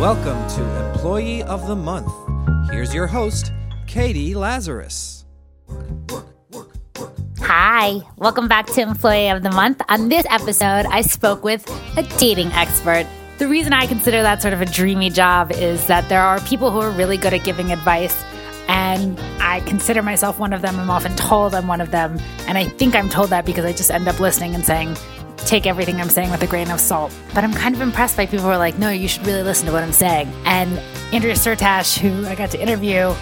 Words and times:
Welcome 0.00 0.48
to 0.56 0.92
Employee 0.92 1.42
of 1.42 1.66
the 1.66 1.76
Month. 1.76 2.10
Here's 2.70 2.94
your 2.94 3.06
host, 3.06 3.52
Catie 3.86 4.34
Lazarus. 4.34 5.26
Hi, 7.40 8.00
welcome 8.16 8.48
back 8.48 8.64
to 8.68 8.80
Employee 8.80 9.28
of 9.28 9.42
the 9.42 9.50
Month. 9.50 9.82
On 9.90 10.08
this 10.08 10.24
episode, 10.30 10.86
I 10.86 11.02
spoke 11.02 11.44
with 11.44 11.68
a 11.98 12.02
dating 12.16 12.50
expert. 12.52 13.06
The 13.36 13.46
reason 13.46 13.74
I 13.74 13.86
consider 13.86 14.22
that 14.22 14.40
sort 14.40 14.54
of 14.54 14.62
a 14.62 14.64
dreamy 14.64 15.10
job 15.10 15.52
is 15.52 15.86
that 15.88 16.08
there 16.08 16.22
are 16.22 16.40
people 16.40 16.70
who 16.70 16.80
are 16.80 16.90
really 16.90 17.18
good 17.18 17.34
at 17.34 17.44
giving 17.44 17.70
advice, 17.70 18.24
and 18.68 19.20
I 19.38 19.60
consider 19.66 20.00
myself 20.00 20.38
one 20.38 20.54
of 20.54 20.62
them. 20.62 20.80
I'm 20.80 20.88
often 20.88 21.14
told 21.16 21.54
I'm 21.54 21.68
one 21.68 21.82
of 21.82 21.90
them, 21.90 22.18
and 22.46 22.56
I 22.56 22.64
think 22.64 22.94
I'm 22.94 23.10
told 23.10 23.28
that 23.28 23.44
because 23.44 23.66
I 23.66 23.74
just 23.74 23.90
end 23.90 24.08
up 24.08 24.18
listening 24.18 24.54
and 24.54 24.64
saying, 24.64 24.96
take 25.46 25.66
everything 25.66 26.00
I'm 26.00 26.08
saying 26.08 26.30
with 26.30 26.42
a 26.42 26.46
grain 26.46 26.70
of 26.70 26.80
salt. 26.80 27.12
But 27.34 27.44
I'm 27.44 27.52
kind 27.52 27.74
of 27.74 27.80
impressed 27.80 28.16
by 28.16 28.26
people 28.26 28.44
who 28.44 28.50
are 28.50 28.58
like, 28.58 28.78
no, 28.78 28.90
you 28.90 29.08
should 29.08 29.26
really 29.26 29.42
listen 29.42 29.66
to 29.66 29.72
what 29.72 29.82
I'm 29.82 29.92
saying. 29.92 30.32
And 30.44 30.78
Andrea 31.12 31.34
Syrtash, 31.34 31.98
who 31.98 32.26
I 32.26 32.34
got 32.34 32.50
to 32.50 32.60
interview, 32.60 33.14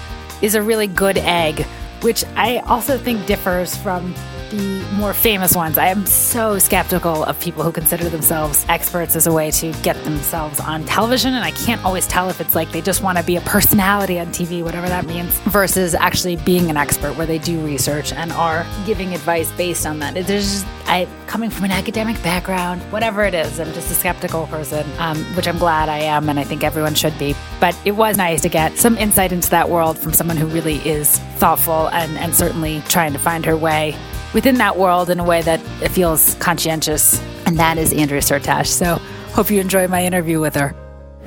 is 0.42 0.54
a 0.54 0.62
really 0.62 0.86
good 0.86 1.18
egg, 1.18 1.60
which 2.02 2.24
I 2.36 2.58
also 2.58 2.98
think 2.98 3.26
differs 3.26 3.76
from 3.76 4.14
the 4.50 4.84
more 4.94 5.12
famous 5.12 5.54
ones. 5.54 5.78
I 5.78 5.86
am 5.86 6.06
so 6.06 6.58
skeptical 6.58 7.24
of 7.24 7.38
people 7.40 7.62
who 7.62 7.72
consider 7.72 8.08
themselves 8.08 8.64
experts 8.68 9.16
as 9.16 9.26
a 9.26 9.32
way 9.32 9.50
to 9.52 9.72
get 9.82 10.02
themselves 10.04 10.60
on 10.60 10.84
television. 10.84 11.34
And 11.34 11.44
I 11.44 11.50
can't 11.50 11.84
always 11.84 12.06
tell 12.06 12.30
if 12.30 12.40
it's 12.40 12.54
like 12.54 12.70
they 12.72 12.80
just 12.80 13.02
want 13.02 13.18
to 13.18 13.24
be 13.24 13.36
a 13.36 13.40
personality 13.42 14.18
on 14.18 14.28
TV, 14.28 14.62
whatever 14.62 14.88
that 14.88 15.06
means, 15.06 15.38
versus 15.40 15.94
actually 15.94 16.36
being 16.36 16.70
an 16.70 16.76
expert 16.76 17.16
where 17.16 17.26
they 17.26 17.38
do 17.38 17.60
research 17.64 18.12
and 18.12 18.32
are 18.32 18.66
giving 18.86 19.14
advice 19.14 19.50
based 19.52 19.86
on 19.86 19.98
that. 19.98 20.14
There's 20.14 20.26
just, 20.62 20.66
I, 20.86 21.06
coming 21.26 21.50
from 21.50 21.64
an 21.64 21.72
academic 21.72 22.22
background, 22.22 22.80
whatever 22.90 23.24
it 23.24 23.34
is, 23.34 23.60
I'm 23.60 23.72
just 23.74 23.90
a 23.90 23.94
skeptical 23.94 24.46
person, 24.46 24.86
um, 24.98 25.18
which 25.34 25.46
I'm 25.46 25.58
glad 25.58 25.88
I 25.88 25.98
am, 25.98 26.28
and 26.28 26.40
I 26.40 26.44
think 26.44 26.64
everyone 26.64 26.94
should 26.94 27.16
be. 27.18 27.34
But 27.60 27.78
it 27.84 27.92
was 27.92 28.16
nice 28.16 28.40
to 28.42 28.48
get 28.48 28.78
some 28.78 28.96
insight 28.96 29.32
into 29.32 29.50
that 29.50 29.68
world 29.68 29.98
from 29.98 30.12
someone 30.12 30.36
who 30.36 30.46
really 30.46 30.76
is 30.88 31.18
thoughtful 31.36 31.88
and, 31.88 32.16
and 32.18 32.34
certainly 32.34 32.82
trying 32.88 33.12
to 33.12 33.18
find 33.18 33.44
her 33.44 33.56
way 33.56 33.94
within 34.34 34.56
that 34.56 34.76
world 34.76 35.10
in 35.10 35.20
a 35.20 35.24
way 35.24 35.42
that 35.42 35.60
feels 35.90 36.34
conscientious. 36.36 37.20
And 37.46 37.58
that 37.58 37.78
is 37.78 37.92
Andrea 37.92 38.20
Syrtash. 38.20 38.66
So 38.66 38.96
hope 39.32 39.50
you 39.50 39.60
enjoy 39.60 39.88
my 39.88 40.04
interview 40.04 40.40
with 40.40 40.54
her. 40.54 40.74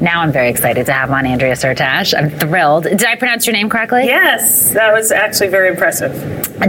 Now 0.02 0.22
I'm 0.22 0.32
very 0.32 0.50
excited 0.50 0.88
to 0.88 0.94
have 0.94 1.12
on 1.12 1.28
Andrea 1.28 1.54
Syrtash. 1.54 2.18
I'm 2.18 2.32
thrilled. 2.32 2.86
Did 2.86 3.06
I 3.06 3.16
pronounce 3.16 3.46
your 3.46 3.54
name 3.54 3.70
correctly? 3.70 4.06
Yes, 4.06 4.74
that 4.74 4.92
was 4.92 5.12
actually 5.12 5.50
very 5.50 5.70
impressive. 5.70 6.12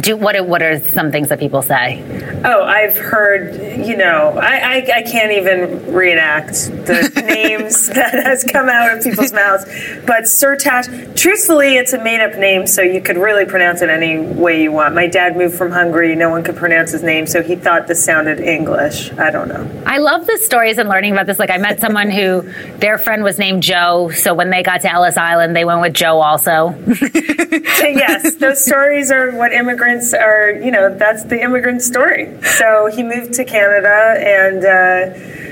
Do 0.02 0.16
what? 0.18 0.36
Are, 0.36 0.44
what 0.44 0.62
are 0.62 0.78
some 0.90 1.10
things 1.10 1.28
that 1.28 1.38
people 1.38 1.62
say? 1.62 2.02
Oh, 2.44 2.62
I've 2.62 2.96
heard. 2.96 3.86
You 3.86 3.96
know, 3.96 4.38
I 4.38 4.56
I, 4.56 4.90
I 4.96 5.02
can't 5.02 5.32
even 5.32 5.92
reenact 5.92 6.52
the 6.86 7.22
names 7.26 7.88
that 7.88 8.12
has 8.12 8.44
come 8.44 8.68
out 8.68 8.96
of 8.96 9.02
people's 9.02 9.32
mouths. 9.42 9.64
But 10.06 10.24
Syrtash, 10.24 11.16
truthfully, 11.16 11.76
it's 11.76 11.94
a 11.94 12.02
made-up 12.02 12.38
name, 12.38 12.66
so 12.66 12.82
you 12.82 13.00
could 13.00 13.16
really 13.16 13.46
pronounce 13.46 13.80
it 13.80 13.88
any 13.88 14.18
way 14.18 14.62
you 14.62 14.72
want. 14.72 14.94
My 14.94 15.06
dad 15.06 15.36
moved 15.38 15.56
from 15.56 15.70
Hungary; 15.70 16.14
no 16.14 16.28
one 16.28 16.44
could 16.44 16.56
pronounce 16.56 16.90
his 16.90 17.02
name, 17.02 17.26
so 17.26 17.42
he 17.42 17.56
thought 17.56 17.86
this 17.86 18.04
sounded 18.04 18.40
English. 18.40 19.10
I 19.14 19.30
don't 19.30 19.48
know. 19.48 19.68
I 19.86 19.98
love 19.98 20.26
the 20.26 20.38
stories 20.38 20.76
and 20.76 20.88
learning 20.88 21.12
about 21.12 21.26
this. 21.26 21.38
Like 21.38 21.50
I 21.50 21.58
met 21.58 21.80
someone 21.80 22.10
who 22.10 22.42
their 22.76 22.98
friend 22.98 23.21
was 23.22 23.38
named 23.38 23.62
Joe, 23.62 24.10
so 24.10 24.34
when 24.34 24.50
they 24.50 24.62
got 24.62 24.80
to 24.82 24.92
Ellis 24.92 25.16
Island, 25.16 25.56
they 25.56 25.64
went 25.64 25.80
with 25.80 25.94
Joe 25.94 26.20
also. 26.20 26.74
yes, 26.86 28.36
those 28.36 28.64
stories 28.64 29.10
are 29.10 29.32
what 29.32 29.52
immigrants 29.52 30.12
are. 30.14 30.50
You 30.52 30.70
know, 30.70 30.94
that's 30.94 31.24
the 31.24 31.40
immigrant 31.40 31.82
story. 31.82 32.40
So 32.42 32.86
he 32.86 33.02
moved 33.02 33.34
to 33.34 33.44
Canada, 33.44 34.16
and 34.18 34.64
uh, 34.64 35.51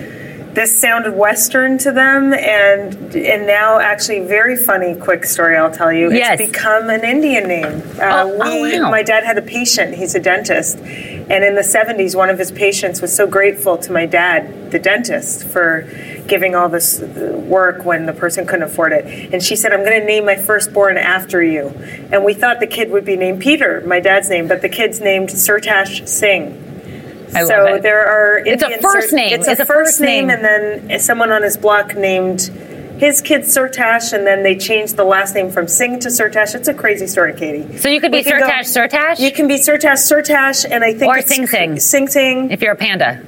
this 0.55 0.81
sounded 0.81 1.15
Western 1.15 1.79
to 1.79 1.93
them, 1.93 2.33
and 2.33 3.15
and 3.15 3.47
now 3.47 3.79
actually 3.79 4.21
very 4.27 4.57
funny. 4.57 4.95
Quick 4.97 5.25
story, 5.25 5.57
I'll 5.57 5.71
tell 5.71 5.93
you. 5.93 6.13
Yes. 6.13 6.41
It's 6.41 6.51
become 6.51 6.91
an 6.91 7.05
Indian 7.05 7.47
name. 7.49 7.83
Uh, 7.99 8.25
Oh, 8.25 8.39
oh, 8.43 8.81
wow. 8.83 8.91
my 8.91 9.03
dad 9.03 9.25
had 9.25 9.39
a 9.39 9.43
patient. 9.43 9.95
He's 9.95 10.15
a 10.15 10.21
dentist, 10.21 10.79
and 10.79 11.45
in 11.45 11.55
the 11.55 11.63
'70s, 11.63 12.17
one 12.17 12.31
of 12.31 12.39
his 12.39 12.51
patients 12.51 13.01
was 13.01 13.15
so 13.15 13.27
grateful 13.27 13.79
to 13.79 13.93
my 13.93 14.07
dad, 14.07 14.71
the 14.73 14.79
dentist, 14.79 15.45
for 15.47 15.89
giving 16.27 16.55
all 16.55 16.69
this 16.69 17.01
work 17.01 17.85
when 17.85 18.07
the 18.07 18.13
person 18.13 18.47
couldn't 18.47 18.65
afford 18.65 18.93
it. 18.93 19.33
And 19.33 19.43
she 19.43 19.55
said, 19.57 19.73
"I'm 19.73 19.85
going 19.85 20.01
to 20.01 20.07
name 20.07 20.25
my 20.27 20.37
firstborn 20.37 20.97
after 20.97 21.43
you." 21.43 21.69
And 22.13 22.25
we 22.25 22.35
thought 22.35 22.61
the 22.61 22.67
kid 22.67 22.91
would 22.91 23.05
be 23.05 23.17
named 23.17 23.41
Peter, 23.41 23.83
my 23.87 24.01
dad's 24.01 24.29
name, 24.29 24.49
but 24.49 24.63
the 24.63 24.69
kid's 24.69 25.01
named 25.01 25.29
Syrtash 25.31 26.07
Singh. 26.09 26.67
I 27.35 27.45
so 27.45 27.59
love 27.65 27.77
it. 27.77 27.83
there 27.83 28.05
are 28.07 28.39
It's 28.39 28.63
a 28.63 28.79
first 28.79 29.13
name. 29.13 29.33
It's 29.35 29.47
a 29.49 29.53
It's 29.53 29.61
a 29.61 29.65
first 29.65 29.91
first 29.93 30.01
name, 30.01 30.27
name. 30.29 30.37
and 30.45 30.89
then 30.91 30.99
someone 31.01 31.31
on 31.33 31.43
his 31.43 31.57
block 31.57 31.95
named 31.97 32.43
his 32.99 33.21
kid 33.23 33.43
Syrtash, 33.43 34.13
and 34.13 34.27
then 34.27 34.43
they 34.43 34.57
changed 34.57 34.97
the 34.97 35.05
last 35.05 35.35
name 35.35 35.51
from 35.51 35.67
Singh 35.69 36.01
to 36.01 36.09
Syrtash. 36.09 36.55
It's 36.55 36.69
a 36.69 36.75
crazy 36.75 37.07
story, 37.07 37.33
Catie. 37.35 37.79
So 37.79 37.89
you 37.89 38.01
could 38.01 38.13
be 38.13 38.23
go- 38.23 38.31
Syrtash 38.33 38.67
Syrtash? 38.77 39.19
You 39.21 39.33
can 39.33 39.49
be 39.49 39.55
Syrtash 39.57 40.01
Syrtash, 40.11 40.67
and 40.71 40.85
I 40.85 40.93
think 40.93 41.11
Or 41.15 41.23
Sing 41.23 41.47
Sing. 41.47 41.79
Sing 41.81 42.09
Sing. 42.09 42.51
if 42.51 42.61
you're 42.61 42.73
a 42.73 42.77
panda. 42.77 43.23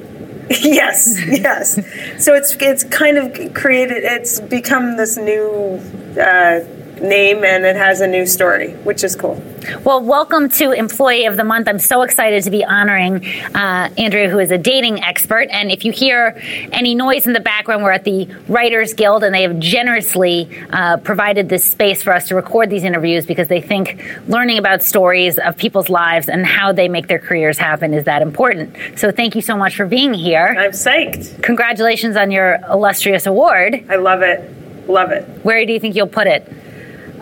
yes, 0.51 1.19
yes. 1.27 1.75
So 2.23 2.35
it's 2.35 2.55
it's 2.61 2.85
kind 2.85 3.17
of 3.17 3.55
created. 3.55 4.03
It's 4.05 4.41
become 4.41 4.97
this 4.99 5.17
new 5.17 5.81
uh, 6.21 6.61
name, 7.03 7.45
and 7.45 7.65
it 7.65 7.77
has 7.77 8.01
a 8.01 8.07
new 8.07 8.27
story, 8.27 8.73
which 8.85 9.05
is 9.05 9.17
cool. 9.17 9.43
Well, 9.85 10.03
welcome 10.03 10.49
to 10.51 10.73
Employee 10.73 11.27
of 11.27 11.37
the 11.37 11.45
Month. 11.45 11.69
I'm 11.69 11.79
so 11.79 12.03
excited 12.03 12.43
to 12.45 12.51
be 12.51 12.65
honoring 12.65 13.25
uh, 13.55 13.91
Andrea, 13.97 14.29
who 14.29 14.39
is 14.39 14.51
a 14.51 14.59
dating 14.59 15.03
expert. 15.03 15.49
And 15.51 15.71
if 15.71 15.85
you 15.85 15.93
hear 15.93 16.41
any 16.73 16.95
noise 16.95 17.27
in 17.27 17.33
the 17.33 17.41
background, 17.41 17.83
we're 17.83 17.93
at 17.93 18.05
the 18.05 18.27
Writers 18.49 18.95
Guild, 18.95 19.23
and 19.23 19.35
they 19.35 19.43
have 19.43 19.59
generously 19.59 20.49
uh, 20.71 20.97
provided 20.99 21.49
this 21.49 21.65
space 21.65 22.03
for 22.03 22.13
us 22.13 22.29
to 22.29 22.35
record 22.35 22.71
these 22.71 22.85
interviews 22.85 23.27
because 23.27 23.49
they 23.49 23.61
think 23.61 24.05
learning 24.27 24.59
about 24.59 24.83
stories 24.83 25.39
of 25.39 25.57
people's 25.57 25.89
lives 25.89 26.29
and 26.29 26.47
how 26.47 26.73
they 26.73 26.89
make 26.89 27.07
their 27.07 27.19
careers 27.19 27.59
happen 27.59 27.95
is 27.95 28.05
that 28.05 28.23
important. 28.23 28.77
So 28.97 29.11
thank 29.13 29.35
you 29.35 29.43
so 29.43 29.57
much 29.57 29.77
for 29.77 29.87
being 29.87 30.15
here. 30.15 30.57
I'm 30.59 30.73
psyched. 30.73 31.43
Congratulations 31.43 32.17
on 32.17 32.31
your 32.31 32.59
illustrious 32.69 33.27
award. 33.27 33.85
I 33.89 33.97
love 33.97 34.23
it. 34.23 34.89
Love 34.89 35.13
it. 35.13 35.25
Where 35.45 35.65
do 35.65 35.73
you 35.73 35.79
think 35.79 35.95
you'll 35.95 36.07
put 36.09 36.27
it? 36.27 36.51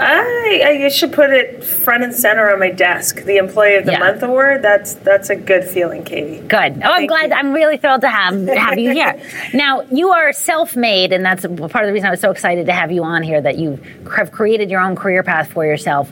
I, 0.02 0.80
I 0.84 0.88
should 0.88 1.12
put 1.12 1.30
it 1.30 1.62
front 1.62 2.02
and 2.02 2.14
center 2.14 2.50
on 2.50 2.58
my 2.58 2.70
desk. 2.70 3.22
The 3.24 3.36
Employee 3.36 3.76
of 3.76 3.84
the 3.84 3.92
Yeah. 3.92 3.98
Month 3.98 4.22
award. 4.22 4.62
That's 4.62 4.94
that's 4.94 5.28
a 5.30 5.36
good 5.36 5.64
feeling, 5.64 6.04
Catie. 6.04 6.40
Good. 6.40 6.80
Oh, 6.82 6.90
I'm 6.90 7.06
glad. 7.06 7.30
you. 7.30 7.36
I'm 7.36 7.52
really 7.52 7.76
thrilled 7.76 8.00
to 8.00 8.08
have 8.08 8.46
have 8.48 8.78
you 8.78 8.90
here. 8.92 9.20
now, 9.52 9.82
you 9.90 10.10
are 10.10 10.32
self-made, 10.32 11.12
and 11.12 11.24
that's 11.24 11.42
part 11.44 11.84
of 11.84 11.86
the 11.86 11.92
reason 11.92 12.06
I 12.08 12.10
was 12.10 12.20
so 12.20 12.30
excited 12.30 12.66
to 12.66 12.72
have 12.72 12.90
you 12.90 13.04
on 13.04 13.22
here. 13.22 13.40
That 13.40 13.58
you 13.58 13.78
have 14.16 14.32
created 14.32 14.70
your 14.70 14.80
own 14.80 14.96
career 14.96 15.22
path 15.22 15.52
for 15.52 15.64
yourself. 15.66 16.10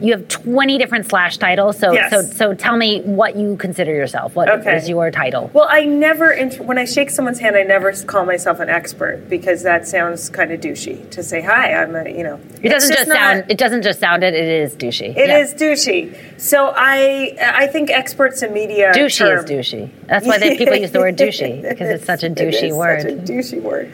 You 0.00 0.12
have 0.12 0.28
20 0.28 0.78
different 0.78 1.06
slash 1.06 1.36
titles. 1.38 1.78
So, 1.78 1.92
Yes. 1.92 2.10
so, 2.10 2.22
so 2.22 2.54
tell 2.54 2.76
me 2.76 3.00
what 3.02 3.36
you 3.36 3.56
consider 3.56 3.92
yourself. 3.92 4.34
What 4.36 4.48
is 4.48 4.66
Okay. 4.66 4.88
your 4.88 5.10
title? 5.10 5.50
Well, 5.52 5.66
I 5.68 5.84
never 5.84 6.34
when 6.62 6.78
I 6.78 6.84
shake 6.84 7.10
someone's 7.10 7.38
hand, 7.38 7.56
I 7.56 7.62
never 7.62 7.92
call 7.92 8.24
myself 8.26 8.60
an 8.60 8.68
expert 8.68 9.28
because 9.28 9.62
that 9.62 9.86
sounds 9.86 10.28
kind 10.28 10.52
of 10.52 10.60
douchey 10.60 11.08
to 11.10 11.22
say 11.22 11.40
hi. 11.40 11.72
I'm 11.72 11.94
a 11.94 12.08
you 12.08 12.22
know. 12.22 12.38
It 12.62 12.68
doesn't 12.70 12.90
It's 12.90 12.98
just, 13.00 13.08
not- 13.08 13.16
sound. 13.16 13.44
It 13.48 13.58
doesn't 13.58 13.82
just 13.82 14.00
sound 14.00 14.22
it. 14.24 14.34
It 14.34 14.44
is 14.48 14.74
douchey. 14.76 15.16
It 15.16 15.28
Yeah. 15.28 15.38
is 15.38 15.54
douchey. 15.54 16.14
So 16.38 16.72
I 16.76 17.36
I 17.40 17.66
think 17.68 17.90
experts 17.90 18.42
in 18.42 18.52
media 18.52 18.92
Douchey 18.94 19.18
term, 19.18 19.38
is 19.44 19.50
douchey. 19.50 19.88
That's 20.06 20.26
why 20.26 20.38
they, 20.38 20.56
people 20.56 20.76
use 20.76 20.90
the 20.90 21.00
word 21.00 21.16
douchey 21.16 21.62
because 21.68 21.88
it's 21.88 22.04
such 22.04 22.22
a 22.22 22.30
douchey 22.30 22.70
is 22.70 22.74
word. 22.74 23.02
Such 23.02 23.12
a 23.12 23.14
douchey 23.16 23.62
word. 23.62 23.90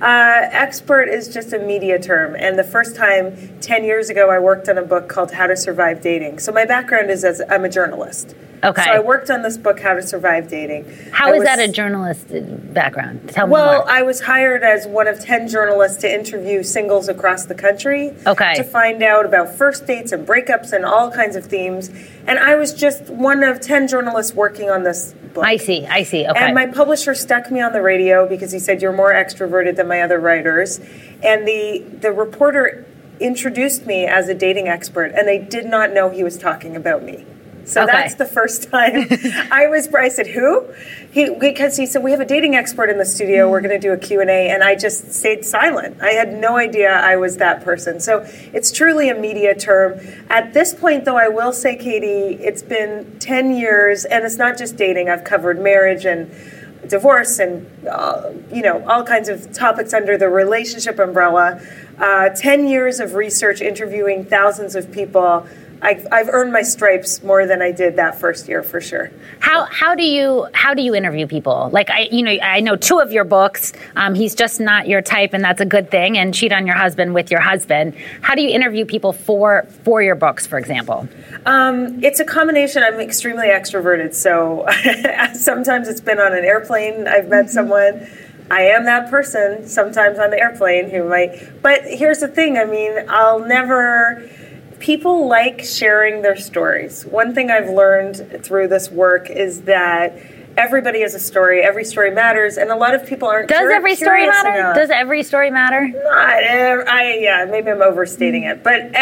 Uh, 0.00 0.48
expert 0.52 1.04
is 1.08 1.32
just 1.32 1.52
a 1.54 1.58
media 1.58 1.98
term. 1.98 2.36
And 2.36 2.58
the 2.58 2.64
first 2.64 2.96
time, 2.96 3.34
10 3.62 3.84
years 3.84 4.10
ago, 4.10 4.28
I 4.30 4.38
worked 4.38 4.68
on 4.68 4.76
a 4.76 4.82
book 4.82 5.08
called 5.08 5.32
How 5.32 5.45
to 5.46 5.56
Survive 5.56 6.00
Dating. 6.02 6.38
So 6.38 6.52
my 6.52 6.64
background 6.64 7.10
is 7.10 7.24
as 7.24 7.42
I'm 7.48 7.64
a 7.64 7.68
journalist. 7.68 8.34
Okay. 8.64 8.82
So 8.84 8.90
I 8.90 9.00
worked 9.00 9.30
on 9.30 9.42
this 9.42 9.58
book, 9.58 9.78
How 9.80 9.92
to 9.94 10.02
Survive 10.02 10.48
Dating. 10.48 10.84
How 11.12 11.26
I 11.28 11.32
is 11.32 11.38
was- 11.40 11.44
that 11.46 11.58
a 11.60 11.68
journalist 11.68 12.28
background? 12.72 13.28
Tell 13.28 13.46
me 13.46 13.52
Well. 13.52 13.84
I 13.86 14.02
was 14.02 14.22
hired 14.22 14.62
as 14.62 14.86
one 14.86 15.06
of 15.06 15.20
10 15.20 15.46
journalists 15.46 15.98
to 15.98 16.12
interview 16.12 16.62
singles 16.62 17.08
across 17.08 17.44
the 17.44 17.54
country. 17.54 18.14
Okay. 18.26 18.54
To 18.54 18.64
find 18.64 19.02
out 19.02 19.26
about 19.26 19.54
first 19.54 19.86
dates 19.86 20.10
and 20.10 20.26
breakups 20.26 20.72
and 20.72 20.84
all 20.86 21.10
kinds 21.10 21.36
of 21.36 21.44
themes. 21.44 21.90
And 22.26 22.38
I 22.38 22.56
was 22.56 22.72
just 22.72 23.10
one 23.10 23.44
of 23.44 23.60
10 23.60 23.88
journalists 23.88 24.34
working 24.34 24.70
on 24.70 24.82
this 24.84 25.12
book. 25.34 25.44
I 25.44 25.58
see. 25.58 25.86
I 25.86 26.02
see. 26.02 26.26
Okay. 26.26 26.38
And 26.40 26.54
my 26.54 26.66
publisher 26.66 27.14
stuck 27.14 27.50
me 27.50 27.60
on 27.60 27.72
the 27.74 27.82
radio 27.82 28.26
because 28.26 28.52
he 28.52 28.58
said 28.58 28.80
you're 28.80 28.90
more 28.92 29.12
extroverted 29.12 29.76
than 29.76 29.86
my 29.86 30.00
other 30.00 30.18
writers. 30.18 30.80
And 31.22 31.46
the 31.46 31.84
the 32.00 32.10
reporter 32.10 32.85
introduced 33.20 33.86
me 33.86 34.06
as 34.06 34.28
a 34.28 34.34
dating 34.34 34.68
expert, 34.68 35.12
and 35.14 35.26
they 35.26 35.38
did 35.38 35.66
not 35.66 35.92
know 35.92 36.10
he 36.10 36.22
was 36.24 36.36
talking 36.38 36.76
about 36.76 37.02
me. 37.02 37.24
So 37.64 37.82
Okay. 37.82 37.90
that's 37.90 38.14
the 38.14 38.26
first 38.26 38.70
time 38.70 39.08
I 39.50 39.66
was. 39.66 39.92
I 39.92 40.08
said, 40.08 40.28
"Who?" 40.28 40.66
He 41.10 41.30
because 41.30 41.76
he 41.76 41.84
said 41.86 42.04
we 42.04 42.12
have 42.12 42.20
a 42.20 42.24
dating 42.24 42.54
expert 42.54 42.88
in 42.90 42.98
the 42.98 43.04
studio. 43.04 43.50
We're 43.50 43.60
going 43.60 43.74
to 43.74 43.84
do 43.84 43.92
a 43.92 43.96
Q 43.96 44.20
and 44.20 44.30
A, 44.30 44.50
and 44.50 44.62
I 44.62 44.76
just 44.76 45.12
stayed 45.12 45.44
silent. 45.44 46.00
I 46.00 46.10
had 46.12 46.32
no 46.32 46.56
idea 46.56 46.92
I 46.92 47.16
was 47.16 47.38
that 47.38 47.64
person. 47.64 47.98
So 47.98 48.24
it's 48.52 48.70
truly 48.70 49.08
a 49.08 49.16
media 49.16 49.52
term. 49.52 49.98
At 50.30 50.54
this 50.54 50.74
point, 50.74 51.04
though, 51.04 51.16
I 51.16 51.26
will 51.26 51.52
say, 51.52 51.74
Catie, 51.74 52.40
it's 52.40 52.62
been 52.62 53.18
ten 53.18 53.56
years, 53.56 54.04
and 54.04 54.24
it's 54.24 54.36
not 54.36 54.56
just 54.56 54.76
dating. 54.76 55.08
I've 55.10 55.24
covered 55.24 55.58
marriage 55.60 56.04
and 56.04 56.30
divorce 56.88 57.38
and 57.38 57.66
uh, 57.86 58.30
you 58.52 58.62
know 58.62 58.86
all 58.88 59.04
kinds 59.04 59.28
of 59.28 59.52
topics 59.52 59.92
under 59.92 60.16
the 60.16 60.28
relationship 60.28 60.98
umbrella. 60.98 61.60
Uh, 61.98 62.28
Ten 62.30 62.68
years 62.68 63.00
of 63.00 63.14
research, 63.14 63.60
interviewing 63.60 64.24
thousands 64.24 64.74
of 64.74 64.90
people. 64.92 65.46
I've, 65.82 66.06
I've 66.10 66.28
earned 66.28 66.52
my 66.52 66.62
stripes 66.62 67.22
more 67.22 67.46
than 67.46 67.60
I 67.60 67.70
did 67.70 67.96
that 67.96 68.18
first 68.18 68.48
year 68.48 68.62
for 68.62 68.80
sure. 68.80 69.10
How 69.40 69.64
how 69.66 69.94
do 69.94 70.02
you 70.02 70.48
how 70.52 70.74
do 70.74 70.82
you 70.82 70.94
interview 70.94 71.26
people? 71.26 71.70
Like 71.72 71.90
I 71.90 72.08
you 72.10 72.22
know 72.22 72.36
I 72.42 72.60
know 72.60 72.76
two 72.76 72.98
of 72.98 73.12
your 73.12 73.24
books. 73.24 73.72
Um, 73.94 74.14
he's 74.14 74.34
just 74.34 74.60
not 74.60 74.88
your 74.88 75.02
type, 75.02 75.34
and 75.34 75.44
that's 75.44 75.60
a 75.60 75.66
good 75.66 75.90
thing. 75.90 76.16
And 76.18 76.34
cheat 76.34 76.52
on 76.52 76.66
your 76.66 76.76
husband 76.76 77.14
with 77.14 77.30
your 77.30 77.40
husband. 77.40 77.94
How 78.22 78.34
do 78.34 78.42
you 78.42 78.50
interview 78.50 78.84
people 78.84 79.12
for 79.12 79.66
for 79.84 80.02
your 80.02 80.14
books, 80.14 80.46
for 80.46 80.58
example? 80.58 81.08
Um, 81.44 82.02
it's 82.02 82.20
a 82.20 82.24
combination. 82.24 82.82
I'm 82.82 83.00
extremely 83.00 83.48
extroverted, 83.48 84.14
so 84.14 84.66
sometimes 85.34 85.88
it's 85.88 86.00
been 86.00 86.18
on 86.18 86.36
an 86.36 86.44
airplane. 86.44 87.06
I've 87.06 87.28
met 87.28 87.46
mm-hmm. 87.46 87.52
someone. 87.52 88.08
I 88.50 88.62
am 88.62 88.84
that 88.84 89.10
person 89.10 89.66
sometimes 89.66 90.18
on 90.20 90.30
the 90.30 90.38
airplane 90.38 90.88
who 90.88 91.08
might. 91.08 91.62
But 91.62 91.82
here's 91.84 92.20
the 92.20 92.28
thing. 92.28 92.56
I 92.58 92.64
mean, 92.64 92.92
I'll 93.08 93.40
never 93.40 94.28
people 94.78 95.28
like 95.28 95.64
sharing 95.64 96.22
their 96.22 96.36
stories. 96.36 97.04
One 97.06 97.34
thing 97.34 97.50
I've 97.50 97.70
learned 97.70 98.44
through 98.44 98.68
this 98.68 98.90
work 98.90 99.30
is 99.30 99.62
that 99.62 100.16
everybody 100.56 101.00
has 101.02 101.14
a 101.14 101.18
story. 101.18 101.62
Every 101.62 101.84
story 101.84 102.10
matters, 102.10 102.56
and 102.56 102.70
a 102.70 102.76
lot 102.76 102.94
of 102.94 103.06
people 103.06 103.28
aren't. 103.28 103.48
Does 103.48 103.58
cur- 103.58 103.72
every 103.72 103.94
story 103.94 104.26
matter? 104.26 104.58
Enough. 104.58 104.76
Does 104.76 104.90
every 104.90 105.22
story 105.22 105.50
matter? 105.50 105.88
Not. 105.88 106.04
I 106.06 107.18
yeah. 107.18 107.44
Maybe 107.44 107.70
I'm 107.70 107.82
overstating 107.82 108.44
it, 108.44 108.62
but 108.62 108.94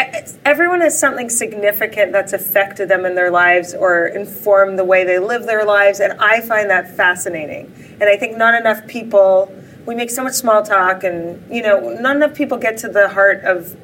everyone 0.45 0.81
has 0.81 0.97
something 0.99 1.29
significant 1.29 2.11
that's 2.11 2.33
affected 2.33 2.89
them 2.89 3.05
in 3.05 3.15
their 3.15 3.31
lives 3.31 3.73
or 3.73 4.07
informed 4.07 4.77
the 4.77 4.85
way 4.85 5.03
they 5.03 5.19
live 5.19 5.45
their 5.45 5.65
lives, 5.65 5.99
and 5.99 6.13
I 6.19 6.41
find 6.41 6.69
that 6.69 6.95
fascinating. 6.95 7.73
And 7.99 8.03
I 8.03 8.17
think 8.17 8.37
not 8.37 8.53
enough 8.53 8.85
people. 8.87 9.53
We 9.85 9.93
make 9.93 10.09
so 10.09 10.23
much 10.23 10.33
small 10.33 10.63
talk, 10.63 11.03
and 11.03 11.43
you 11.53 11.61
know, 11.61 11.91
not 11.99 12.15
enough 12.15 12.35
people 12.35 12.57
get 12.57 12.77
to 12.79 12.89
the 12.89 13.09
heart 13.09 13.43
of 13.43 13.77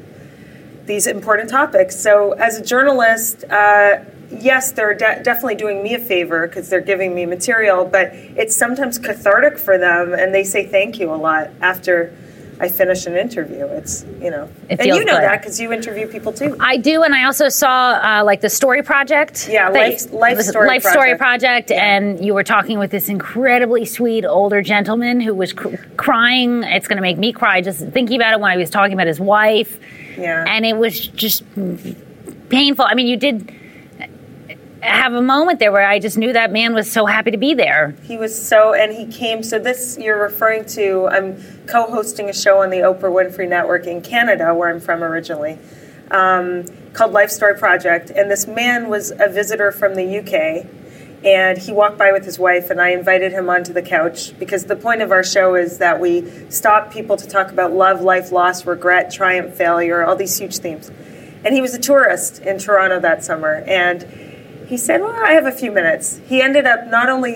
these 0.86 1.08
important 1.08 1.50
topics. 1.50 2.00
So, 2.00 2.34
as 2.34 2.58
a 2.58 2.64
journalist, 2.64 3.44
uh, 3.46 4.00
yes, 4.32 4.72
they're 4.72 4.94
de- 4.94 5.22
definitely 5.24 5.56
doing 5.56 5.84
me 5.84 5.94
a 5.94 6.00
favor 6.00 6.48
because 6.48 6.70
they're 6.70 6.82
giving 6.82 7.14
me 7.14 7.26
material, 7.26 7.86
but 7.86 8.10
it's 8.14 8.56
sometimes 8.56 8.98
cathartic 8.98 9.58
for 9.58 9.78
them, 9.78 10.14
and 10.14 10.34
they 10.34 10.44
say 10.44 10.66
thank 10.66 11.00
you 11.00 11.14
a 11.14 11.16
lot 11.16 11.50
after. 11.62 12.16
I 12.60 12.70
finish 12.70 13.08
an 13.08 13.18
interview. 13.18 13.66
It's 13.66 14.06
you 14.22 14.30
know, 14.30 14.48
it 14.70 14.80
and 14.80 14.88
you 14.90 15.04
know 15.04 15.16
good. 15.16 15.24
that 15.24 15.42
because 15.42 15.60
you 15.60 15.74
interview 15.74 16.06
people 16.06 16.32
too. 16.32 16.56
I 16.60 16.78
do, 16.78 17.02
and 17.02 17.16
I 17.16 17.24
also 17.24 17.50
saw 17.50 17.94
uh, 17.94 18.24
like 18.24 18.42
the 18.42 18.52
Story 18.52 18.84
Project. 18.84 19.50
Yeah, 19.50 19.70
life, 19.70 20.14
life 20.14 20.40
story 20.42 20.68
life 20.68 20.84
project. 20.84 21.02
story 21.02 21.18
project, 21.18 21.72
yeah. 21.72 21.84
and 21.84 22.24
you 22.24 22.36
were 22.36 22.44
talking 22.44 22.78
with 22.78 22.92
this 22.92 23.10
incredibly 23.10 23.84
sweet 23.86 24.26
older 24.26 24.62
gentleman 24.62 25.20
who 25.20 25.34
was 25.34 25.54
cr- 25.54 25.78
crying. 25.98 26.62
It's 26.62 26.88
going 26.88 26.98
to 26.98 27.02
make 27.02 27.18
me 27.18 27.34
cry 27.34 27.62
just 27.62 27.80
thinking 27.80 28.18
about 28.18 28.34
it 28.34 28.40
when 28.40 28.52
I 28.52 28.58
was 28.58 28.70
talking 28.70 28.94
about 28.94 29.08
his 29.08 29.20
wife 29.20 29.80
yeah. 30.18 30.46
And 30.48 30.66
it 30.66 30.78
was 30.78 31.08
just 31.08 31.44
painful. 32.50 32.86
I 32.86 32.94
mean, 32.94 33.08
you 33.08 33.18
did 33.18 33.52
have 34.82 35.14
a 35.14 35.22
moment 35.22 35.60
there 35.60 35.72
where 35.72 35.88
I 35.88 36.00
just 36.00 36.18
knew 36.18 36.34
that 36.34 36.52
man 36.52 36.74
was 36.74 36.92
so 36.92 37.06
happy 37.06 37.32
to 37.32 37.38
be 37.38 37.54
there. 37.54 37.96
He 38.04 38.18
was 38.18 38.48
so, 38.48 38.74
and 38.74 38.92
he 38.92 39.06
came. 39.06 39.44
So 39.44 39.60
this 39.60 39.98
you're 40.00 40.22
referring 40.22 40.66
to. 40.66 41.08
I'm 41.08 41.42
co-hosting 41.68 42.30
a 42.30 42.34
show 42.34 42.62
on 42.62 42.70
the 42.70 42.78
Oprah 42.78 43.02
Winfrey 43.04 43.48
Network 43.48 43.86
in 43.86 44.02
Canada, 44.02 44.54
where 44.54 44.70
I'm 44.70 44.80
from 44.80 45.04
originally, 45.04 45.60
um, 46.10 46.66
called 46.94 47.14
Life 47.14 47.30
Story 47.30 47.58
Project. 47.58 48.10
And 48.10 48.30
this 48.30 48.48
man 48.48 48.90
was 48.90 49.12
a 49.12 49.28
visitor 49.30 49.72
from 49.72 49.96
the 49.96 50.20
UK 50.20 50.66
and 51.24 51.58
he 51.58 51.72
walked 51.72 51.98
by 51.98 52.12
with 52.12 52.26
his 52.26 52.40
wife 52.40 52.70
and 52.70 52.82
i 52.82 52.90
invited 52.90 53.32
him 53.32 53.50
onto 53.50 53.74
the 53.74 53.82
couch 53.82 54.38
because 54.40 54.66
the 54.66 54.76
point 54.76 55.02
of 55.02 55.12
our 55.12 55.24
show 55.24 55.56
is 55.56 55.78
that 55.78 56.00
we 56.00 56.28
stop 56.50 56.92
people 56.92 57.16
to 57.16 57.28
talk 57.28 57.52
about 57.52 57.72
love 57.72 58.02
life 58.02 58.32
loss 58.32 58.66
regret 58.66 59.12
triumph 59.12 59.54
failure 59.54 60.06
all 60.06 60.16
these 60.16 60.38
huge 60.38 60.58
themes 60.58 60.90
and 61.44 61.54
he 61.54 61.62
was 61.62 61.74
a 61.74 61.80
tourist 61.80 62.40
in 62.40 62.58
toronto 62.58 63.00
that 63.00 63.24
summer 63.24 63.64
and 63.68 64.04
he 64.68 64.78
said 64.78 65.02
well 65.02 65.16
i 65.24 65.32
have 65.32 65.46
a 65.46 65.52
few 65.52 65.72
minutes 65.72 66.20
he 66.28 66.42
ended 66.42 66.66
up 66.66 66.88
not 66.88 67.10
only 67.10 67.36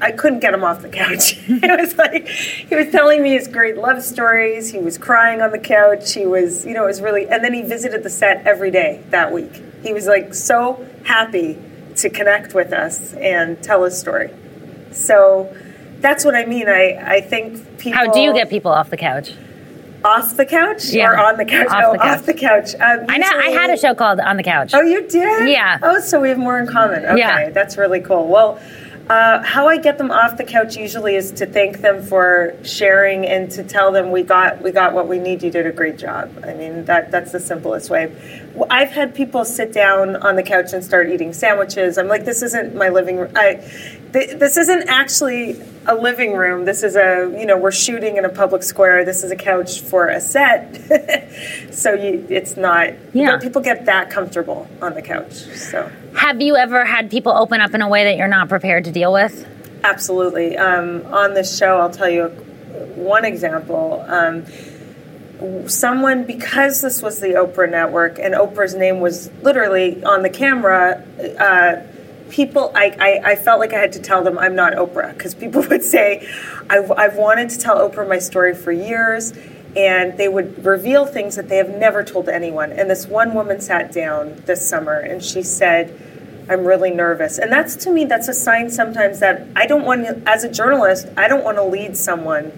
I 0.00 0.10
couldn't 0.10 0.40
get 0.40 0.52
him 0.52 0.64
off 0.64 0.82
the 0.82 0.88
couch. 0.88 1.38
it 1.48 1.80
was 1.80 1.96
like 1.96 2.26
he 2.26 2.74
was 2.74 2.90
telling 2.90 3.22
me 3.22 3.34
his 3.34 3.46
great 3.46 3.76
love 3.76 4.02
stories. 4.02 4.72
He 4.72 4.78
was 4.78 4.98
crying 4.98 5.40
on 5.40 5.52
the 5.52 5.60
couch. 5.60 6.12
He 6.12 6.26
was, 6.26 6.66
you 6.66 6.74
know, 6.74 6.84
it 6.84 6.88
was 6.88 7.00
really. 7.00 7.28
And 7.28 7.44
then 7.44 7.54
he 7.54 7.62
visited 7.62 8.02
the 8.02 8.10
set 8.10 8.44
every 8.46 8.72
day 8.72 9.04
that 9.10 9.32
week. 9.32 9.62
He 9.84 9.92
was 9.92 10.06
like 10.06 10.34
so 10.34 10.84
happy 11.04 11.56
to 11.96 12.10
connect 12.10 12.54
with 12.54 12.72
us 12.72 13.14
and 13.14 13.62
tell 13.62 13.84
a 13.84 13.90
story. 13.90 14.30
So 14.92 15.54
that's 16.00 16.24
what 16.24 16.34
I 16.34 16.44
mean. 16.44 16.68
I, 16.68 17.16
I 17.16 17.20
think 17.20 17.78
people. 17.78 17.98
How 17.98 18.12
do 18.12 18.20
you 18.20 18.32
get 18.32 18.50
people 18.50 18.70
off 18.70 18.90
the 18.90 18.96
couch? 18.96 19.32
Off 20.04 20.36
the 20.36 20.46
couch 20.46 20.90
yeah. 20.90 21.08
or 21.08 21.18
on 21.18 21.36
the 21.36 21.44
couch? 21.44 21.66
Off 21.68 21.82
oh, 21.86 21.92
the 21.92 21.98
couch. 21.98 22.18
off 22.18 22.26
the 22.26 22.34
couch. 22.34 22.74
Um, 22.74 23.06
I 23.08 23.18
know. 23.18 23.26
I 23.28 23.50
had 23.50 23.70
a 23.70 23.76
show 23.76 23.94
called 23.94 24.20
On 24.20 24.36
the 24.36 24.42
Couch. 24.42 24.72
Oh, 24.72 24.82
you 24.82 25.08
did? 25.08 25.48
Yeah. 25.48 25.78
Oh, 25.82 25.98
so 26.00 26.20
we 26.20 26.28
have 26.28 26.38
more 26.38 26.60
in 26.60 26.66
common. 26.66 27.04
Okay, 27.04 27.18
yeah. 27.18 27.50
that's 27.50 27.76
really 27.76 28.00
cool. 28.00 28.28
Well, 28.28 28.60
uh, 29.08 29.40
how 29.42 29.68
I 29.68 29.78
get 29.78 29.98
them 29.98 30.10
off 30.10 30.36
the 30.36 30.44
couch 30.44 30.76
usually 30.76 31.14
is 31.14 31.30
to 31.32 31.46
thank 31.46 31.80
them 31.80 32.02
for 32.02 32.56
sharing 32.64 33.24
and 33.24 33.48
to 33.52 33.62
tell 33.62 33.92
them 33.92 34.10
we 34.10 34.22
got 34.22 34.60
we 34.62 34.72
got 34.72 34.94
what 34.94 35.06
we 35.06 35.20
need. 35.20 35.44
You 35.44 35.50
did 35.50 35.64
a 35.64 35.72
great 35.72 35.96
job. 35.96 36.32
I 36.44 36.54
mean 36.54 36.84
that 36.86 37.12
that's 37.12 37.30
the 37.30 37.38
simplest 37.38 37.88
way. 37.88 38.12
I've 38.68 38.90
had 38.90 39.14
people 39.14 39.44
sit 39.44 39.72
down 39.72 40.16
on 40.16 40.34
the 40.34 40.42
couch 40.42 40.72
and 40.72 40.82
start 40.82 41.08
eating 41.08 41.32
sandwiches. 41.32 41.98
I'm 41.98 42.08
like, 42.08 42.24
this 42.24 42.42
isn't 42.42 42.74
my 42.74 42.88
living 42.88 43.18
room. 43.18 43.30
I, 43.36 43.62
th- 44.16 44.38
this 44.38 44.56
isn't 44.56 44.88
actually 44.88 45.60
a 45.86 45.94
living 45.94 46.32
room. 46.34 46.64
This 46.64 46.82
is 46.82 46.96
a 46.96 47.34
you 47.38 47.46
know 47.46 47.58
we're 47.58 47.70
shooting 47.70 48.16
in 48.16 48.24
a 48.24 48.28
public 48.28 48.62
square. 48.62 49.04
This 49.04 49.22
is 49.22 49.30
a 49.30 49.36
couch 49.36 49.80
for 49.80 50.08
a 50.08 50.20
set. 50.20 50.74
so 51.70 51.92
you, 51.94 52.26
it's 52.28 52.56
not. 52.56 52.94
Yeah. 53.12 53.38
People 53.38 53.62
get 53.62 53.86
that 53.86 54.10
comfortable 54.10 54.68
on 54.80 54.94
the 54.94 55.02
couch. 55.02 55.32
So. 55.32 55.90
Have 56.14 56.40
you 56.40 56.56
ever 56.56 56.84
had 56.84 57.10
people 57.10 57.32
open 57.32 57.60
up 57.60 57.74
in 57.74 57.82
a 57.82 57.88
way 57.88 58.04
that 58.04 58.16
you're 58.16 58.28
not 58.28 58.48
prepared 58.48 58.84
to 58.84 58.92
deal 58.92 59.12
with? 59.12 59.46
Absolutely. 59.84 60.56
Um, 60.56 61.04
on 61.12 61.34
this 61.34 61.56
show, 61.56 61.78
I'll 61.78 61.90
tell 61.90 62.08
you 62.08 62.28
one 62.96 63.24
example. 63.24 64.04
Um, 64.08 64.46
someone, 65.68 66.24
because 66.24 66.80
this 66.80 67.02
was 67.02 67.20
the 67.20 67.34
Oprah 67.34 67.70
Network 67.70 68.18
and 68.18 68.34
Oprah's 68.34 68.74
name 68.74 69.00
was 69.00 69.30
literally 69.42 70.02
on 70.02 70.22
the 70.22 70.30
camera, 70.30 71.04
uh, 71.38 71.95
people, 72.30 72.72
I, 72.74 72.96
I, 72.98 73.32
I, 73.32 73.36
felt 73.36 73.60
like 73.60 73.72
I 73.72 73.78
had 73.78 73.92
to 73.92 74.00
tell 74.00 74.22
them 74.22 74.38
I'm 74.38 74.54
not 74.54 74.74
Oprah 74.74 75.12
because 75.12 75.34
people 75.34 75.62
would 75.70 75.82
say, 75.82 76.28
I've, 76.68 76.90
I've 76.92 77.16
wanted 77.16 77.50
to 77.50 77.58
tell 77.58 77.88
Oprah 77.88 78.08
my 78.08 78.18
story 78.18 78.54
for 78.54 78.72
years. 78.72 79.32
And 79.76 80.16
they 80.16 80.28
would 80.28 80.64
reveal 80.64 81.04
things 81.04 81.36
that 81.36 81.50
they 81.50 81.58
have 81.58 81.68
never 81.68 82.02
told 82.02 82.30
anyone. 82.30 82.72
And 82.72 82.88
this 82.88 83.06
one 83.06 83.34
woman 83.34 83.60
sat 83.60 83.92
down 83.92 84.42
this 84.46 84.66
summer 84.66 84.98
and 84.98 85.22
she 85.22 85.42
said, 85.42 86.00
I'm 86.48 86.64
really 86.64 86.90
nervous. 86.90 87.38
And 87.38 87.52
that's 87.52 87.76
to 87.76 87.90
me, 87.90 88.06
that's 88.06 88.28
a 88.28 88.32
sign 88.32 88.70
sometimes 88.70 89.20
that 89.20 89.46
I 89.54 89.66
don't 89.66 89.84
want 89.84 90.06
as 90.26 90.44
a 90.44 90.50
journalist, 90.50 91.08
I 91.16 91.28
don't 91.28 91.44
want 91.44 91.58
to 91.58 91.64
lead 91.64 91.96
someone 91.96 92.52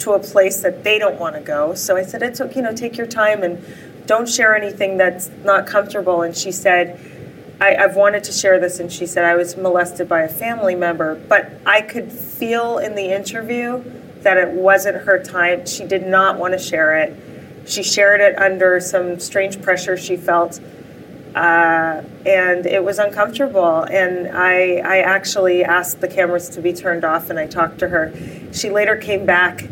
to 0.00 0.12
a 0.12 0.18
place 0.18 0.62
that 0.62 0.82
they 0.82 0.98
don't 0.98 1.20
want 1.20 1.36
to 1.36 1.40
go. 1.40 1.74
So 1.74 1.96
I 1.96 2.02
said, 2.02 2.22
it's 2.22 2.40
okay, 2.40 2.56
you 2.56 2.62
know, 2.62 2.74
take 2.74 2.96
your 2.96 3.06
time 3.06 3.42
and 3.42 3.64
don't 4.06 4.28
share 4.28 4.56
anything 4.56 4.96
that's 4.96 5.30
not 5.44 5.66
comfortable. 5.66 6.22
And 6.22 6.36
she 6.36 6.52
said, 6.52 6.98
I, 7.60 7.74
have 7.74 7.96
wanted 7.96 8.24
to 8.24 8.32
share 8.32 8.58
this. 8.58 8.80
And 8.80 8.92
she 8.92 9.06
said, 9.06 9.24
I 9.24 9.34
was 9.34 9.56
molested 9.56 10.08
by 10.08 10.22
a 10.22 10.28
family 10.28 10.74
member, 10.74 11.14
but 11.14 11.50
I 11.64 11.80
could 11.80 12.10
feel 12.12 12.78
in 12.78 12.94
the 12.94 13.14
interview 13.14 13.82
that 14.22 14.36
it 14.36 14.48
wasn't 14.48 14.96
her 15.04 15.22
time. 15.22 15.66
She 15.66 15.84
did 15.84 16.06
not 16.06 16.38
want 16.38 16.52
to 16.52 16.58
share 16.58 16.96
it. 16.96 17.16
She 17.66 17.82
shared 17.82 18.20
it 18.20 18.36
under 18.38 18.80
some 18.80 19.18
strange 19.18 19.62
pressure 19.62 19.96
she 19.96 20.16
felt. 20.16 20.60
Uh, 21.34 22.02
and 22.24 22.64
it 22.64 22.84
was 22.84 22.98
uncomfortable. 22.98 23.82
And 23.82 24.28
I, 24.28 24.76
I 24.76 24.98
actually 24.98 25.64
asked 25.64 26.00
the 26.00 26.08
cameras 26.08 26.48
to 26.50 26.60
be 26.60 26.72
turned 26.72 27.04
off 27.04 27.30
and 27.30 27.38
I 27.38 27.46
talked 27.46 27.78
to 27.80 27.88
her. 27.88 28.12
She 28.52 28.70
later 28.70 28.96
came 28.96 29.26
back 29.26 29.64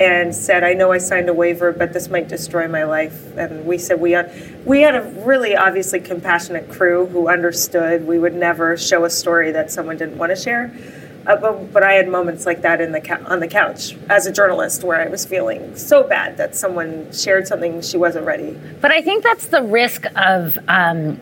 and 0.00 0.34
said, 0.34 0.64
"I 0.64 0.72
know 0.72 0.90
I 0.90 0.98
signed 0.98 1.28
a 1.28 1.34
waiver, 1.34 1.72
but 1.72 1.92
this 1.92 2.08
might 2.08 2.26
destroy 2.26 2.66
my 2.66 2.84
life." 2.84 3.36
And 3.36 3.66
we 3.66 3.76
said 3.76 4.00
we 4.00 4.12
had 4.12 4.32
we 4.64 4.80
had 4.80 4.96
a 4.96 5.02
really 5.02 5.54
obviously 5.54 6.00
compassionate 6.00 6.70
crew 6.70 7.06
who 7.06 7.28
understood. 7.28 8.06
We 8.06 8.18
would 8.18 8.34
never 8.34 8.76
show 8.78 9.04
a 9.04 9.10
story 9.10 9.52
that 9.52 9.70
someone 9.70 9.98
didn't 9.98 10.16
want 10.16 10.30
to 10.30 10.36
share. 10.36 10.74
Uh, 11.26 11.36
but, 11.36 11.70
but, 11.70 11.82
I 11.82 11.92
had 11.92 12.08
moments 12.08 12.46
like 12.46 12.62
that 12.62 12.80
in 12.80 12.92
the 12.92 13.30
on 13.30 13.40
the 13.40 13.46
couch 13.46 13.94
as 14.08 14.26
a 14.26 14.32
journalist 14.32 14.82
where 14.82 14.98
I 14.98 15.08
was 15.08 15.26
feeling 15.26 15.76
so 15.76 16.02
bad 16.02 16.38
that 16.38 16.56
someone 16.56 17.12
shared 17.12 17.46
something 17.46 17.82
she 17.82 17.98
wasn't 17.98 18.24
ready. 18.24 18.58
But 18.80 18.90
I 18.90 19.02
think 19.02 19.22
that's 19.22 19.48
the 19.48 19.62
risk 19.62 20.06
of. 20.16 20.58
Um, 20.66 21.20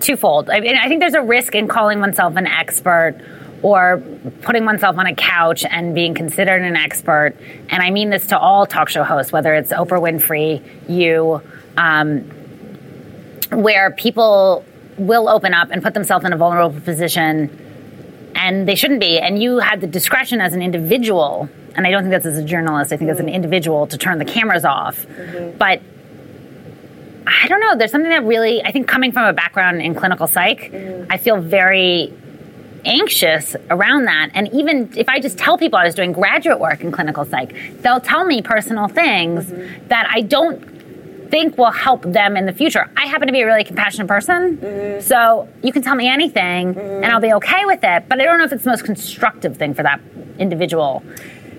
twofold. 0.00 0.50
I 0.50 0.60
mean, 0.60 0.76
I 0.76 0.88
think 0.88 1.00
there's 1.00 1.14
a 1.14 1.22
risk 1.22 1.54
in 1.54 1.68
calling 1.68 2.00
oneself 2.00 2.36
an 2.36 2.46
expert 2.46 3.20
or 3.62 4.02
putting 4.42 4.64
oneself 4.64 4.96
on 4.98 5.06
a 5.06 5.14
couch 5.14 5.64
and 5.64 5.94
being 5.94 6.14
considered 6.14 6.62
an 6.62 6.76
expert. 6.76 7.34
And 7.68 7.82
I 7.82 7.90
mean 7.90 8.10
this 8.10 8.26
to 8.26 8.38
all 8.38 8.66
talk 8.66 8.88
show 8.88 9.04
hosts, 9.04 9.32
whether 9.32 9.54
it's 9.54 9.70
Oprah 9.70 10.00
Winfrey, 10.00 10.62
you, 10.88 11.42
um, 11.76 12.20
where 13.50 13.90
people 13.90 14.64
will 14.96 15.28
open 15.28 15.54
up 15.54 15.70
and 15.70 15.82
put 15.82 15.94
themselves 15.94 16.24
in 16.24 16.32
a 16.32 16.36
vulnerable 16.36 16.80
position 16.80 17.66
and 18.34 18.68
they 18.68 18.74
shouldn't 18.74 19.00
be. 19.00 19.18
And 19.18 19.42
you 19.42 19.58
had 19.58 19.80
the 19.80 19.86
discretion 19.86 20.40
as 20.40 20.54
an 20.54 20.62
individual, 20.62 21.48
and 21.74 21.86
I 21.86 21.90
don't 21.90 22.02
think 22.02 22.12
that's 22.12 22.26
as 22.26 22.38
a 22.38 22.44
journalist. 22.44 22.92
I 22.92 22.96
think 22.96 23.10
as 23.10 23.18
an 23.18 23.26
mm-hmm. 23.26 23.34
individual 23.34 23.86
to 23.88 23.98
turn 23.98 24.18
the 24.18 24.24
cameras 24.24 24.64
off. 24.64 25.06
Mm-hmm. 25.06 25.58
But 25.58 25.82
I 27.26 27.48
don't 27.48 27.60
know. 27.60 27.76
There's 27.76 27.90
something 27.90 28.10
that 28.10 28.24
really, 28.24 28.62
I 28.62 28.70
think, 28.70 28.86
coming 28.86 29.12
from 29.12 29.24
a 29.24 29.32
background 29.32 29.82
in 29.82 29.94
clinical 29.94 30.26
psych, 30.26 30.60
mm-hmm. 30.60 31.10
I 31.10 31.18
feel 31.18 31.40
very 31.40 32.12
anxious 32.84 33.56
around 33.70 34.04
that. 34.04 34.30
And 34.34 34.48
even 34.52 34.92
if 34.96 35.08
I 35.08 35.20
just 35.20 35.38
tell 35.38 35.58
people 35.58 35.78
I 35.78 35.84
was 35.84 35.94
doing 35.94 36.12
graduate 36.12 36.58
work 36.58 36.80
in 36.82 36.92
clinical 36.92 37.24
psych, 37.24 37.54
they'll 37.82 38.00
tell 38.00 38.24
me 38.24 38.42
personal 38.42 38.88
things 38.88 39.52
that 39.88 40.06
I 40.10 40.22
don't 40.22 40.76
think 41.30 41.58
will 41.58 41.70
help 41.70 42.02
them 42.02 42.36
in 42.36 42.46
the 42.46 42.52
future. 42.52 42.90
I 42.96 43.06
happen 43.06 43.26
to 43.26 43.32
be 43.32 43.42
a 43.42 43.46
really 43.46 43.64
compassionate 43.64 44.08
person, 44.08 45.02
so 45.02 45.48
you 45.62 45.72
can 45.72 45.82
tell 45.82 45.94
me 45.94 46.08
anything 46.08 46.76
and 46.76 47.06
I'll 47.06 47.20
be 47.20 47.32
okay 47.34 47.66
with 47.66 47.80
it, 47.82 48.08
but 48.08 48.20
I 48.20 48.24
don't 48.24 48.38
know 48.38 48.44
if 48.44 48.52
it's 48.52 48.64
the 48.64 48.70
most 48.70 48.84
constructive 48.84 49.56
thing 49.56 49.74
for 49.74 49.82
that 49.82 50.00
individual. 50.38 51.02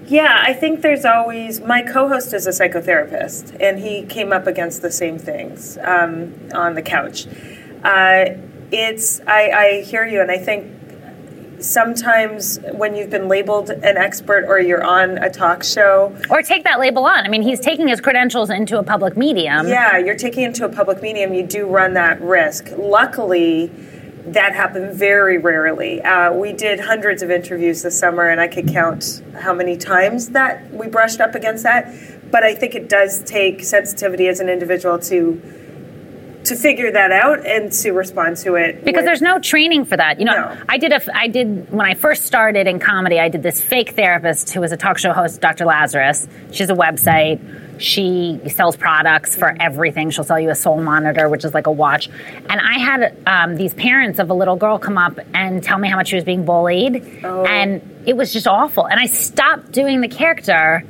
Yeah, 0.08 0.42
I 0.42 0.54
think 0.54 0.82
there's 0.82 1.06
always 1.06 1.62
my 1.62 1.84
co-host 1.84 2.34
is 2.34 2.48
a 2.48 2.50
psychotherapist, 2.50 3.56
and 3.60 3.78
he 3.78 4.08
came 4.08 4.34
up 4.34 4.48
against 4.48 4.82
the 4.82 4.92
same 4.92 5.20
things 5.20 5.78
um, 5.84 6.34
on 6.52 6.74
the 6.74 6.82
couch. 6.82 7.28
Uh, 7.84 8.26
it's 8.72 9.22
I, 9.28 9.52
I 9.52 9.82
hear 9.82 10.08
you, 10.08 10.20
and 10.20 10.32
I 10.32 10.40
think 10.40 10.79
sometimes 11.62 12.60
when 12.74 12.96
you've 12.96 13.10
been 13.10 13.28
labeled 13.28 13.70
an 13.70 13.98
expert 13.98 14.46
or 14.48 14.60
you're 14.60 14.84
on 14.84 15.18
a 15.18 15.30
talk 15.30 15.64
show, 15.64 16.16
Or 16.30 16.42
take 16.42 16.64
that 16.64 16.80
label 16.80 17.06
on. 17.06 17.26
I 17.26 17.30
mean, 17.30 17.42
he's 17.42 17.60
taking 17.60 17.88
his 17.88 18.02
credentials 18.02 18.50
into 18.50 18.80
a 18.80 18.84
public 18.84 19.18
medium. 19.18 19.68
yeah, 19.68 19.98
you're 19.98 20.16
taking 20.18 20.44
it 20.44 20.56
to 20.56 20.66
a 20.66 20.70
public 20.70 21.02
medium, 21.02 21.34
you 21.34 21.44
do 21.44 21.66
run 21.68 21.94
that 21.94 22.22
risk. 22.22 22.70
Luckily, 22.78 23.68
that 24.26 24.54
happened 24.54 24.94
very 24.94 25.38
rarely. 25.38 26.02
Uh, 26.02 26.32
we 26.34 26.54
did 26.54 26.80
hundreds 26.80 27.22
of 27.24 27.32
interviews 27.32 27.82
this 27.82 27.98
summer, 27.98 28.28
and 28.30 28.40
I 28.40 28.48
could 28.48 28.68
count 28.68 29.22
how 29.40 29.54
many 29.54 29.76
times 29.76 30.30
that 30.30 30.72
we 30.74 30.88
brushed 30.88 31.20
up 31.20 31.36
against 31.36 31.64
that. 31.64 31.92
But 32.30 32.44
I 32.44 32.54
think 32.54 32.76
it 32.76 32.90
does 32.90 33.24
take 33.24 33.64
sensitivity 33.64 34.28
as 34.28 34.40
an 34.40 34.50
individual 34.50 35.00
to 35.00 35.42
to 36.50 36.56
figure 36.56 36.92
that 36.92 37.12
out 37.12 37.46
and 37.46 37.72
to 37.72 37.92
respond 37.92 38.38
to 38.38 38.56
it. 38.56 38.84
because 38.84 39.00
with- 39.00 39.06
there's 39.06 39.22
no 39.22 39.40
training 39.40 39.86
for 39.86 39.98
that. 39.98 40.20
You 40.20 40.26
know, 40.26 40.34
No. 40.34 40.58
I 40.68 40.78
did 40.78 40.92
a, 40.92 41.02
I 41.18 41.28
did 41.28 41.72
when 41.72 41.86
I 41.86 41.94
first 41.96 42.26
started 42.26 42.68
in 42.68 42.80
comedy. 42.80 43.20
I 43.20 43.30
did 43.30 43.42
this 43.42 43.60
fake 43.62 43.92
therapist 43.96 44.52
who 44.54 44.60
was 44.62 44.72
a 44.72 44.78
talk 44.78 44.98
show 44.98 45.14
host, 45.14 45.42
Dr. 45.42 45.66
Lazarus. 45.66 46.28
She 46.52 46.62
has 46.64 46.70
a 46.70 46.76
website. 46.76 47.40
She 47.80 48.40
sells 48.50 48.76
products 48.76 49.36
for 49.38 49.56
everything. 49.60 50.10
She'll 50.10 50.26
sell 50.26 50.40
you 50.40 50.50
a 50.50 50.56
soul 50.56 50.82
monitor, 50.82 51.30
which 51.30 51.46
is 51.46 51.54
like 51.54 51.66
a 51.68 51.72
watch. 51.72 52.10
And 52.50 52.60
I 52.60 52.78
had 52.78 53.16
um, 53.26 53.56
these 53.56 53.74
parents 53.74 54.20
of 54.20 54.30
a 54.30 54.34
little 54.34 54.58
girl 54.58 54.78
come 54.80 54.98
up 54.98 55.18
and 55.34 55.64
tell 55.64 55.78
me 55.80 55.88
how 55.88 55.96
much 55.96 56.10
she 56.10 56.16
was 56.16 56.26
being 56.26 56.44
bullied, 56.44 57.22
Oh. 57.24 57.46
and 57.46 57.82
it 58.06 58.18
was 58.18 58.34
just 58.34 58.48
awful. 58.48 58.86
And 58.86 59.00
I 59.00 59.06
stopped 59.06 59.72
doing 59.72 60.02
the 60.02 60.10
character, 60.10 60.84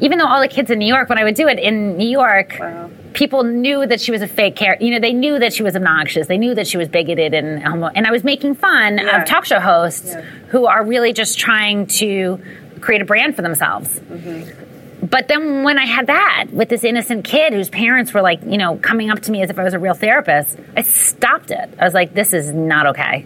even 0.00 0.18
though 0.18 0.26
all 0.26 0.40
the 0.40 0.48
kids 0.48 0.70
in 0.70 0.78
New 0.78 0.86
York, 0.86 1.08
when 1.08 1.16
I 1.18 1.24
would 1.24 1.36
do 1.36 1.48
it 1.48 1.58
in 1.58 1.96
New 1.96 2.08
York, 2.08 2.56
Wow. 2.60 2.89
People 3.12 3.42
knew 3.44 3.86
that 3.86 4.00
she 4.00 4.10
was 4.12 4.22
a 4.22 4.28
fake 4.28 4.56
character. 4.56 4.84
You 4.84 4.92
know, 4.92 5.00
they 5.00 5.12
knew 5.12 5.38
that 5.38 5.52
she 5.52 5.62
was 5.62 5.74
obnoxious. 5.76 6.26
They 6.26 6.38
knew 6.38 6.54
that 6.54 6.66
she 6.66 6.76
was 6.76 6.88
bigoted 6.88 7.34
and 7.34 7.62
homo. 7.62 7.88
And 7.88 8.06
I 8.06 8.10
was 8.10 8.24
making 8.24 8.54
fun 8.54 8.98
Yeah. 8.98 9.20
of 9.22 9.28
talk 9.28 9.44
show 9.44 9.60
hosts 9.60 10.12
Yeah. 10.14 10.20
who 10.48 10.66
are 10.66 10.84
really 10.84 11.12
just 11.12 11.38
trying 11.38 11.86
to 11.86 12.40
create 12.80 13.02
a 13.02 13.04
brand 13.04 13.36
for 13.36 13.42
themselves. 13.42 14.00
Mm-hmm. 14.00 15.06
But 15.06 15.28
then 15.28 15.62
when 15.64 15.78
I 15.78 15.86
had 15.86 16.08
that 16.08 16.48
with 16.52 16.68
this 16.68 16.84
innocent 16.84 17.24
kid 17.24 17.52
whose 17.54 17.70
parents 17.70 18.12
were 18.12 18.20
like, 18.20 18.40
you 18.44 18.58
know, 18.58 18.76
coming 18.76 19.10
up 19.10 19.20
to 19.20 19.32
me 19.32 19.42
as 19.42 19.48
if 19.50 19.58
I 19.58 19.64
was 19.64 19.72
a 19.72 19.78
real 19.78 19.94
therapist, 19.94 20.58
I 20.76 20.82
stopped 20.82 21.50
it. 21.50 21.70
I 21.78 21.84
was 21.84 21.94
like, 21.94 22.12
this 22.12 22.32
is 22.34 22.52
not 22.52 22.86
okay. 22.88 23.24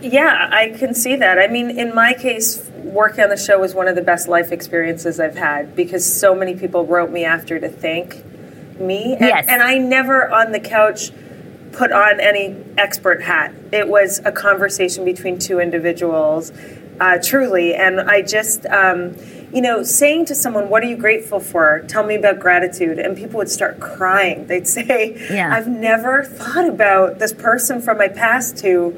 Yeah, 0.00 0.48
I 0.50 0.70
can 0.78 0.94
see 0.94 1.16
that. 1.16 1.38
I 1.38 1.46
mean, 1.46 1.70
in 1.78 1.94
my 1.94 2.14
case, 2.14 2.68
working 2.78 3.22
on 3.22 3.28
the 3.30 3.36
show 3.36 3.58
was 3.58 3.74
one 3.74 3.86
of 3.86 3.94
the 3.96 4.02
best 4.02 4.28
life 4.28 4.50
experiences 4.50 5.20
I've 5.20 5.36
had 5.36 5.76
because 5.76 6.04
so 6.10 6.34
many 6.34 6.54
people 6.56 6.86
wrote 6.86 7.10
me 7.10 7.24
after 7.24 7.60
to 7.60 7.68
thank 7.68 8.24
me. 8.80 9.12
And, 9.12 9.20
Yes. 9.20 9.44
and 9.48 9.62
I 9.62 9.78
never 9.78 10.28
on 10.30 10.52
the 10.52 10.60
couch 10.60 11.10
put 11.72 11.92
on 11.92 12.18
any 12.20 12.56
expert 12.76 13.22
hat. 13.22 13.52
It 13.72 13.88
was 13.88 14.20
a 14.24 14.32
conversation 14.32 15.04
between 15.04 15.38
two 15.38 15.60
individuals, 15.60 16.52
uh, 17.00 17.18
truly. 17.22 17.74
And 17.74 18.00
I 18.00 18.22
just, 18.22 18.66
um, 18.66 19.16
you 19.52 19.60
know, 19.62 19.82
saying 19.82 20.26
to 20.26 20.34
someone, 20.34 20.68
What 20.68 20.82
are 20.82 20.86
you 20.86 20.96
grateful 20.96 21.38
for? 21.40 21.80
Tell 21.88 22.04
me 22.04 22.14
about 22.16 22.38
gratitude. 22.40 22.98
And 22.98 23.16
people 23.16 23.38
would 23.38 23.50
start 23.50 23.78
crying. 23.80 24.46
They'd 24.46 24.66
say, 24.78 25.16
Yeah. 25.30 25.54
I've 25.54 25.68
never 25.68 26.24
thought 26.24 26.68
about 26.68 27.18
this 27.18 27.32
person 27.32 27.80
from 27.80 27.98
my 27.98 28.08
past 28.08 28.60
who 28.60 28.94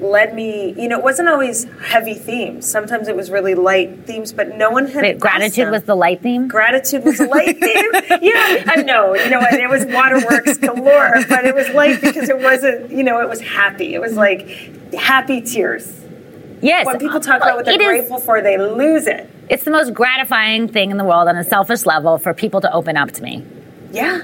led 0.00 0.34
me 0.34 0.72
you 0.80 0.88
know 0.88 0.98
it 0.98 1.02
wasn't 1.04 1.28
always 1.28 1.64
heavy 1.86 2.14
themes 2.14 2.68
sometimes 2.70 3.08
it 3.08 3.16
was 3.16 3.30
really 3.30 3.54
light 3.54 4.04
themes 4.06 4.32
but 4.32 4.56
no 4.56 4.70
one 4.70 4.86
had 4.86 5.02
Wait, 5.02 5.18
gratitude 5.20 5.70
was 5.70 5.82
the 5.84 5.94
light 5.94 6.20
theme? 6.22 6.48
gratitude 6.48 7.04
was 7.04 7.18
a 7.20 7.26
light 7.26 7.56
theme 7.60 7.92
yeah 8.22 8.64
i 8.66 8.82
know 8.84 9.14
you 9.14 9.30
know 9.30 9.38
what 9.38 9.54
it 9.54 9.68
was 9.70 9.84
waterworks 9.86 10.58
galore 10.58 11.14
but 11.28 11.44
it 11.44 11.54
was 11.54 11.68
light 11.70 12.00
because 12.00 12.28
it 12.28 12.38
wasn't 12.38 12.90
you 12.90 13.02
know 13.02 13.20
it 13.20 13.28
was 13.28 13.40
happy 13.40 13.94
it 13.94 14.00
was 14.00 14.14
like 14.14 14.48
happy 14.94 15.40
tears 15.40 15.92
Yes. 16.62 16.86
when 16.86 16.98
people 16.98 17.20
talk 17.20 17.36
about 17.36 17.56
what 17.56 17.64
they're 17.66 17.74
It 17.74 17.80
is- 17.82 17.86
grateful 17.86 18.18
for 18.18 18.40
they 18.40 18.56
lose 18.58 19.06
it 19.06 19.28
It's 19.50 19.64
the 19.64 19.70
most 19.70 19.92
gratifying 19.94 20.68
thing 20.68 20.90
in 20.90 20.96
the 20.96 21.04
world 21.04 21.28
on 21.28 21.36
a 21.36 21.44
selfish 21.44 21.84
level 21.86 22.16
for 22.18 22.32
people 22.34 22.60
to 22.62 22.72
open 22.72 22.96
up 22.96 23.10
to 23.12 23.22
me. 23.22 23.44
yeah 23.92 24.22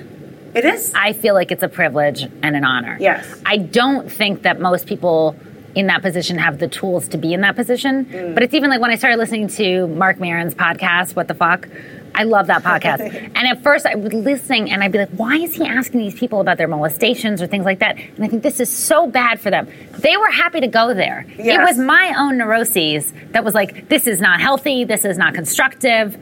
it 0.55 0.65
is 0.65 0.93
I 0.95 1.13
feel 1.13 1.35
like 1.35 1.51
it's 1.51 1.63
a 1.63 1.69
privilege 1.69 2.23
and 2.43 2.55
an 2.57 2.63
honor. 2.65 2.99
Yes. 3.01 3.27
I 3.47 3.57
don't 3.57 4.11
think 4.13 4.43
that 4.43 4.61
most 4.61 4.87
people 4.87 5.35
in 5.75 5.87
that 5.87 6.03
position 6.03 6.39
have 6.39 6.59
the 6.59 6.69
tools 6.69 7.09
to 7.09 7.19
be 7.19 7.33
in 7.33 7.41
that 7.41 7.57
position. 7.57 8.05
Mm. 8.07 8.35
But 8.35 8.43
it's 8.43 8.55
even 8.55 8.71
like 8.71 8.81
when 8.81 8.91
I 8.91 8.97
started 8.97 9.17
listening 9.17 9.49
to 9.49 9.87
Marc 9.89 10.21
Maron's 10.21 10.55
podcast, 10.55 11.17
What 11.17 11.29
the 11.29 11.35
Fuck? 11.35 11.69
I 12.15 12.25
love 12.25 12.49
that 12.49 12.63
podcast. 12.63 13.01
and 13.35 13.39
at 13.39 13.63
first 13.63 13.87
I 13.87 13.95
was 13.95 14.13
listening 14.13 14.71
and 14.71 14.83
I'd 14.83 14.93
be 14.93 14.99
like, 14.99 15.11
why 15.11 15.37
is 15.37 15.55
he 15.55 15.65
asking 15.65 16.01
these 16.01 16.19
people 16.19 16.41
about 16.41 16.59
their 16.59 16.69
molestations 16.69 17.41
or 17.41 17.47
things 17.47 17.65
like 17.65 17.79
that? 17.79 17.97
And 17.97 18.25
I 18.25 18.29
think 18.29 18.43
this 18.43 18.61
is 18.61 18.69
so 18.69 19.07
bad 19.07 19.41
for 19.41 19.51
them. 19.51 19.67
They 19.99 20.17
were 20.19 20.31
happy 20.31 20.61
to 20.61 20.69
go 20.69 20.93
there. 20.93 21.25
It 21.39 21.59
was 21.59 21.79
my 21.79 22.15
own 22.19 22.37
neuroses 22.37 23.11
that 23.31 23.45
was 23.45 23.55
like, 23.55 23.89
this 23.89 24.07
is 24.07 24.21
not 24.21 24.41
healthy, 24.41 24.85
this 24.85 25.05
is 25.07 25.17
not 25.17 25.35
constructive. 25.35 26.19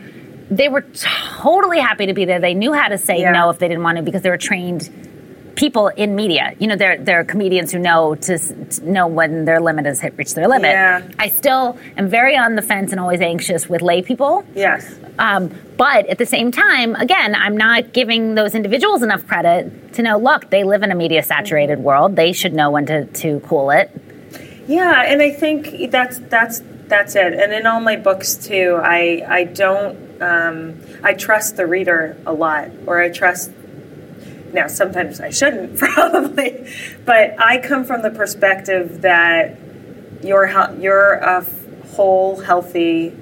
They 0.48 0.68
were 0.68 0.82
totally 0.82 1.78
happy 1.78 2.06
to 2.06 2.14
be 2.14 2.24
there. 2.24 2.40
They 2.40 2.54
knew 2.54 2.72
how 2.72 2.88
to 2.88 2.98
say 2.98 3.20
Yeah. 3.20 3.32
no 3.32 3.50
if 3.50 3.58
they 3.58 3.68
didn't 3.68 3.82
want 3.82 3.96
to 3.98 4.02
because 4.02 4.22
they 4.22 4.30
were 4.30 4.36
trained 4.38 4.88
people 5.56 5.88
in 5.88 6.14
media. 6.14 6.54
You 6.58 6.66
know, 6.66 6.76
they're, 6.76 6.98
they're 6.98 7.24
comedians 7.24 7.72
who 7.72 7.78
know 7.78 8.14
to, 8.14 8.38
to 8.38 8.90
know 8.90 9.06
when 9.06 9.44
their 9.44 9.60
limit 9.60 9.86
has 9.86 10.00
hit, 10.00 10.16
reached 10.16 10.34
their 10.34 10.48
limit. 10.48 10.70
Yeah. 10.70 11.06
I 11.18 11.28
still 11.28 11.78
am 11.96 12.08
very 12.08 12.36
on 12.36 12.54
the 12.54 12.62
fence 12.62 12.92
and 12.92 13.00
always 13.00 13.20
anxious 13.20 13.68
with 13.68 13.82
lay 13.82 14.02
people. 14.02 14.44
yes 14.54 14.94
Um, 15.18 15.50
but 15.76 16.06
at 16.06 16.18
the 16.18 16.26
same 16.26 16.52
time, 16.52 16.94
again, 16.94 17.34
I'm 17.34 17.56
not 17.56 17.92
giving 17.92 18.34
those 18.34 18.54
individuals 18.54 19.02
enough 19.02 19.26
credit 19.26 19.94
to 19.94 20.02
know, 20.02 20.18
look, 20.18 20.50
they 20.50 20.64
live 20.64 20.82
in 20.82 20.90
a 20.90 20.94
media 20.94 21.22
saturated 21.22 21.78
world. 21.78 22.16
They 22.16 22.32
should 22.32 22.54
know 22.54 22.70
when 22.70 22.86
to, 22.86 23.04
to 23.06 23.40
cool 23.40 23.70
it. 23.70 23.90
Yeah, 24.66 25.02
and 25.02 25.20
I 25.20 25.30
think 25.32 25.90
that's 25.90 26.18
that's 26.20 26.62
that's 26.86 27.16
it. 27.16 27.32
And 27.32 27.52
in 27.52 27.66
all 27.66 27.80
my 27.80 27.96
books 27.96 28.36
too, 28.36 28.78
I 28.80 29.24
I 29.26 29.44
don't 29.44 30.22
um, 30.22 30.80
I 31.02 31.14
trust 31.14 31.56
the 31.56 31.66
reader 31.66 32.16
a 32.24 32.32
lot, 32.32 32.68
or 32.86 33.00
I 33.00 33.08
trust. 33.10 33.50
Now, 34.52 34.66
sometimes 34.66 35.20
I 35.20 35.30
shouldn't 35.30 35.78
probably, 35.78 36.66
but 37.04 37.34
I 37.38 37.58
come 37.58 37.84
from 37.84 38.02
the 38.02 38.10
perspective 38.10 39.02
that 39.02 39.56
you're 40.22 40.46
a 41.14 41.38
f- 41.38 41.66
whole, 41.92 42.40
healthy 42.40 43.16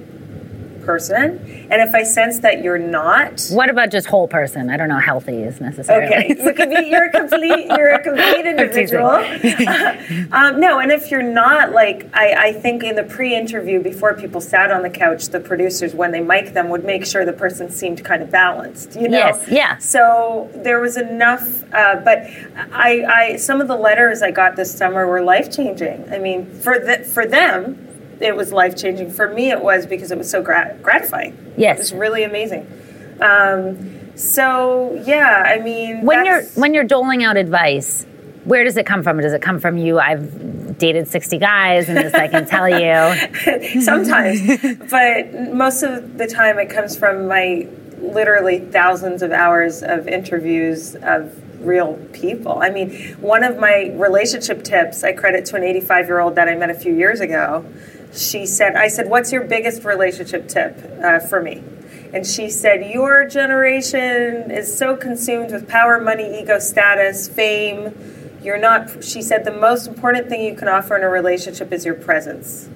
person, 0.88 1.38
and 1.70 1.82
if 1.86 1.94
I 1.94 2.02
sense 2.02 2.38
that 2.38 2.62
you're 2.62 2.78
not, 2.78 3.46
What 3.50 3.68
about 3.68 3.90
just 3.90 4.06
whole 4.06 4.26
person? 4.26 4.70
I 4.70 4.78
don't 4.78 4.88
know, 4.88 4.98
healthy 4.98 5.42
is 5.42 5.60
necessarily. 5.60 6.06
Okay, 6.06 6.28
you 6.28 6.54
could 6.54 6.70
be. 6.70 6.88
You're 6.88 7.08
a 7.08 7.12
complete. 7.12 7.66
You're 7.66 7.90
a 7.90 8.02
complete 8.02 8.46
individual. 8.52 9.10
um, 10.32 10.58
no, 10.58 10.78
and 10.78 10.90
if 10.90 11.10
you're 11.10 11.30
not, 11.44 11.72
like 11.72 12.08
I, 12.14 12.48
I 12.48 12.52
think 12.54 12.82
in 12.82 12.96
the 12.96 13.02
pre-interview 13.02 13.82
before 13.82 14.14
people 14.14 14.40
sat 14.40 14.70
on 14.70 14.82
the 14.82 14.88
couch, 14.88 15.28
the 15.28 15.40
producers 15.40 15.94
when 15.94 16.10
they 16.10 16.20
mic 16.20 16.54
them 16.54 16.70
would 16.70 16.84
make 16.84 17.04
sure 17.04 17.26
the 17.26 17.34
person 17.34 17.70
seemed 17.70 18.02
kind 18.02 18.22
of 18.22 18.30
balanced. 18.30 18.96
You 18.96 19.08
know. 19.08 19.18
Yes, 19.18 19.46
yeah. 19.50 19.76
So 19.76 20.50
there 20.54 20.80
was 20.80 20.96
enough, 20.96 21.46
uh, 21.74 21.96
but 21.96 22.18
I, 22.72 23.04
I 23.18 23.36
some 23.36 23.60
of 23.60 23.68
the 23.68 23.76
letters 23.76 24.22
I 24.22 24.30
got 24.30 24.56
this 24.56 24.74
summer 24.74 25.06
were 25.06 25.20
life 25.20 25.52
changing. 25.54 26.10
I 26.10 26.18
mean, 26.18 26.50
for 26.50 26.78
the, 26.78 27.04
for 27.04 27.26
them. 27.26 27.84
It 28.20 28.36
was 28.36 28.52
life 28.52 28.76
changing. 28.76 29.10
For 29.10 29.32
me, 29.32 29.50
it 29.50 29.62
was 29.62 29.86
because 29.86 30.10
it 30.10 30.18
was 30.18 30.30
so 30.30 30.42
grat- 30.42 30.82
gratifying. 30.82 31.54
Yes. 31.56 31.76
it 31.76 31.80
was 31.80 31.92
really 31.92 32.24
amazing. 32.24 32.66
Um, 33.20 34.16
so 34.16 35.00
yeah, 35.06 35.44
I 35.46 35.60
mean, 35.60 36.02
when 36.02 36.24
you're 36.24 36.42
when 36.54 36.74
you're 36.74 36.84
doling 36.84 37.22
out 37.24 37.36
advice, 37.36 38.04
where 38.44 38.64
does 38.64 38.76
it 38.76 38.86
come 38.86 39.02
from? 39.02 39.20
Does 39.20 39.32
it 39.32 39.42
come 39.42 39.60
from 39.60 39.78
you? 39.78 39.98
I've 39.98 40.78
dated 40.78 41.08
60 41.08 41.38
guys 41.38 41.88
and 41.88 41.98
this 41.98 42.14
I 42.14 42.28
can 42.28 42.46
tell 42.46 42.68
you. 42.68 43.80
sometimes, 43.82 44.40
but 44.90 45.54
most 45.54 45.82
of 45.82 46.18
the 46.18 46.26
time 46.26 46.58
it 46.58 46.70
comes 46.70 46.96
from 46.96 47.26
my 47.26 47.68
literally 47.98 48.60
thousands 48.60 49.22
of 49.22 49.32
hours 49.32 49.82
of 49.82 50.08
interviews 50.08 50.94
of 51.02 51.34
real 51.60 51.94
people. 52.12 52.60
I 52.60 52.70
mean, 52.70 53.14
one 53.20 53.42
of 53.42 53.58
my 53.58 53.92
relationship 53.96 54.62
tips 54.62 55.02
I 55.02 55.12
credit 55.12 55.44
to 55.46 55.56
an 55.56 55.64
85 55.64 56.06
year 56.06 56.20
old 56.20 56.36
that 56.36 56.48
I 56.48 56.54
met 56.54 56.70
a 56.70 56.74
few 56.74 56.94
years 56.94 57.20
ago. 57.20 57.64
She 58.12 58.46
said, 58.46 58.74
I 58.74 58.88
said, 58.88 59.08
What's 59.08 59.32
your 59.32 59.44
biggest 59.44 59.84
relationship 59.84 60.48
tip 60.48 60.76
uh, 61.02 61.20
for 61.20 61.42
me? 61.42 61.62
And 62.12 62.26
she 62.26 62.48
said, 62.48 62.90
Your 62.90 63.26
generation 63.26 64.50
is 64.50 64.76
so 64.76 64.96
consumed 64.96 65.52
with 65.52 65.68
power, 65.68 66.00
money, 66.00 66.40
ego, 66.40 66.58
status, 66.58 67.28
fame. 67.28 67.94
You're 68.42 68.58
not, 68.58 69.02
she 69.04 69.20
said, 69.20 69.44
the 69.44 69.52
most 69.52 69.88
important 69.88 70.28
thing 70.28 70.42
you 70.42 70.54
can 70.54 70.68
offer 70.68 70.96
in 70.96 71.02
a 71.02 71.08
relationship 71.08 71.72
is 71.72 71.84
your 71.84 71.94
presence. 71.94 72.66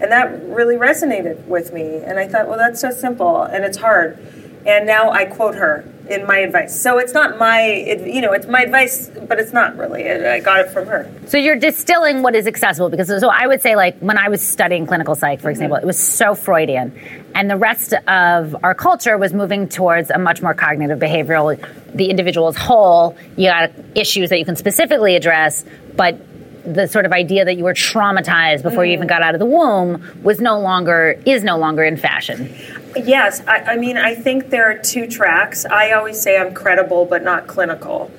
And 0.00 0.10
that 0.10 0.42
really 0.44 0.76
resonated 0.76 1.44
with 1.46 1.72
me. 1.72 1.98
And 1.98 2.18
I 2.18 2.26
thought, 2.26 2.48
well, 2.48 2.58
that's 2.58 2.80
so 2.80 2.90
simple 2.90 3.42
and 3.42 3.64
it's 3.64 3.78
hard. 3.78 4.18
And 4.66 4.86
now 4.86 5.10
I 5.10 5.26
quote 5.26 5.54
her 5.54 5.88
in 6.08 6.26
my 6.26 6.38
advice. 6.38 6.80
So 6.80 6.98
it's 6.98 7.12
not 7.12 7.38
my, 7.38 7.60
it, 7.60 8.06
you 8.06 8.20
know, 8.20 8.32
it's 8.32 8.46
my 8.46 8.62
advice, 8.62 9.10
but 9.28 9.38
it's 9.38 9.52
not 9.52 9.76
really. 9.76 10.08
I 10.10 10.40
got 10.40 10.60
it 10.60 10.70
from 10.70 10.86
her. 10.86 11.10
So 11.26 11.36
you're 11.38 11.56
distilling 11.56 12.22
what 12.22 12.34
is 12.34 12.46
accessible 12.46 12.88
because 12.88 13.08
so 13.08 13.28
I 13.28 13.46
would 13.46 13.60
say 13.60 13.76
like 13.76 13.98
when 13.98 14.18
I 14.18 14.28
was 14.28 14.46
studying 14.46 14.86
clinical 14.86 15.14
psych, 15.14 15.40
for 15.40 15.50
example, 15.50 15.76
mm-hmm. 15.76 15.84
it 15.84 15.86
was 15.86 15.98
so 15.98 16.34
Freudian, 16.34 16.98
and 17.34 17.50
the 17.50 17.56
rest 17.56 17.92
of 18.06 18.56
our 18.64 18.74
culture 18.74 19.18
was 19.18 19.32
moving 19.32 19.68
towards 19.68 20.10
a 20.10 20.18
much 20.18 20.42
more 20.42 20.54
cognitive 20.54 20.98
behavioral. 20.98 21.58
The 21.94 22.10
individual 22.10 22.48
as 22.48 22.56
whole, 22.56 23.16
you 23.36 23.48
got 23.48 23.72
issues 23.94 24.30
that 24.30 24.38
you 24.38 24.44
can 24.44 24.56
specifically 24.56 25.16
address, 25.16 25.64
but 25.96 26.18
the 26.66 26.88
sort 26.88 27.06
of 27.06 27.12
idea 27.12 27.44
that 27.44 27.56
you 27.56 27.64
were 27.64 27.74
traumatized 27.74 28.62
before 28.62 28.82
mm. 28.82 28.88
you 28.88 28.92
even 28.94 29.06
got 29.06 29.22
out 29.22 29.34
of 29.34 29.38
the 29.38 29.46
womb 29.46 30.04
was 30.22 30.40
no 30.40 30.58
longer 30.58 31.20
is 31.24 31.44
no 31.44 31.56
longer 31.56 31.84
in 31.84 31.96
fashion. 31.96 32.54
Yes, 32.96 33.42
I, 33.46 33.58
I, 33.58 33.76
mean 33.76 33.96
I 33.96 34.14
think 34.14 34.50
there 34.50 34.70
are 34.70 34.78
two 34.78 35.06
tracks. 35.06 35.64
I 35.66 35.92
always 35.92 36.20
say 36.20 36.38
I'm 36.38 36.54
credible 36.54 37.04
but 37.04 37.22
not 37.22 37.46
clinical. 37.46 38.10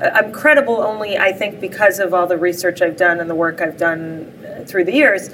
I'm 0.00 0.32
credible 0.32 0.78
only 0.78 1.16
I 1.16 1.32
think 1.32 1.60
because 1.60 1.98
of 1.98 2.12
all 2.12 2.26
the 2.26 2.36
research 2.36 2.82
I've 2.82 2.96
done 2.96 3.20
and 3.20 3.30
the 3.30 3.34
work 3.34 3.60
I've 3.60 3.76
done 3.76 4.32
uh, 4.44 4.64
through 4.64 4.84
the 4.84 4.92
years. 4.92 5.30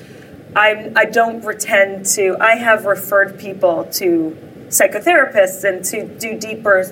I'm 0.55 0.97
I 0.97 1.05
don't 1.07 1.43
pretend 1.43 2.07
to. 2.07 2.37
I 2.41 2.57
have 2.57 2.85
referred 2.85 3.39
people 3.39 3.85
to 3.93 4.37
psychotherapists 4.69 5.65
and 5.65 5.85
to 5.87 6.07
do 6.07 6.39
deeper 6.39 6.85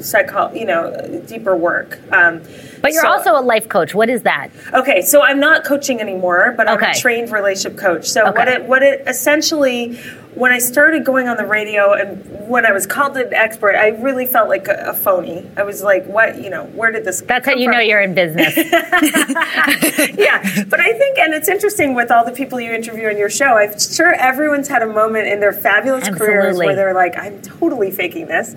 psycho, 0.00 0.52
you 0.52 0.64
know, 0.64 1.22
deeper 1.26 1.56
work. 1.56 2.00
Um, 2.12 2.42
but 2.80 2.92
you're 2.92 3.02
so, 3.02 3.08
also 3.08 3.38
a 3.38 3.42
life 3.42 3.68
coach. 3.68 3.94
What 3.94 4.08
is 4.08 4.22
that? 4.22 4.50
Okay, 4.72 5.02
so 5.02 5.22
I'm 5.22 5.40
not 5.40 5.64
coaching 5.64 6.00
anymore, 6.00 6.54
but 6.56 6.68
I'm 6.68 6.82
a 6.82 6.94
trained 6.94 7.30
relationship 7.30 7.78
coach. 7.78 8.08
So 8.08 8.26
okay. 8.26 8.38
what 8.38 8.48
it 8.48 8.64
what 8.64 8.82
it 8.82 9.02
essentially 9.06 9.98
when 10.38 10.52
I 10.52 10.58
started 10.58 11.04
going 11.04 11.26
on 11.26 11.36
the 11.36 11.46
radio 11.46 11.94
and 11.94 12.48
when 12.48 12.64
I 12.64 12.70
was 12.70 12.86
called 12.86 13.16
an 13.16 13.34
expert, 13.34 13.74
I 13.74 13.88
really 13.88 14.24
felt 14.24 14.48
like 14.48 14.68
a, 14.68 14.90
a 14.90 14.94
phony. 14.94 15.44
I 15.56 15.64
was 15.64 15.82
like, 15.82 16.06
what, 16.06 16.40
you 16.40 16.48
know, 16.48 16.66
where 16.66 16.92
did 16.92 17.04
this 17.04 17.22
That's 17.22 17.44
how 17.44 17.54
you 17.54 17.66
from? 17.66 17.74
know 17.74 17.80
you're 17.80 18.00
in 18.00 18.14
business. 18.14 18.56
yeah. 18.56 20.64
But 20.68 20.78
I 20.78 20.92
think, 20.92 21.18
and 21.18 21.34
it's 21.34 21.48
interesting 21.48 21.94
with 21.94 22.12
all 22.12 22.24
the 22.24 22.30
people 22.30 22.60
you 22.60 22.72
interview 22.72 23.08
on 23.08 23.18
your 23.18 23.30
show, 23.30 23.56
I'm 23.56 23.78
sure 23.78 24.12
everyone's 24.12 24.68
had 24.68 24.82
a 24.82 24.86
moment 24.86 25.26
in 25.26 25.40
their 25.40 25.52
fabulous 25.52 26.06
Absolutely. 26.06 26.26
careers 26.26 26.58
where 26.58 26.76
they're 26.76 26.94
like, 26.94 27.18
I'm 27.18 27.42
totally 27.42 27.90
faking 27.90 28.26
this. 28.26 28.54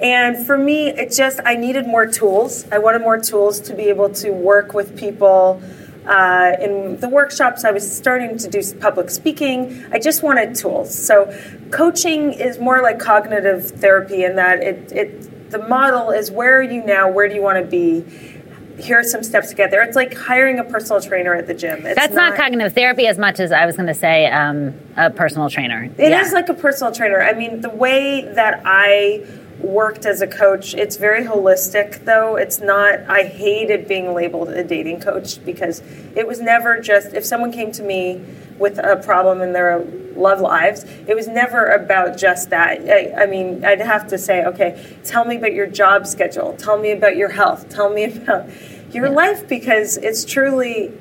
And 0.00 0.46
for 0.46 0.56
me, 0.56 0.88
it 0.88 1.12
just, 1.12 1.40
I 1.44 1.56
needed 1.56 1.86
more 1.86 2.06
tools. 2.06 2.66
I 2.72 2.78
wanted 2.78 3.02
more 3.02 3.18
tools 3.18 3.57
to 3.60 3.74
be 3.74 3.84
able 3.84 4.10
to 4.10 4.30
work 4.30 4.74
with 4.74 4.96
people 4.96 5.62
uh, 6.08 6.56
in 6.58 6.96
the 7.00 7.08
workshops, 7.08 7.64
I 7.64 7.70
was 7.70 7.96
starting 7.96 8.38
to 8.38 8.48
do 8.48 8.62
public 8.80 9.10
speaking. 9.10 9.84
I 9.92 9.98
just 9.98 10.22
wanted 10.22 10.54
tools. 10.54 10.94
So, 10.94 11.26
coaching 11.70 12.32
is 12.32 12.58
more 12.58 12.80
like 12.80 12.98
cognitive 12.98 13.70
therapy 13.72 14.24
in 14.24 14.36
that 14.36 14.62
it, 14.62 14.90
it 14.90 15.50
the 15.50 15.58
model 15.58 16.10
is 16.10 16.30
where 16.30 16.58
are 16.58 16.62
you 16.62 16.82
now? 16.84 17.10
Where 17.10 17.28
do 17.28 17.34
you 17.34 17.42
want 17.42 17.62
to 17.62 17.70
be? 17.70 18.04
Here 18.82 19.00
are 19.00 19.04
some 19.04 19.22
steps 19.22 19.48
to 19.50 19.54
get 19.54 19.70
there. 19.70 19.82
It's 19.82 19.96
like 19.96 20.14
hiring 20.14 20.60
a 20.60 20.64
personal 20.64 21.00
trainer 21.00 21.34
at 21.34 21.46
the 21.46 21.54
gym. 21.54 21.84
It's 21.84 21.96
That's 21.96 22.14
not, 22.14 22.30
not, 22.30 22.38
cognitive 22.38 22.72
therapy 22.72 23.06
as 23.08 23.18
much 23.18 23.40
as 23.40 23.50
I 23.50 23.66
was 23.66 23.76
going 23.76 23.88
to 23.88 23.94
say 23.94 24.26
um, 24.26 24.72
a 24.96 25.10
personal 25.10 25.50
trainer. 25.50 25.90
It 25.98 26.10
yeah. 26.10 26.20
is 26.20 26.32
like 26.32 26.48
a 26.48 26.54
personal 26.54 26.92
trainer. 26.92 27.20
I 27.20 27.32
mean, 27.32 27.60
the 27.60 27.70
way 27.70 28.22
that 28.34 28.62
I 28.64 29.26
worked 29.60 30.06
as 30.06 30.20
a 30.20 30.26
coach. 30.26 30.74
It's 30.74 30.96
very 30.96 31.24
holistic, 31.24 32.04
though. 32.04 32.36
It's 32.36 32.60
not, 32.60 33.00
I 33.08 33.24
hated 33.24 33.88
being 33.88 34.14
labeled 34.14 34.48
a 34.50 34.64
dating 34.64 35.00
coach 35.00 35.44
because 35.44 35.82
it 36.14 36.26
was 36.26 36.40
never 36.40 36.80
just, 36.80 37.14
if 37.14 37.24
someone 37.24 37.52
came 37.52 37.72
to 37.72 37.82
me 37.82 38.24
with 38.58 38.78
a 38.78 38.96
problem 38.96 39.40
in 39.40 39.52
their 39.52 39.84
love 40.14 40.40
lives, 40.40 40.84
it 41.06 41.14
was 41.14 41.28
never 41.28 41.66
about 41.66 42.16
just 42.16 42.50
that. 42.50 42.80
I, 42.88 43.22
I 43.22 43.26
mean, 43.26 43.64
I'd 43.64 43.80
have 43.80 44.08
to 44.08 44.18
say, 44.18 44.44
okay, 44.44 44.96
tell 45.04 45.24
me 45.24 45.36
about 45.36 45.54
your 45.54 45.66
job 45.66 46.06
schedule, 46.06 46.54
tell 46.56 46.78
me 46.78 46.90
about 46.90 47.16
your 47.16 47.30
health, 47.30 47.68
tell 47.68 47.90
me 47.90 48.04
about 48.16 48.48
your 48.92 49.06
yeah. 49.06 49.12
life 49.12 49.48
because 49.48 49.96
it's 49.98 50.24
truly 50.24 50.92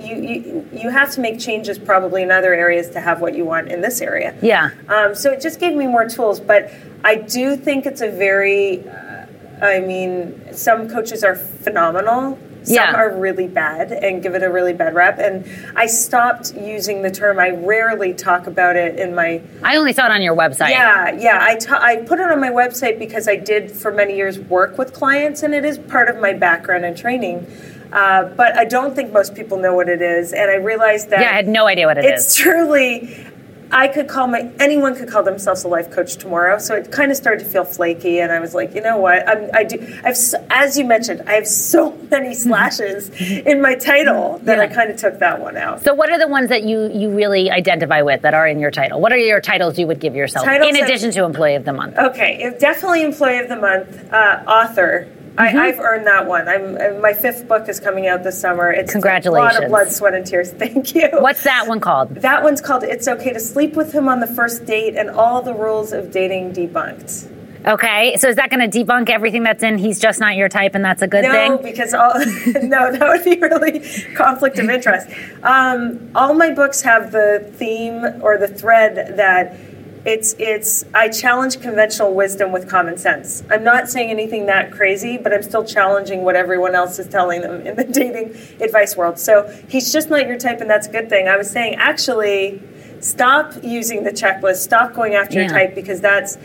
you, 0.00 0.16
you 0.16 0.68
you 0.72 0.90
have 0.90 1.12
to 1.12 1.20
make 1.20 1.38
changes 1.38 1.78
probably 1.78 2.22
in 2.22 2.30
other 2.30 2.54
areas 2.54 2.90
to 2.90 3.00
have 3.00 3.20
what 3.20 3.34
you 3.34 3.44
want 3.44 3.68
in 3.68 3.80
this 3.80 4.00
area. 4.00 4.36
Yeah. 4.42 4.70
Um, 4.88 5.14
so 5.14 5.32
it 5.32 5.40
just 5.40 5.60
gave 5.60 5.74
me 5.74 5.86
more 5.86 6.08
tools, 6.08 6.40
but 6.40 6.72
I 7.04 7.16
do 7.16 7.56
think 7.56 7.86
it's 7.86 8.00
a 8.00 8.10
very. 8.10 8.88
Uh, 8.88 9.26
I 9.60 9.80
mean, 9.80 10.52
some 10.52 10.88
coaches 10.88 11.24
are 11.24 11.34
phenomenal. 11.34 12.38
Some 12.62 12.74
yeah. 12.74 12.94
are 12.94 13.16
really 13.16 13.46
bad 13.46 13.92
and 13.92 14.22
give 14.22 14.34
it 14.34 14.42
a 14.42 14.50
really 14.50 14.72
bad 14.72 14.94
rep. 14.94 15.18
And 15.18 15.46
I 15.74 15.86
stopped 15.86 16.54
using 16.54 17.02
the 17.02 17.10
term. 17.10 17.38
I 17.38 17.50
rarely 17.50 18.12
talk 18.12 18.46
about 18.46 18.76
it 18.76 18.98
in 18.98 19.14
my. 19.14 19.42
I 19.62 19.76
only 19.76 19.92
saw 19.92 20.06
it 20.06 20.12
on 20.12 20.22
your 20.22 20.36
website. 20.36 20.70
Yeah, 20.70 21.12
yeah. 21.12 21.38
I, 21.40 21.56
ta- 21.56 21.80
I 21.80 21.96
put 21.96 22.20
it 22.20 22.30
on 22.30 22.40
my 22.40 22.50
website 22.50 22.98
because 22.98 23.26
I 23.26 23.36
did 23.36 23.70
for 23.70 23.90
many 23.90 24.16
years 24.16 24.38
work 24.38 24.76
with 24.76 24.92
clients, 24.92 25.42
and 25.42 25.54
it 25.54 25.64
is 25.64 25.78
part 25.78 26.08
of 26.08 26.18
my 26.18 26.32
background 26.32 26.84
and 26.84 26.96
training. 26.96 27.46
Uh, 27.92 28.24
but 28.36 28.56
I 28.56 28.64
don't 28.64 28.94
think 28.94 29.12
most 29.12 29.34
people 29.34 29.56
know 29.56 29.74
what 29.74 29.88
it 29.88 30.02
is, 30.02 30.32
and 30.32 30.50
I 30.50 30.56
realized 30.56 31.10
that 31.10 31.20
yeah, 31.20 31.30
I 31.30 31.34
had 31.34 31.48
no 31.48 31.66
idea 31.66 31.86
what 31.86 31.96
it 31.96 32.04
it's 32.04 32.26
is. 32.26 32.34
truly. 32.34 33.26
I 33.70 33.88
could 33.88 34.08
call 34.08 34.26
my 34.26 34.50
anyone 34.58 34.96
could 34.96 35.08
call 35.08 35.22
themselves 35.22 35.64
a 35.64 35.68
life 35.68 35.90
coach 35.90 36.16
tomorrow, 36.16 36.58
so 36.58 36.74
it 36.74 36.90
kind 36.90 37.10
of 37.10 37.16
started 37.16 37.44
to 37.44 37.50
feel 37.50 37.64
flaky, 37.64 38.20
and 38.20 38.32
I 38.32 38.40
was 38.40 38.54
like, 38.54 38.74
you 38.74 38.80
know 38.80 38.96
what? 38.96 39.28
I'm, 39.28 39.50
I 39.52 39.64
do. 39.64 39.78
I've 40.04 40.16
as 40.50 40.78
you 40.78 40.84
mentioned, 40.84 41.22
I 41.26 41.32
have 41.32 41.46
so 41.46 41.92
many 42.10 42.34
slashes 42.34 43.10
in 43.20 43.60
my 43.60 43.74
title 43.74 44.38
that 44.44 44.58
yeah. 44.58 44.64
I 44.64 44.66
kind 44.68 44.90
of 44.90 44.96
took 44.96 45.18
that 45.18 45.40
one 45.40 45.56
out. 45.56 45.82
So, 45.82 45.94
what 45.94 46.10
are 46.10 46.18
the 46.18 46.28
ones 46.28 46.48
that 46.48 46.64
you 46.64 46.90
you 46.92 47.10
really 47.10 47.50
identify 47.50 48.02
with 48.02 48.22
that 48.22 48.34
are 48.34 48.46
in 48.46 48.58
your 48.58 48.70
title? 48.70 49.00
What 49.00 49.12
are 49.12 49.18
your 49.18 49.40
titles 49.40 49.78
you 49.78 49.86
would 49.86 50.00
give 50.00 50.14
yourself 50.14 50.44
titles 50.44 50.68
in 50.68 50.82
addition 50.82 51.10
to 51.12 51.24
Employee 51.24 51.56
of 51.56 51.64
the 51.64 51.72
Month? 51.72 51.98
Okay, 51.98 52.54
definitely 52.58 53.02
Employee 53.02 53.38
of 53.38 53.48
the 53.48 53.56
Month, 53.56 54.12
uh, 54.12 54.42
author 54.46 55.08
Mm-hmm. 55.38 55.58
I, 55.58 55.66
have 55.66 55.78
earned 55.78 56.06
that 56.06 56.26
one. 56.26 56.48
I'm, 56.48 57.00
my 57.00 57.12
fifth 57.12 57.46
book 57.46 57.68
is 57.68 57.78
coming 57.78 58.08
out 58.08 58.24
this 58.24 58.40
summer. 58.40 58.72
It's 58.72 58.90
Congratulations. 58.90 59.56
a 59.56 59.60
lot 59.60 59.64
of 59.64 59.70
blood, 59.70 59.92
sweat, 59.92 60.14
and 60.14 60.26
tears. 60.26 60.50
Thank 60.58 60.94
you. 60.94 61.08
What's 61.12 61.44
that 61.44 61.68
one 61.68 61.78
called? 61.78 62.14
That 62.16 62.42
one's 62.42 62.60
called 62.60 62.82
It's 62.82 63.06
Okay 63.06 63.32
to 63.32 63.40
Sleep 63.40 63.74
with 63.74 63.92
Him 63.92 64.08
on 64.08 64.18
the 64.18 64.26
First 64.26 64.66
Date 64.66 64.96
and 64.96 65.08
All 65.10 65.40
the 65.40 65.54
Rules 65.54 65.92
of 65.92 66.10
Dating 66.10 66.52
Debunked. 66.52 67.34
Okay, 67.66 68.16
so 68.16 68.28
is 68.28 68.36
that 68.36 68.50
going 68.50 68.68
to 68.68 68.84
debunk 68.84 69.10
everything 69.10 69.42
that's 69.42 69.62
in 69.62 69.78
He's 69.78 70.00
Just 70.00 70.20
Not 70.20 70.36
Your 70.36 70.48
Type 70.48 70.74
and 70.74 70.84
that's 70.84 71.02
a 71.02 71.08
good 71.08 71.22
no, 71.22 71.32
thing? 71.32 71.50
No, 71.50 71.58
because 71.58 71.92
all, 71.92 72.14
no, 72.62 72.92
that 72.92 73.08
would 73.08 73.24
be 73.24 73.38
really 73.38 73.80
conflict 74.14 74.58
of 74.58 74.70
interest. 74.70 75.08
Um, 75.42 76.10
all 76.14 76.34
my 76.34 76.50
books 76.50 76.82
have 76.82 77.12
the 77.12 77.52
theme 77.56 78.22
or 78.22 78.38
the 78.38 78.48
thread 78.48 79.16
that 79.16 79.67
it's 80.08 80.34
it's 80.38 80.86
I 80.94 81.10
challenge 81.10 81.60
conventional 81.60 82.14
wisdom 82.14 82.50
with 82.50 82.66
common 82.66 82.96
sense. 82.96 83.42
I'm 83.50 83.62
not 83.62 83.90
saying 83.90 84.08
anything 84.08 84.46
that 84.46 84.72
crazy, 84.72 85.18
but 85.18 85.34
I'm 85.34 85.42
still 85.42 85.64
challenging 85.64 86.22
what 86.22 86.34
everyone 86.34 86.74
else 86.74 86.98
is 86.98 87.06
telling 87.08 87.42
them 87.42 87.66
in 87.66 87.76
the 87.76 87.84
dating 88.00 88.34
advice 88.62 88.96
world. 88.96 89.18
So 89.18 89.46
he's 89.68 89.92
just 89.92 90.08
not 90.08 90.26
your 90.26 90.38
type, 90.38 90.62
and 90.62 90.70
that's 90.70 90.86
a 90.86 90.90
good 90.90 91.10
thing. 91.10 91.28
I 91.28 91.36
was 91.36 91.50
saying 91.50 91.74
actually, 91.74 92.62
stop 93.00 93.52
using 93.62 94.02
the 94.02 94.10
checklist. 94.10 94.56
Stop 94.56 94.94
going 94.94 95.14
after 95.14 95.34
yeah. 95.34 95.42
your 95.42 95.50
type 95.50 95.74
because 95.74 96.00
that's 96.00 96.38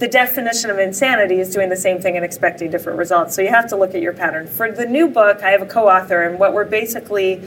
the 0.00 0.08
definition 0.08 0.68
of 0.68 0.78
insanity 0.78 1.38
is 1.38 1.54
doing 1.54 1.68
the 1.68 1.76
same 1.76 2.00
thing 2.00 2.16
and 2.16 2.24
expecting 2.24 2.68
different 2.68 2.98
results. 2.98 3.36
So 3.36 3.42
you 3.42 3.48
have 3.48 3.68
to 3.68 3.76
look 3.76 3.94
at 3.94 4.02
your 4.02 4.12
pattern. 4.12 4.48
For 4.48 4.72
the 4.72 4.86
new 4.86 5.06
book, 5.06 5.44
I 5.44 5.50
have 5.50 5.62
a 5.62 5.66
co-author, 5.66 6.22
and 6.22 6.36
what 6.36 6.52
we're 6.52 6.64
basically 6.64 7.42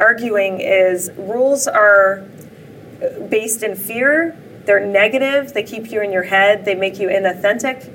arguing 0.00 0.60
is 0.60 1.12
rules 1.16 1.68
are 1.68 2.26
based 3.28 3.62
in 3.62 3.76
fear 3.76 4.36
they're 4.68 4.86
negative, 4.86 5.54
they 5.54 5.62
keep 5.62 5.90
you 5.90 6.02
in 6.02 6.12
your 6.12 6.22
head, 6.22 6.64
they 6.66 6.74
make 6.74 6.98
you 7.00 7.08
inauthentic, 7.08 7.90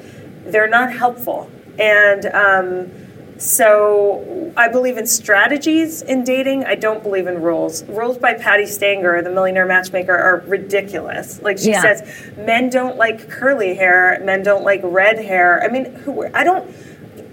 they're 0.51 0.67
not 0.67 0.91
helpful. 0.91 1.49
And 1.79 2.25
um, 2.25 2.91
so 3.37 4.51
I 4.57 4.67
believe 4.69 4.97
in 4.97 5.05
strategies 5.05 6.01
in 6.01 6.23
dating. 6.23 6.65
I 6.65 6.75
don't 6.75 7.03
believe 7.03 7.27
in 7.27 7.41
rules. 7.41 7.83
Rules 7.85 8.17
by 8.17 8.33
Patti 8.33 8.65
Stanger, 8.65 9.21
the 9.21 9.29
millionaire 9.29 9.65
matchmaker, 9.65 10.17
are 10.17 10.43
ridiculous. 10.47 11.41
Like 11.41 11.59
she 11.59 11.69
yeah. 11.69 11.81
says, 11.81 12.31
men 12.37 12.69
don't 12.69 12.97
like 12.97 13.29
curly 13.29 13.75
hair, 13.75 14.19
men 14.23 14.41
don't 14.41 14.63
like 14.63 14.81
red 14.83 15.19
hair. 15.19 15.61
I 15.63 15.67
mean, 15.67 15.85
who, 15.93 16.27
I 16.33 16.43
don't. 16.43 16.73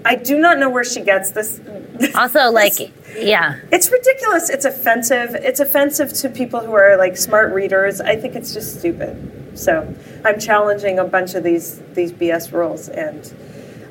I 0.05 0.15
do 0.17 0.39
not 0.39 0.59
know 0.59 0.71
where 0.71 0.85
she 0.85 1.01
gets 1.03 1.31
this. 1.33 1.61
Also, 2.15 2.51
like, 2.51 2.73
yeah, 3.17 3.61
it's 3.71 3.91
ridiculous. 3.91 4.49
It's 4.51 4.65
offensive. 4.65 5.35
It's 5.35 5.61
offensive 5.61 6.13
to 6.15 6.29
people 6.29 6.61
who 6.61 6.73
are 6.73 6.97
like 6.97 7.17
smart 7.17 7.53
readers. 7.53 8.01
I 8.01 8.17
think 8.17 8.35
it's 8.35 8.55
just 8.55 8.79
stupid. 8.79 9.59
So 9.59 9.95
I'm 10.25 10.39
challenging 10.41 10.99
a 10.99 11.05
bunch 11.05 11.35
of 11.35 11.43
these 11.45 11.81
these 11.95 12.13
BS 12.13 12.53
rules, 12.53 12.89
and 12.89 13.33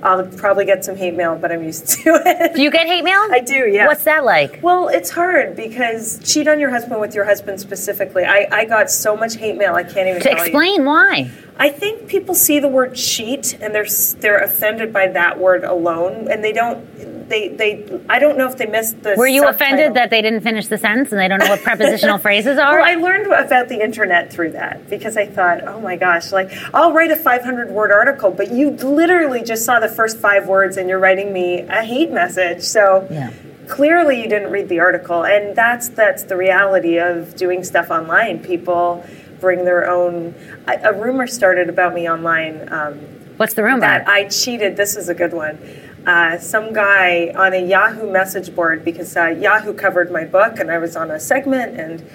I'll 0.02 0.26
probably 0.26 0.65
get 0.65 0.84
some 0.86 0.95
hate 0.95 1.13
mail, 1.15 1.36
but 1.36 1.52
I'm 1.52 1.63
used 1.63 1.88
to 2.04 2.22
it. 2.26 2.56
Do 2.56 2.62
you 2.63 2.72
get 2.72 2.88
hate 2.88 3.04
mail? 3.04 3.19
I 3.32 3.41
do, 3.41 3.67
yeah. 3.69 3.86
What's 3.86 4.06
that 4.06 4.24
like? 4.26 4.62
Well, 4.63 4.88
it's 4.88 5.10
hard 5.12 5.56
because 5.58 6.19
cheat 6.24 6.48
on 6.48 6.60
your 6.60 6.69
husband 6.69 7.02
with 7.02 7.13
your 7.13 7.26
husband 7.26 7.60
specifically. 7.60 8.24
I, 8.24 8.48
I 8.52 8.65
got 8.65 8.89
so 8.89 9.15
much 9.17 9.36
hate 9.36 9.58
mail, 9.58 9.76
I 9.76 9.84
can't 9.84 10.08
even 10.08 10.22
To 10.22 10.30
tell 10.30 10.38
you. 10.38 10.43
explain 10.45 10.86
why. 10.86 11.30
I 11.62 11.69
think 11.69 12.08
people 12.08 12.36
see 12.36 12.60
the 12.60 12.69
word 12.69 12.95
cheat 12.95 13.58
and 13.62 13.76
they're 13.76 13.86
they're 14.19 14.39
offended 14.39 14.93
by 14.93 15.08
that 15.10 15.38
word 15.39 15.63
alone, 15.65 16.28
and 16.32 16.41
they 16.43 16.54
don't. 16.54 17.28
They 17.30 17.50
they. 17.50 18.02
I 18.10 18.17
don't 18.17 18.38
know 18.38 18.48
if 18.48 18.58
they 18.58 18.65
missed 18.65 19.04
the. 19.04 19.15
Were 19.17 19.28
you 19.28 19.41
subtitle. 19.41 19.56
offended 19.56 19.93
that 19.95 20.10
they 20.10 20.22
didn't 20.22 20.39
finish 20.41 20.67
the 20.67 20.78
sentence 20.78 21.12
and 21.12 21.19
they 21.19 21.28
don't 21.28 21.39
know 21.39 21.50
what 21.50 21.62
prepositional 21.62 22.17
phrases 22.26 22.58
are? 22.58 22.78
Well, 22.78 22.86
I 22.86 22.95
learned 22.95 23.28
about 23.28 23.67
the 23.67 23.84
internet 23.84 24.32
through 24.32 24.54
that 24.54 24.89
because 24.89 25.17
I 25.17 25.26
thought, 25.28 25.63
oh 25.67 25.82
my 25.82 25.98
gosh, 25.98 26.32
like 26.32 26.50
I'll 26.74 26.93
write 26.93 27.12
a 27.12 27.15
500 27.17 27.69
word 27.72 27.91
article, 27.91 28.32
but 28.32 28.52
you 28.52 28.72
literally 28.72 29.43
just 29.43 29.65
saw 29.65 29.80
the 29.82 29.89
first 29.89 30.17
five 30.17 30.48
words 30.48 30.78
and 30.78 30.88
you're 30.89 30.98
writing 30.98 31.34
me 31.34 31.60
a 31.60 31.84
hate 31.84 32.10
message. 32.12 32.63
So 32.63 33.06
Yeah. 33.12 33.32
clearly 33.67 34.24
you 34.24 34.30
didn't 34.30 34.50
read 34.52 34.69
the 34.69 34.80
article, 34.80 35.24
and 35.26 35.56
that's 35.56 35.89
that's 35.89 36.24
the 36.24 36.38
reality 36.38 36.98
of 37.00 37.36
doing 37.36 37.63
stuff 37.65 37.91
online. 37.91 38.39
People 38.39 39.06
bring 39.39 39.65
their 39.65 39.89
own. 39.89 40.36
A, 40.67 40.89
a 40.89 40.93
rumor 40.93 41.28
started 41.28 41.69
about 41.69 41.93
me 41.93 42.10
online. 42.10 42.71
Um, 42.71 42.95
What's 43.38 43.54
the 43.54 43.63
rumor? 43.63 43.82
that 43.82 44.08
I 44.08 44.25
cheated. 44.25 44.78
This 44.78 44.95
is 44.95 45.10
a 45.10 45.13
good 45.13 45.34
one. 45.34 45.58
Uh, 46.06 46.38
some 46.38 46.73
guy 46.73 47.32
on 47.36 47.54
a 47.54 47.65
Yahoo 47.65 48.10
message 48.10 48.56
board 48.56 48.84
because 48.86 49.15
uh, 49.15 49.28
Yahoo 49.28 49.73
covered 49.73 50.12
my 50.12 50.23
book 50.25 50.60
and 50.60 50.71
I 50.71 50.78
was 50.78 50.95
on 50.95 51.12
a 51.12 51.19
segment 51.19 51.80
and 51.80 52.10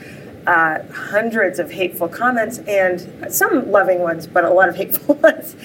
uh, 0.46 0.82
hundreds 0.92 1.58
of 1.58 1.70
hateful 1.70 2.08
comments 2.08 2.58
and 2.60 3.32
some 3.32 3.70
loving 3.70 4.00
ones, 4.00 4.26
but 4.26 4.44
a 4.44 4.50
lot 4.50 4.68
of 4.68 4.76
hateful 4.82 5.14
ones. 5.16 5.56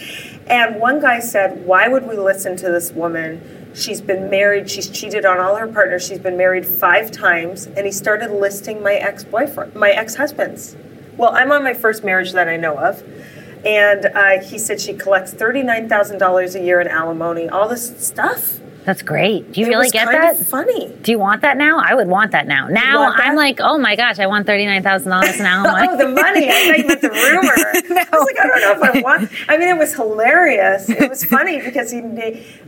And 0.48 0.80
one 0.80 1.00
guy 1.02 1.20
said, 1.20 1.66
Why 1.66 1.88
would 1.88 2.08
we 2.08 2.16
listen 2.16 2.56
to 2.58 2.70
this 2.70 2.92
woman? 2.92 3.72
She's 3.74 4.02
been 4.02 4.30
married, 4.30 4.70
she's 4.70 4.90
cheated 4.90 5.26
on 5.26 5.40
all 5.40 5.56
her 5.56 5.68
partners, 5.68 6.06
she's 6.08 6.20
been 6.20 6.38
married 6.38 6.66
five 6.66 7.12
times, 7.12 7.68
and 7.68 7.86
he 7.86 7.92
started 7.92 8.32
listing 8.32 8.82
my 8.82 8.96
ex 8.96 9.24
boyfriend, 9.24 9.76
my 9.76 9.92
ex 9.92 10.16
husbands. 10.16 10.76
Well, 11.20 11.36
I'm 11.36 11.52
on 11.52 11.66
my 11.66 11.74
first 11.74 12.06
marriage 12.06 12.32
that 12.32 12.48
I 12.48 12.56
know 12.56 12.78
of. 12.80 13.04
And 13.66 14.06
uh, 14.06 14.42
he 14.42 14.58
said 14.58 14.80
she 14.80 14.94
collects 14.94 15.34
$39,000 15.34 16.56
a 16.56 16.64
year 16.64 16.80
in 16.80 16.88
alimony, 16.88 17.50
all 17.50 17.68
this 17.68 18.08
stuff. 18.08 18.62
That's 18.90 19.04
great. 19.04 19.52
Do 19.52 19.62
you 19.62 19.68
It 19.68 19.70
really 19.70 19.90
get 19.92 20.08
that? 20.08 20.48
Funny. 20.48 20.92
Do 21.04 21.12
you 21.12 21.20
want 21.20 21.44
that 21.44 21.58
now? 21.58 21.78
I 21.78 21.94
would 21.94 22.08
want 22.08 22.32
that 22.32 22.48
now. 22.48 22.68
Now? 22.70 23.14
I'm 23.16 23.36
like, 23.36 23.60
oh 23.62 23.78
my 23.78 23.96
gosh, 23.96 24.18
I 24.18 24.26
want 24.26 24.48
thirty 24.48 24.66
nine 24.66 24.82
thousand 24.82 25.12
dollars 25.12 25.40
hour. 25.40 25.68
Oh, 25.92 25.96
the 25.96 26.08
money. 26.08 26.50
I 26.50 26.68
thought 26.68 26.78
you 26.80 26.88
meant 26.88 27.02
the 27.02 27.10
rumor. 27.30 27.54
I 27.56 28.08
was 28.18 28.26
like, 28.26 28.40
I 28.40 28.48
don't 28.48 28.62
know 28.62 28.88
if 28.90 28.96
I 28.96 29.02
want. 29.02 29.30
I 29.48 29.58
mean, 29.58 29.68
it 29.70 29.78
was 29.78 29.94
hilarious. 29.94 30.90
It 30.90 31.08
was 31.08 31.24
funny 31.24 31.62
because 31.62 31.92
he, 31.92 32.02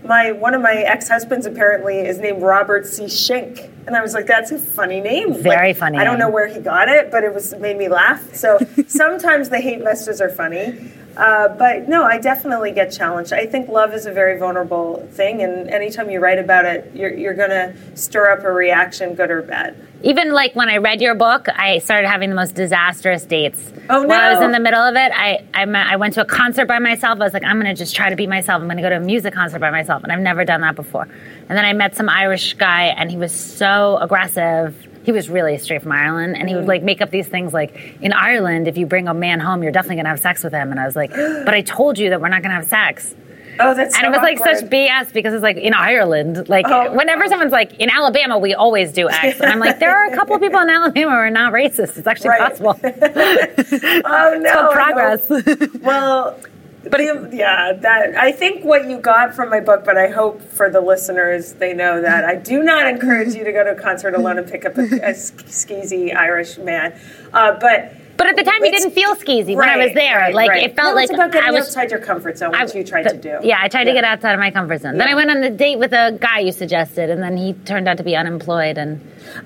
my 0.03 0.31
one 0.31 0.53
of 0.53 0.62
my 0.62 0.75
ex 0.75 1.07
husbands 1.10 1.47
apparently 1.47 1.97
is 1.97 2.19
named 2.19 2.43
Robert 2.43 2.86
C. 2.86 3.07
Schenk, 3.10 3.71
and 3.88 3.97
I 3.97 4.01
was 4.03 4.13
like, 4.13 4.27
that's 4.27 4.51
a 4.51 4.60
funny 4.60 5.01
name. 5.01 5.34
Very 5.41 5.69
Like, 5.69 5.77
funny 5.77 5.97
I 5.97 6.03
don't 6.03 6.19
name. 6.19 6.27
know 6.27 6.29
where 6.29 6.45
he 6.45 6.60
got 6.60 6.88
it, 6.88 7.10
but 7.10 7.23
it 7.23 7.34
was 7.34 7.55
made 7.55 7.77
me 7.79 7.88
laugh. 7.89 8.36
So 8.36 8.60
sometimes 8.86 9.49
the 9.49 9.60
hate 9.60 9.84
messages 9.84 10.21
are 10.21 10.29
funny. 10.29 10.91
Uh, 11.17 11.50
but 11.50 11.89
no, 11.89 12.04
I 12.04 12.19
definitely 12.19 12.71
get 12.71 12.91
challenged. 12.91 13.34
I 13.34 13.45
think 13.45 13.67
love 13.67 13.93
is 13.93 14.06
a 14.06 14.12
very 14.12 14.39
vulnerable 14.39 15.08
thing, 15.12 15.41
and 15.41 15.69
anytime 15.69 16.10
you 16.10 16.19
write 16.19 16.39
about 16.39 16.65
it, 16.65 16.91
you're, 16.95 17.13
you're 17.13 17.34
going 17.34 17.50
to 17.50 17.76
stir 17.95 18.32
up 18.32 18.43
a 18.43 18.52
reaction, 18.52 19.15
good 19.15 19.30
or 19.30 19.41
bad. 19.41 19.76
Even 20.04 20.32
like 20.32 20.56
when 20.56 20.67
I 20.67 20.78
read 20.78 21.00
your 21.00 21.13
book, 21.13 21.47
I 21.50 21.78
started 21.80 22.08
having 22.08 22.30
the 22.30 22.36
most 22.36 22.56
disastrous 22.56 23.24
dates. 23.24 23.71
Oh, 23.89 24.02
no! 24.02 24.08
While 24.08 24.19
I 24.19 24.34
was 24.34 24.43
in 24.43 24.52
the 24.52 24.60
middle 24.60 24.82
of 24.82 24.95
it, 24.95 25.12
I 25.13 25.45
I, 25.54 25.65
met, 25.65 25.91
I 25.91 25.95
went 25.95 26.15
to 26.15 26.21
a 26.21 26.26
concert 26.26 26.65
by 26.65 26.80
myself. 26.80 27.19
I 27.21 27.24
was 27.24 27.34
like, 27.34 27.43
I'm 27.43 27.58
gonna 27.58 27.76
just 27.76 27.95
try 27.95 28.10
to 28.10 28.15
be 28.15 28.26
myself. 28.26 28.62
I'm 28.62 28.67
gonna 28.67 28.82
go 28.82 28.89
to 28.89 28.97
a 28.97 29.00
music 29.00 29.34
concert 29.34 29.60
by 29.60 29.69
myself, 29.69 30.02
and 30.04 30.12
I've 30.12 30.19
never 30.19 30.43
done 30.43 30.62
that 30.62 30.76
before. 30.76 31.04
And 31.04 31.58
then 31.58 31.65
I 31.65 31.74
met 31.74 31.95
some 31.95 32.10
Irish 32.10 32.54
guy, 32.56 32.86
and 32.86 33.12
he 33.12 33.17
was 33.17 33.32
so 33.32 33.97
aggressive. 34.02 34.76
He 35.04 35.12
was 35.12 35.30
really 35.30 35.58
straight 35.58 35.82
from 35.82 35.92
Ireland, 35.92 36.38
and 36.38 36.48
he 36.48 36.54
Mm. 36.56 36.60
would 36.60 36.68
like 36.68 36.84
make 36.84 37.02
up 37.02 37.10
these 37.10 37.28
things 37.28 37.54
like, 37.54 37.76
in 38.02 38.14
Ireland, 38.14 38.68
if 38.68 38.78
you 38.78 38.86
bring 38.86 39.08
a 39.08 39.14
man 39.14 39.40
home, 39.40 39.64
you're 39.64 39.72
definitely 39.72 39.98
gonna 39.98 40.10
have 40.10 40.20
sex 40.20 40.44
with 40.44 40.54
him. 40.54 40.72
And 40.72 40.80
I 40.80 40.86
was 40.86 40.96
like, 40.96 41.12
but 41.46 41.54
I 41.54 41.62
told 41.62 41.98
you 41.98 42.10
that 42.12 42.22
we're 42.22 42.30
not 42.30 42.42
gonna 42.44 42.56
have 42.56 42.66
sex. 42.68 43.16
Oh, 43.60 43.74
that's 43.76 43.94
And 43.96 44.06
so 44.06 44.08
it 44.08 44.12
was 44.12 44.22
like 44.22 44.40
awkward. 44.40 44.58
such 44.60 44.70
BS 44.70 45.12
because 45.14 45.34
it's 45.34 45.44
like 45.44 45.58
in 45.58 45.74
Ireland, 45.74 46.48
like 46.50 46.66
Oh, 46.70 46.94
whenever 46.94 47.26
oh. 47.26 47.28
someone's 47.28 47.52
like 47.52 47.74
in 47.80 47.90
Alabama, 47.90 48.38
we 48.40 48.54
always 48.56 48.94
do 48.94 49.10
X, 49.10 49.40
and 49.42 49.52
I'm 49.52 49.60
like, 49.60 49.78
there 49.80 49.94
are 49.96 50.06
a 50.12 50.16
couple 50.16 50.36
of 50.36 50.42
people 50.46 50.60
in 50.62 50.70
Alabama 50.70 51.10
who 51.12 51.16
are 51.18 51.30
not 51.30 51.52
racist. 51.52 51.98
It's 51.98 52.08
actually 52.08 52.30
Right. 52.30 52.40
possible. 52.40 52.80
Oh 54.06 54.38
no! 54.42 54.72
progress. 54.72 55.30
no. 55.30 55.68
Well, 55.82 56.40
but 56.89 57.00
yeah, 57.34 57.74
that 57.74 58.15
I 58.17 58.32
think 58.32 58.65
what 58.65 58.89
you 58.89 58.98
got 58.98 59.36
from 59.36 59.50
my 59.50 59.60
book, 59.60 59.86
but 59.86 59.98
I 59.98 60.08
hope 60.08 60.41
for 60.41 60.70
the 60.70 60.82
listeners 60.82 61.54
they 61.54 61.74
know 61.74 62.02
that 62.02 62.26
I 62.26 62.36
do 62.36 62.63
not 62.63 62.88
encourage 62.88 63.36
you 63.36 63.44
to 63.44 63.52
go 63.52 63.63
to 63.63 63.72
a 63.72 63.76
concert 63.76 64.15
alone 64.15 64.39
and 64.39 64.50
pick 64.50 64.65
up 64.65 64.78
a, 64.78 64.82
a 64.82 65.13
skeezy 65.13 66.15
Irish 66.15 66.58
man. 66.58 67.00
Uh, 67.34 67.58
but 67.60 67.94
But 68.17 68.28
at 68.28 68.36
the 68.36 68.43
time, 68.43 68.63
you 68.63 68.71
didn't 68.71 68.91
feel 68.91 69.15
skeezy 69.15 69.56
when 69.56 69.67
I 69.67 69.78
was 69.78 69.93
there. 69.93 70.17
right, 70.17 70.34
like 70.34 70.50
right. 70.50 70.63
it 70.63 70.76
felt 70.76 70.89
No, 70.89 70.95
like 70.95 71.10
about 71.12 71.32
getting 71.32 71.50
I 71.50 71.52
was. 71.52 71.67
outside 71.67 71.89
your 71.91 72.00
comfort 72.00 72.38
zone, 72.38 72.54
I- 72.54 72.65
which 72.65 72.76
you 72.76 72.84
tried 72.84 73.04
to 73.10 73.17
do. 73.17 73.39
Yeah, 73.43 73.58
I 73.60 73.67
tried 73.67 73.86
to 73.86 73.93
get 73.93 74.04
outside 74.04 74.34
of 74.34 74.39
my 74.39 74.52
comfort 74.52 74.82
zone. 74.82 74.97
Then 74.97 75.08
I 75.08 75.15
went 75.15 75.32
on 75.32 75.41
the 75.41 75.50
date 75.50 75.80
with 75.80 75.91
a 75.93 76.17
guy 76.21 76.39
you 76.39 76.52
suggested, 76.52 77.10
and 77.10 77.21
then 77.24 77.38
he 77.38 77.54
turned 77.54 77.88
out 77.88 77.97
to 77.97 78.04
be 78.04 78.15
unemployed 78.15 78.78
and 78.78 79.02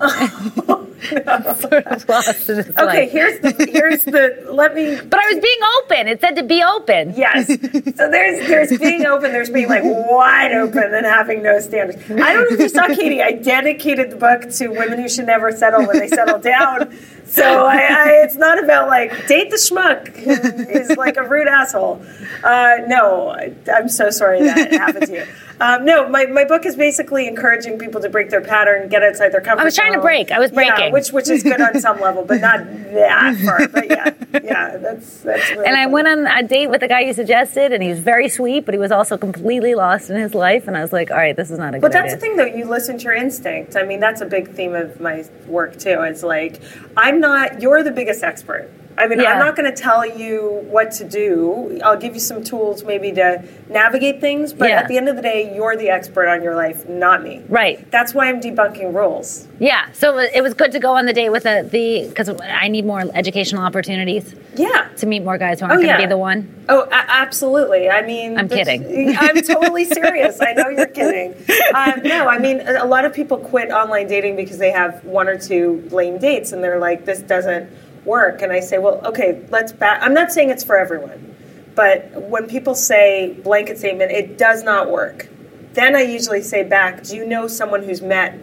sort 1.06 1.86
of 1.86 2.08
lost 2.08 2.48
in 2.48 2.56
his 2.56 2.68
Okay, 2.70 2.84
life. 2.84 3.10
here's 3.12 3.40
the 3.40 3.66
here's 3.70 4.04
the 4.04 4.46
let 4.50 4.74
me 4.74 4.96
But 5.08 5.20
I 5.20 5.32
was 5.32 5.40
being 5.42 5.58
open. 5.82 6.08
It 6.08 6.20
said 6.20 6.36
to 6.36 6.42
be 6.42 6.62
open. 6.62 7.14
Yes. 7.16 7.46
So 7.46 8.10
there's 8.10 8.46
there's 8.48 8.78
being 8.78 9.06
open, 9.06 9.32
there's 9.32 9.50
being 9.50 9.68
like 9.68 9.82
wide 9.84 10.52
open 10.52 10.94
and 10.94 11.04
having 11.06 11.42
no 11.42 11.60
standards. 11.60 12.02
I 12.10 12.32
don't 12.32 12.50
know 12.50 12.54
if 12.56 12.60
you 12.60 12.68
saw 12.68 12.86
Catie. 12.88 13.22
I 13.22 13.32
dedicated 13.32 14.10
the 14.10 14.16
book 14.16 14.50
to 14.52 14.68
women 14.68 14.98
who 15.00 15.08
should 15.08 15.26
never 15.26 15.52
settle 15.52 15.86
when 15.86 15.98
they 15.98 16.08
settle 16.08 16.38
down. 16.38 16.96
So 17.26 17.66
I, 17.66 17.76
I 17.76 18.08
it's 18.24 18.36
not 18.36 18.62
about 18.62 18.88
like 18.88 19.26
date 19.26 19.50
the 19.50 19.56
schmuck 19.56 20.16
who 20.16 20.30
is 20.70 20.96
like 20.96 21.16
a 21.16 21.22
rude 21.22 21.48
asshole. 21.48 22.00
Uh, 22.44 22.76
no, 22.86 23.36
I'm 23.72 23.88
so 23.88 24.10
sorry 24.10 24.42
that 24.42 24.72
happened 24.72 25.06
to 25.06 25.12
you. 25.12 25.26
Um, 25.58 25.86
no, 25.86 26.06
my, 26.08 26.26
my 26.26 26.44
book 26.44 26.66
is 26.66 26.76
basically 26.76 27.26
encouraging 27.26 27.78
people 27.78 28.00
to 28.02 28.10
break 28.10 28.28
their 28.28 28.42
pattern, 28.42 28.88
get 28.88 29.02
outside 29.02 29.30
their 29.32 29.40
comfort 29.40 29.62
I 29.62 29.64
was 29.64 29.74
trying 29.74 29.94
to 29.94 30.00
break. 30.00 30.30
I 30.30 30.38
was 30.38 30.50
Yeah, 30.52 30.74
breaking. 30.76 30.92
which 30.92 31.12
which 31.12 31.30
is 31.30 31.42
good 31.42 31.60
on 31.60 31.80
some 31.80 31.98
level, 32.00 32.24
but 32.24 32.40
not 32.42 32.58
that 32.92 33.36
far. 33.44 33.66
But 33.68 33.88
yeah, 33.88 34.12
yeah, 34.44 34.76
that's 34.76 35.20
that's. 35.22 35.50
Really 35.50 35.66
And 35.66 35.74
I 35.76 35.84
funny. 35.84 35.92
went 35.94 36.08
on 36.08 36.26
a 36.26 36.42
date 36.42 36.66
with 36.68 36.80
the 36.82 36.88
guy 36.88 37.00
you 37.00 37.14
suggested, 37.14 37.72
and 37.72 37.82
he 37.82 37.88
was 37.88 38.00
very 38.00 38.28
sweet, 38.28 38.66
but 38.66 38.74
he 38.74 38.78
was 38.78 38.92
also 38.92 39.16
completely 39.16 39.74
lost 39.74 40.10
in 40.10 40.16
his 40.16 40.34
life. 40.34 40.68
And 40.68 40.76
I 40.76 40.82
was 40.82 40.92
like, 40.92 41.10
all 41.10 41.16
right, 41.16 41.34
this 41.34 41.50
is 41.50 41.58
not 41.58 41.70
a 41.74 41.78
good 41.78 41.82
But 41.82 41.92
that's 41.92 42.12
the 42.12 42.20
thing, 42.20 42.36
though. 42.36 42.44
You 42.44 42.66
listen 42.66 42.98
to 42.98 43.04
your 43.04 43.14
instinct. 43.14 43.76
I 43.76 43.82
mean, 43.82 43.98
that's 44.00 44.20
a 44.20 44.26
big 44.26 44.50
theme 44.52 44.74
of 44.74 45.00
my 45.00 45.24
work 45.46 45.78
too. 45.78 46.02
It's 46.02 46.22
like 46.22 46.60
I'm 46.98 47.18
not. 47.18 47.62
You're 47.62 47.82
the 47.82 47.90
biggest 47.92 48.22
expert. 48.22 48.70
I 48.98 49.06
mean, 49.08 49.20
Yeah. 49.20 49.32
I'm 49.32 49.38
not 49.38 49.56
going 49.56 49.72
to 49.72 49.76
tell 49.82 50.06
you 50.06 50.64
what 50.70 50.90
to 50.92 51.04
do. 51.04 51.78
I'll 51.84 51.98
give 51.98 52.14
you 52.14 52.20
some 52.20 52.42
tools 52.42 52.82
maybe 52.82 53.12
to 53.12 53.42
navigate 53.68 54.20
things. 54.20 54.52
But 54.54 54.68
Yeah. 54.70 54.80
at 54.80 54.88
the 54.88 54.96
end 54.96 55.08
of 55.08 55.16
the 55.16 55.22
day, 55.22 55.52
you're 55.54 55.76
the 55.76 55.90
expert 55.90 56.28
on 56.28 56.42
your 56.42 56.54
life, 56.54 56.88
not 56.88 57.22
me. 57.22 57.42
Right. 57.48 57.90
That's 57.90 58.14
why 58.14 58.28
I'm 58.28 58.40
debunking 58.40 58.94
rules. 58.94 59.46
Yeah. 59.58 59.86
So 59.92 60.18
it 60.18 60.40
was- 60.42 60.54
good 60.54 60.72
to 60.72 60.78
go 60.78 60.92
on 60.92 61.04
the 61.06 61.12
date 61.12 61.28
with 61.30 61.42
the 61.42 61.66
the 61.70 62.06
because 62.08 62.30
I 62.42 62.68
need 62.68 62.86
more 62.86 63.02
educational 63.14 63.62
opportunities 63.62 64.34
Yeah. 64.54 64.86
to 64.96 65.06
meet 65.06 65.22
more 65.22 65.36
guys 65.36 65.60
who 65.60 65.66
aren't 65.66 65.74
Oh, 65.74 65.82
going 65.82 65.88
to 65.94 66.00
yeah. 66.00 66.06
be 66.06 66.08
the 66.08 66.16
one. 66.16 66.48
Oh, 66.68 66.82
a- 66.90 67.04
absolutely. 67.08 67.90
I 67.90 68.00
mean, 68.02 68.38
I'm 68.38 68.48
kidding. 68.48 69.14
I'm 69.20 69.36
totally 69.42 69.84
serious. 70.00 70.40
I 70.40 70.52
know 70.54 70.68
you're 70.70 70.86
kidding. 70.86 71.34
Um, 71.74 72.00
no, 72.04 72.28
I 72.28 72.38
mean, 72.38 72.60
a 72.66 72.84
a 72.84 72.86
lot 72.86 73.04
of 73.04 73.12
people 73.12 73.36
quit 73.36 73.70
online 73.70 74.06
dating 74.06 74.36
because 74.36 74.58
they 74.58 74.70
have 74.70 75.04
one 75.04 75.28
or 75.28 75.36
two 75.36 75.86
lame 75.90 76.16
dates 76.18 76.52
and 76.52 76.62
they're 76.64 76.78
like, 76.78 77.04
this 77.04 77.18
doesn't 77.20 77.68
work. 78.06 78.40
And 78.40 78.52
I 78.52 78.60
say, 78.60 78.78
well, 78.78 79.04
okay, 79.04 79.44
let's 79.50 79.72
back. 79.72 80.00
I'm 80.02 80.14
not 80.14 80.32
saying 80.32 80.50
it's 80.50 80.64
for 80.64 80.78
everyone, 80.78 81.34
but 81.74 82.10
when 82.12 82.46
people 82.46 82.74
say 82.74 83.34
blanket 83.42 83.78
statement, 83.78 84.12
it 84.12 84.38
does 84.38 84.62
not 84.62 84.90
work. 84.90 85.28
Then 85.74 85.94
I 85.94 86.02
usually 86.02 86.40
say 86.40 86.62
back, 86.62 87.02
do 87.02 87.16
you 87.16 87.26
know 87.26 87.48
someone 87.48 87.82
who's 87.82 88.00
met 88.00 88.38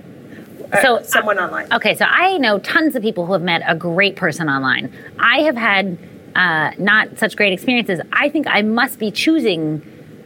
uh, 0.72 0.82
So, 0.82 1.02
someone 1.02 1.40
online? 1.40 1.72
Okay, 1.74 1.96
so 1.96 2.06
I 2.06 2.38
know 2.38 2.60
tons 2.60 2.96
of 2.96 3.02
people 3.02 3.26
who 3.26 3.34
have 3.34 3.42
met 3.42 3.64
a 3.66 3.76
great 3.76 4.16
person 4.16 4.50
online. 4.50 4.94
I 5.18 5.40
have 5.40 5.56
had 5.56 5.98
uh, 6.36 6.72
not 6.78 7.18
such 7.18 7.36
great 7.36 7.54
experiences. 7.54 8.00
I 8.12 8.30
think 8.30 8.46
I 8.48 8.62
must 8.62 9.00
be 9.00 9.10
choosing 9.10 9.82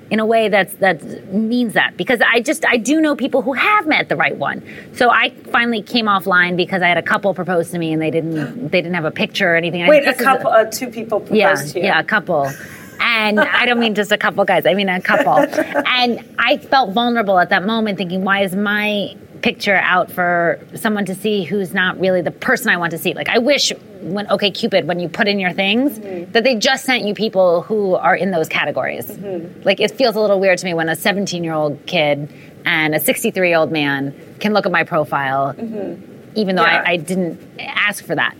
in 0.09 0.19
a 0.19 0.25
way 0.25 0.49
that's 0.49 0.73
that 0.75 1.33
means 1.33 1.73
that 1.73 1.97
because 1.97 2.21
I 2.21 2.41
just 2.41 2.65
I 2.65 2.77
do 2.77 3.01
know 3.01 3.15
people 3.15 3.41
who 3.41 3.53
have 3.53 3.87
met 3.87 4.09
the 4.09 4.15
right 4.15 4.35
one. 4.35 4.63
So 4.93 5.09
I 5.09 5.31
finally 5.51 5.81
came 5.81 6.05
offline 6.05 6.55
because 6.55 6.81
I 6.81 6.87
had 6.87 6.97
a 6.97 7.03
couple 7.03 7.33
propose 7.33 7.71
to 7.71 7.79
me 7.79 7.93
and 7.93 8.01
they 8.01 8.11
didn't 8.11 8.69
they 8.69 8.81
didn't 8.81 8.95
have 8.95 9.05
a 9.05 9.11
picture 9.11 9.53
or 9.53 9.55
anything. 9.55 9.85
Wait, 9.87 10.07
a 10.07 10.13
couple, 10.13 10.49
uh, 10.49 10.65
two 10.65 10.89
people 10.89 11.19
proposed 11.19 11.35
yeah, 11.35 11.55
to 11.55 11.79
you. 11.79 11.85
yeah, 11.85 11.99
a 11.99 12.03
couple. 12.03 12.51
And 12.99 13.39
I 13.39 13.65
don't 13.65 13.79
mean 13.79 13.93
just 13.93 14.11
a 14.11 14.17
couple 14.17 14.43
guys. 14.43 14.65
I 14.65 14.73
mean 14.73 14.89
a 14.89 15.01
couple. 15.01 15.37
And 15.87 16.23
I 16.39 16.57
felt 16.57 16.93
vulnerable 16.93 17.39
at 17.39 17.49
that 17.49 17.65
moment, 17.65 17.97
thinking, 17.97 18.23
why 18.23 18.43
is 18.43 18.55
my 18.55 19.15
picture 19.37 19.75
out 19.75 20.11
for 20.11 20.59
someone 20.75 21.05
to 21.05 21.15
see 21.15 21.43
who's 21.43 21.73
not 21.73 21.99
really 21.99 22.21
the 22.21 22.31
person 22.31 22.69
I 22.69 22.77
want 22.77 22.91
to 22.91 22.97
see. 22.97 23.13
Like 23.13 23.29
I 23.29 23.37
wish 23.37 23.71
when 24.01 24.27
OkCupid, 24.27 24.85
when 24.85 24.99
you 24.99 25.09
put 25.09 25.27
in 25.27 25.39
your 25.39 25.53
things, 25.53 25.99
mm-hmm. 25.99 26.31
that 26.31 26.43
they 26.43 26.55
just 26.55 26.85
sent 26.85 27.03
you 27.03 27.13
people 27.13 27.61
who 27.63 27.95
are 27.95 28.15
in 28.15 28.31
those 28.31 28.49
categories. 28.49 29.07
Mm-hmm. 29.07 29.63
Like 29.63 29.79
it 29.79 29.91
feels 29.91 30.15
a 30.15 30.19
little 30.19 30.39
weird 30.39 30.57
to 30.59 30.65
me 30.65 30.73
when 30.73 30.89
a 30.89 30.95
17 30.95 31.43
year 31.43 31.53
old 31.53 31.85
kid 31.85 32.31
and 32.65 32.95
a 32.95 32.99
63 32.99 33.49
year 33.49 33.57
old 33.57 33.71
man 33.71 34.15
can 34.39 34.53
look 34.53 34.65
at 34.65 34.71
my 34.71 34.83
profile, 34.83 35.53
mm-hmm. 35.53 36.01
even 36.35 36.55
though 36.55 36.65
yeah. 36.65 36.83
I, 36.85 36.91
I 36.91 36.97
didn't 36.97 37.41
ask 37.59 38.03
for 38.03 38.15
that. 38.15 38.35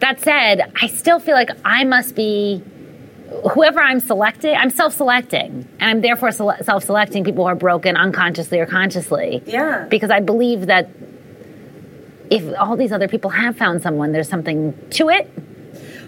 That 0.00 0.20
said, 0.20 0.72
I 0.80 0.86
still 0.86 1.20
feel 1.20 1.34
like 1.34 1.50
I 1.64 1.84
must 1.84 2.14
be 2.14 2.62
whoever 3.52 3.80
I'm 3.80 4.00
selecting, 4.00 4.54
I'm 4.54 4.70
self-selecting, 4.70 5.68
and 5.78 5.90
I'm 5.90 6.00
therefore 6.00 6.32
self-selecting 6.32 7.24
people 7.24 7.44
who 7.44 7.48
are 7.48 7.54
broken 7.54 7.96
unconsciously 7.96 8.58
or 8.58 8.66
consciously. 8.66 9.42
Yeah. 9.46 9.86
Because 9.88 10.10
I 10.10 10.20
believe 10.20 10.66
that 10.66 10.88
if 12.30 12.56
all 12.58 12.76
these 12.76 12.92
other 12.92 13.08
people 13.08 13.30
have 13.30 13.56
found 13.56 13.82
someone, 13.82 14.12
there's 14.12 14.28
something 14.28 14.74
to 14.90 15.08
it. 15.08 15.30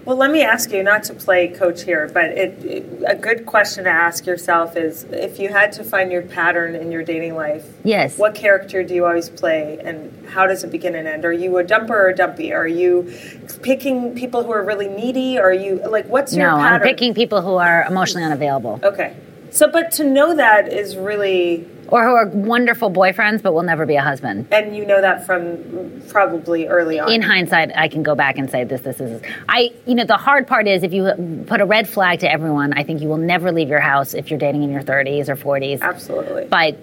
Well, 0.05 0.17
let 0.17 0.33
me 0.33 0.43
ask 0.43 0.73
you, 0.73 0.83
not 0.83 1.05
to 1.05 1.15
play 1.15 1.49
coach 1.49 1.83
here, 1.85 2.11
but 2.13 2.25
it, 2.25 2.65
it, 2.65 3.03
a 3.07 3.15
good 3.15 3.47
question 3.47 3.85
to 3.85 3.91
ask 3.91 4.27
yourself 4.27 4.77
is 4.77 5.05
if 5.05 5.39
you 5.39 5.49
had 5.49 5.71
to 5.73 5.85
find 5.85 6.11
your 6.11 6.23
pattern 6.23 6.75
in 6.75 6.91
your 6.91 7.05
dating 7.05 7.37
life, 7.37 7.65
yes, 7.85 8.19
what 8.19 8.35
character 8.35 8.83
do 8.83 8.95
you 8.95 9.07
always 9.07 9.31
play, 9.31 9.79
and 9.85 10.29
how 10.29 10.47
does 10.49 10.65
it 10.65 10.73
begin 10.73 10.97
and 10.97 11.07
end? 11.07 11.25
Are 11.25 11.33
you 11.33 11.57
a 11.59 11.65
dumper 11.65 11.91
or 11.91 12.09
a 12.09 12.17
dumpy? 12.17 12.53
Are 12.53 12.67
you 12.67 13.15
picking 13.63 14.17
people 14.17 14.43
who 14.43 14.51
are 14.51 14.65
really 14.65 14.89
needy? 14.89 15.39
Or 15.39 15.51
are 15.51 15.53
you 15.53 15.81
like 15.89 16.07
what's 16.07 16.35
your 16.35 16.51
no? 16.51 16.57
Pattern? 16.57 16.75
I'm 16.75 16.81
picking 16.83 17.15
people 17.15 17.41
who 17.41 17.55
are 17.55 17.85
emotionally 17.85 18.25
unavailable. 18.25 18.81
Okay, 18.83 19.15
so 19.51 19.71
but 19.71 19.93
to 19.93 20.05
know 20.05 20.35
that 20.35 20.73
is 20.73 20.97
really 20.97 21.69
or 21.93 22.05
who 22.05 22.15
are 22.15 22.27
wonderful 22.27 22.91
boyfriends 22.91 23.43
but 23.43 23.53
will 23.53 23.63
never 23.63 23.85
be 23.85 23.97
a 23.97 24.03
husband. 24.03 24.49
And 24.51 24.75
you 24.75 24.87
know 24.87 25.01
that 25.03 25.27
from 25.27 26.03
probably 26.09 26.67
early 26.67 26.99
on. 26.99 27.13
In 27.13 27.21
hindsight, 27.21 27.71
I 27.77 27.89
can 27.89 28.03
go 28.03 28.15
back 28.15 28.39
and 28.39 28.51
say 28.51 28.65
this, 28.65 28.81
this, 28.81 28.99
is. 28.99 29.23
I, 29.47 29.73
you 29.87 29.95
know, 29.95 30.05
the 30.05 30.17
hard 30.17 30.47
part 30.47 30.67
is 30.67 30.83
if 30.83 30.95
you 30.95 31.45
put 31.47 31.61
a 31.61 31.67
red 31.67 31.87
flag 31.87 32.21
to 32.21 32.33
everyone, 32.33 32.73
I 32.73 32.83
think 32.83 33.03
you 33.03 33.09
will 33.09 33.19
never 33.19 33.53
leave 33.53 33.69
your 33.69 33.81
house 33.81 34.15
if 34.15 34.31
you're 34.31 34.39
dating 34.39 34.63
in 34.63 34.73
your 34.73 34.83
30s 34.83 35.29
or 35.29 35.37
40s. 35.37 35.83
Absolutely. 35.83 36.47
But 36.47 36.79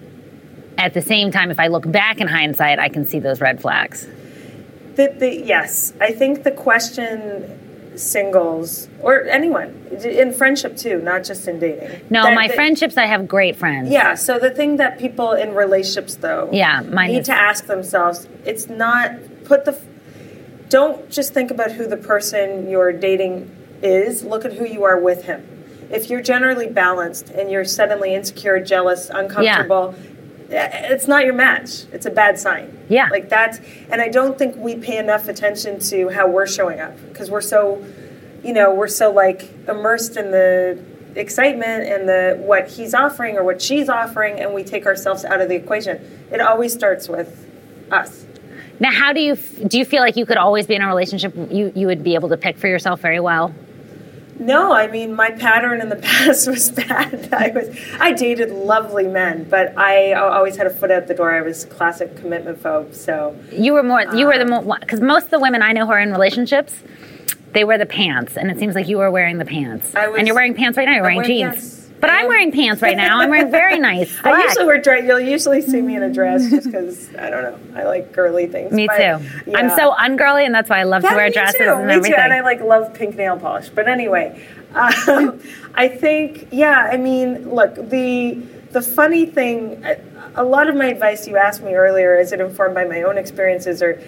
at 0.77 0.93
the 0.93 1.01
same 1.01 1.31
time, 1.31 1.49
if 1.49 1.59
I 1.59 1.67
look 1.67 1.91
back 1.91 2.21
in 2.21 2.27
hindsight, 2.27 2.77
I 2.77 2.89
can 2.89 3.03
see 3.03 3.17
those 3.17 3.41
red 3.41 3.59
flags. 3.59 4.05
The, 4.93 5.15
the, 5.17 5.41
yes, 5.43 5.91
I 5.99 6.11
think 6.11 6.43
the 6.43 6.51
question 6.51 7.58
singles 7.99 8.87
or 9.01 9.23
anyone 9.25 9.75
in 10.03 10.31
friendship 10.33 10.77
too, 10.77 11.01
not 11.01 11.23
just 11.23 11.47
in 11.47 11.59
dating. 11.59 12.01
No, 12.09 12.23
that, 12.23 12.33
my 12.33 12.47
that, 12.47 12.55
friendships, 12.55 12.97
I 12.97 13.05
have 13.05 13.27
great 13.27 13.55
friends. 13.55 13.89
Yeah. 13.89 14.15
So 14.15 14.39
the 14.39 14.49
thing 14.49 14.77
that 14.77 14.97
people 14.99 15.33
in 15.33 15.53
relationships 15.53 16.15
though, 16.15 16.49
yeah, 16.51 16.81
need 16.81 17.19
is- 17.19 17.27
to 17.27 17.33
ask 17.33 17.65
themselves, 17.65 18.27
it's 18.45 18.67
not 18.67 19.11
put 19.43 19.65
the. 19.65 19.79
Don't 20.69 21.09
just 21.09 21.33
think 21.33 21.49
about 21.49 21.71
who 21.71 21.87
the 21.87 21.97
person 21.97 22.69
you're 22.69 22.93
dating 22.93 23.49
is. 23.81 24.23
Look 24.23 24.45
at 24.45 24.53
who 24.53 24.65
you 24.65 24.83
are 24.83 24.99
with 24.99 25.25
him. 25.25 25.45
If 25.89 26.11
you're 26.11 26.21
generally 26.21 26.67
balanced 26.67 27.31
and 27.31 27.49
you're 27.49 27.65
suddenly 27.65 28.13
insecure, 28.13 28.59
jealous, 28.59 29.09
uncomfortable. 29.09 29.95
Yeah 29.97 30.15
Eh, 30.51 30.93
it's 30.93 31.07
not 31.07 31.25
your 31.25 31.33
match. 31.33 31.85
It's 31.91 32.05
a 32.05 32.09
bad 32.09 32.39
sign. 32.39 32.77
Yeah. 32.89 33.07
Like 33.09 33.29
that. 33.29 33.61
And 33.91 34.01
I 34.01 34.09
don't 34.09 34.37
think 34.37 34.55
we 34.55 34.75
pay 34.75 34.97
enough 34.97 35.27
attention 35.27 35.79
to 35.79 36.09
how 36.09 36.27
we're 36.27 36.47
showing 36.47 36.79
up 36.79 36.95
because 37.07 37.29
we're 37.29 37.41
so, 37.41 37.85
you 38.43 38.53
know, 38.53 38.73
we're 38.73 38.87
so 38.87 39.11
like 39.11 39.51
immersed 39.67 40.17
in 40.17 40.31
the 40.31 40.83
excitement 41.15 41.83
and 41.87 42.07
the 42.07 42.37
what 42.39 42.69
he's 42.69 42.93
offering 42.93 43.37
or 43.37 43.43
what 43.43 43.61
she's 43.61 43.89
offering 43.89 44.39
and 44.39 44.53
we 44.53 44.63
take 44.63 44.85
ourselves 44.85 45.23
out 45.25 45.41
of 45.41 45.49
the 45.49 45.55
equation. 45.55 45.97
It 46.31 46.41
always 46.41 46.73
starts 46.73 47.07
with 47.07 47.45
us. 47.91 48.25
Now, 48.79 48.91
how 48.91 49.13
do 49.13 49.19
you 49.19 49.35
do 49.35 49.77
you 49.77 49.85
feel 49.85 50.01
like 50.01 50.15
you 50.15 50.25
could 50.25 50.37
always 50.37 50.65
be 50.65 50.75
in 50.75 50.81
a 50.81 50.87
relationship 50.87 51.35
you 51.51 51.71
you 51.75 51.87
would 51.87 52.03
be 52.03 52.15
able 52.15 52.29
to 52.29 52.37
pick 52.37 52.57
for 52.57 52.67
yourself 52.67 53.01
very 53.01 53.19
well? 53.19 53.53
No, 54.39 54.71
I 54.71 54.87
mean 54.87 55.13
my 55.13 55.31
pattern 55.31 55.81
in 55.81 55.89
the 55.89 55.95
past 56.01 56.47
was 56.47 56.71
bad. 56.71 57.29
I 57.33 57.49
was 57.49 57.77
I 57.99 58.13
dated 58.13 58.51
lovely 58.51 59.05
men, 59.07 59.43
but 59.43 59.77
I 59.77 60.13
always 60.13 60.55
had 60.55 60.65
a 60.65 60.69
foot 60.69 60.91
out 60.91 61.07
the 61.07 61.13
door. 61.13 61.31
I 61.31 61.41
was 61.41 61.65
classic 61.65 62.15
commitment 62.15 62.61
phobe. 62.63 62.95
So 62.95 63.37
you 63.51 63.73
were 63.73 63.83
more. 63.83 64.03
You 64.15 64.25
were 64.25 64.37
the 64.37 64.51
um, 64.51 64.65
more 64.65 64.77
because 64.79 65.01
most 65.01 65.25
of 65.25 65.31
the 65.31 65.39
women 65.39 65.61
I 65.61 65.73
know 65.73 65.85
who 65.85 65.91
are 65.91 65.99
in 65.99 66.11
relationships, 66.11 66.73
they 67.51 67.63
wear 67.63 67.77
the 67.77 67.85
pants, 67.85 68.37
and 68.37 68.49
it 68.49 68.57
seems 68.59 68.75
like 68.75 68.87
you 68.87 68.97
were 68.97 69.11
wearing 69.11 69.37
the 69.37 69.45
pants. 69.45 69.93
Was, 69.93 70.15
and 70.17 70.25
you're 70.25 70.35
wearing 70.35 70.53
pants 70.53 70.77
right 70.77 70.85
now. 70.85 70.93
You're 70.93 71.03
wearing, 71.03 71.17
wearing 71.17 71.51
jeans. 71.51 71.53
Pants. 71.53 71.78
But 71.99 72.09
I'm 72.09 72.27
wearing 72.27 72.51
pants 72.51 72.81
right 72.81 72.95
now. 72.95 73.19
I'm 73.19 73.29
wearing 73.29 73.51
very 73.51 73.77
nice. 73.77 74.09
Black. 74.21 74.35
I 74.35 74.43
usually 74.43 74.65
wear 74.65 74.81
dress. 74.81 75.03
You'll 75.05 75.19
usually 75.19 75.61
see 75.61 75.81
me 75.81 75.95
in 75.95 76.03
a 76.03 76.13
dress 76.13 76.49
just 76.49 76.65
because 76.67 77.13
I 77.15 77.29
don't 77.29 77.43
know. 77.43 77.79
I 77.79 77.83
like 77.83 78.13
girly 78.13 78.47
things. 78.47 78.71
Me 78.71 78.87
but, 78.87 78.97
too. 78.97 79.25
Yeah. 79.47 79.57
I'm 79.57 79.69
so 79.71 79.93
ungirly, 79.93 80.45
and 80.45 80.55
that's 80.55 80.69
why 80.69 80.79
I 80.79 80.83
love 80.83 81.01
to 81.01 81.09
wear 81.09 81.29
dresses 81.29 81.57
too. 81.57 81.69
and 81.69 81.87
me 81.87 81.93
everything. 81.93 82.15
Too. 82.15 82.21
And 82.21 82.33
I 82.33 82.41
like 82.41 82.61
love 82.61 82.93
pink 82.93 83.15
nail 83.15 83.37
polish. 83.37 83.69
But 83.69 83.87
anyway, 83.87 84.47
um, 84.73 85.41
I 85.73 85.87
think 85.87 86.47
yeah. 86.51 86.89
I 86.91 86.97
mean, 86.97 87.49
look 87.49 87.75
the 87.75 88.41
the 88.71 88.81
funny 88.81 89.25
thing. 89.25 89.83
A 90.35 90.43
lot 90.43 90.69
of 90.69 90.75
my 90.75 90.85
advice 90.85 91.27
you 91.27 91.37
asked 91.37 91.63
me 91.63 91.73
earlier 91.73 92.17
is 92.17 92.31
it 92.31 92.39
informed 92.39 92.75
by 92.75 92.85
my 92.85 93.01
own 93.01 93.17
experiences 93.17 93.81
or 93.81 94.01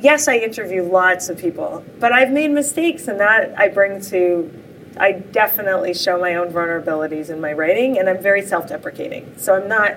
yes, 0.00 0.28
I 0.28 0.36
interview 0.36 0.82
lots 0.82 1.28
of 1.28 1.38
people, 1.38 1.84
but 1.98 2.12
I've 2.12 2.30
made 2.30 2.50
mistakes, 2.50 3.08
and 3.08 3.18
that 3.20 3.58
I 3.58 3.68
bring 3.68 4.00
to 4.02 4.52
I 4.98 5.12
definitely 5.12 5.94
show 5.94 6.18
my 6.18 6.34
own 6.34 6.48
vulnerabilities 6.48 7.30
in 7.30 7.40
my 7.40 7.52
writing, 7.52 7.98
and 7.98 8.08
I'm 8.08 8.22
very 8.22 8.42
self-deprecating. 8.42 9.34
So 9.36 9.54
I'm 9.54 9.68
not. 9.68 9.96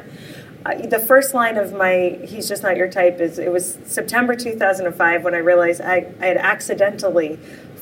Uh, 0.63 0.85
the 0.85 0.99
first 0.99 1.33
line 1.33 1.57
of 1.57 1.73
my 1.73 2.19
"He's 2.23 2.47
just 2.47 2.61
not 2.61 2.77
your 2.77 2.89
type" 2.89 3.19
is 3.19 3.39
it 3.39 3.51
was 3.51 3.79
September 3.85 4.35
2005 4.35 5.23
when 5.23 5.33
I 5.33 5.39
realized 5.39 5.81
I, 5.81 6.13
I 6.19 6.25
had 6.27 6.37
accidentally 6.37 7.37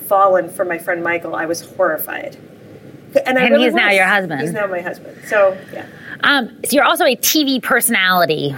fallen 0.08 0.50
for 0.50 0.64
my 0.64 0.78
friend 0.78 1.04
Michael. 1.04 1.36
I 1.36 1.46
was 1.46 1.62
horrified, 1.76 2.38
and, 3.26 3.38
and 3.38 3.52
really 3.52 3.66
he's 3.66 3.74
was. 3.74 3.82
now 3.82 3.90
your 3.90 4.06
husband. 4.06 4.42
He's 4.42 4.54
now 4.54 4.68
my 4.68 4.82
husband. 4.82 5.18
So 5.28 5.58
yeah. 5.74 5.86
Um, 6.22 6.60
so 6.66 6.76
you're 6.76 6.86
also 6.86 7.06
a 7.06 7.16
TV 7.16 7.62
personality. 7.62 8.56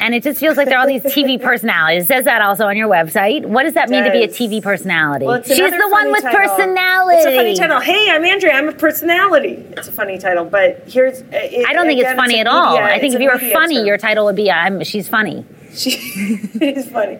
And 0.00 0.14
it 0.14 0.22
just 0.22 0.40
feels 0.40 0.56
like 0.56 0.66
there 0.68 0.76
are 0.78 0.80
all 0.80 0.86
these 0.86 1.02
TV 1.02 1.40
personalities. 1.42 2.04
It 2.04 2.06
says 2.08 2.24
that 2.24 2.42
also 2.42 2.66
on 2.66 2.76
your 2.76 2.88
website. 2.88 3.46
What 3.46 3.62
does 3.64 3.74
that 3.74 3.88
it 3.88 3.92
mean 3.92 4.04
does. 4.04 4.12
to 4.36 4.46
be 4.46 4.46
a 4.56 4.60
TV 4.60 4.62
personality? 4.62 5.26
Well, 5.26 5.42
She's 5.42 5.56
the 5.58 5.88
one 5.90 6.10
with 6.10 6.22
title. 6.22 6.40
personality. 6.40 7.18
It's 7.18 7.26
a 7.26 7.36
funny 7.36 7.54
title. 7.54 7.80
Hey, 7.80 8.10
I'm 8.10 8.24
Andrea. 8.24 8.54
I'm 8.54 8.68
a 8.68 8.72
personality. 8.72 9.64
It's 9.76 9.88
a 9.88 9.92
funny 9.92 10.18
title, 10.18 10.44
but 10.44 10.84
here's. 10.88 11.20
It, 11.30 11.66
I 11.68 11.72
don't 11.72 11.86
think 11.86 12.00
again, 12.00 12.12
it's 12.12 12.20
funny 12.20 12.34
it's 12.40 12.40
at 12.40 12.46
all. 12.48 12.76
I 12.78 12.98
think 12.98 13.14
if 13.14 13.20
you 13.20 13.30
were 13.30 13.38
funny, 13.38 13.76
term. 13.76 13.86
your 13.86 13.98
title 13.98 14.24
would 14.24 14.36
be 14.36 14.50
"I'm." 14.50 14.82
She's 14.84 15.08
funny. 15.08 15.44
She's 15.72 16.88
funny. 16.90 17.16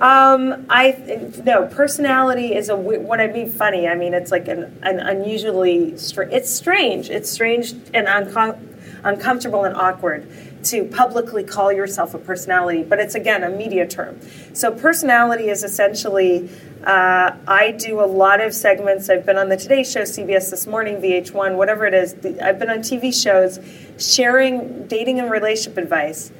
Um, 0.00 0.66
I 0.68 1.30
no 1.44 1.66
personality 1.68 2.54
is 2.54 2.68
a 2.68 2.76
when 2.76 3.20
I 3.20 3.28
mean 3.28 3.48
funny, 3.50 3.86
I 3.86 3.94
mean 3.94 4.12
it's 4.12 4.30
like 4.32 4.48
an, 4.48 4.76
an 4.82 4.98
unusually 4.98 5.96
str- 5.96 6.22
it's 6.22 6.50
strange. 6.50 7.10
It's 7.10 7.30
strange 7.30 7.72
and 7.94 8.06
uncom- 8.08 8.58
uncomfortable 9.04 9.64
and 9.64 9.76
awkward 9.76 10.26
to 10.64 10.84
publicly 10.84 11.44
call 11.44 11.72
yourself 11.72 12.14
a 12.14 12.18
personality, 12.18 12.82
but 12.82 12.98
it's 12.98 13.14
again 13.14 13.44
a 13.44 13.50
media 13.50 13.86
term. 13.86 14.18
So, 14.54 14.72
personality 14.72 15.48
is 15.48 15.62
essentially 15.62 16.50
uh, 16.84 17.36
I 17.46 17.70
do 17.72 18.00
a 18.00 18.06
lot 18.06 18.40
of 18.40 18.54
segments. 18.54 19.08
I've 19.08 19.24
been 19.24 19.38
on 19.38 19.48
the 19.48 19.56
Today 19.56 19.84
Show, 19.84 20.02
CBS 20.02 20.50
This 20.50 20.66
Morning, 20.66 20.96
VH1, 20.96 21.56
whatever 21.56 21.86
it 21.86 21.94
is. 21.94 22.14
I've 22.42 22.58
been 22.58 22.70
on 22.70 22.78
TV 22.78 23.14
shows 23.14 23.58
sharing 23.98 24.86
dating 24.86 25.20
and 25.20 25.30
relationship 25.30 25.78
advice 25.78 26.32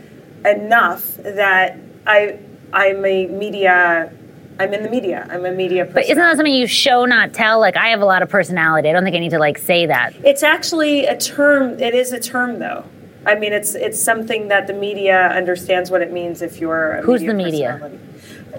enough 0.44 1.16
that 1.16 1.78
I 2.06 2.38
I'm 2.72 3.04
a 3.04 3.26
media 3.26 4.12
I'm 4.58 4.72
in 4.72 4.82
the 4.82 4.90
media. 4.90 5.26
I'm 5.30 5.44
a 5.44 5.50
media 5.50 5.84
person. 5.84 5.94
But 5.94 6.04
isn't 6.04 6.16
that 6.16 6.36
something 6.36 6.54
you 6.54 6.66
show, 6.66 7.04
not 7.04 7.32
tell? 7.32 7.58
Like, 7.58 7.76
I 7.76 7.88
have 7.88 8.00
a 8.00 8.04
lot 8.04 8.22
of 8.22 8.28
personality. 8.28 8.88
I 8.88 8.92
don't 8.92 9.02
think 9.02 9.16
I 9.16 9.18
need 9.18 9.30
to, 9.30 9.38
like, 9.38 9.58
say 9.58 9.86
that. 9.86 10.14
It's 10.24 10.42
actually 10.42 11.06
a 11.06 11.16
term. 11.16 11.80
It 11.80 11.94
is 11.94 12.12
a 12.12 12.20
term, 12.20 12.60
though. 12.60 12.84
I 13.26 13.34
mean, 13.34 13.52
it's 13.52 13.74
it's 13.74 14.00
something 14.00 14.48
that 14.48 14.66
the 14.66 14.74
media 14.74 15.28
understands 15.28 15.90
what 15.90 16.02
it 16.02 16.12
means 16.12 16.42
if 16.42 16.60
you're 16.60 17.00
Who's 17.02 17.22
media 17.22 17.78
the 17.80 17.88
media? 17.88 18.00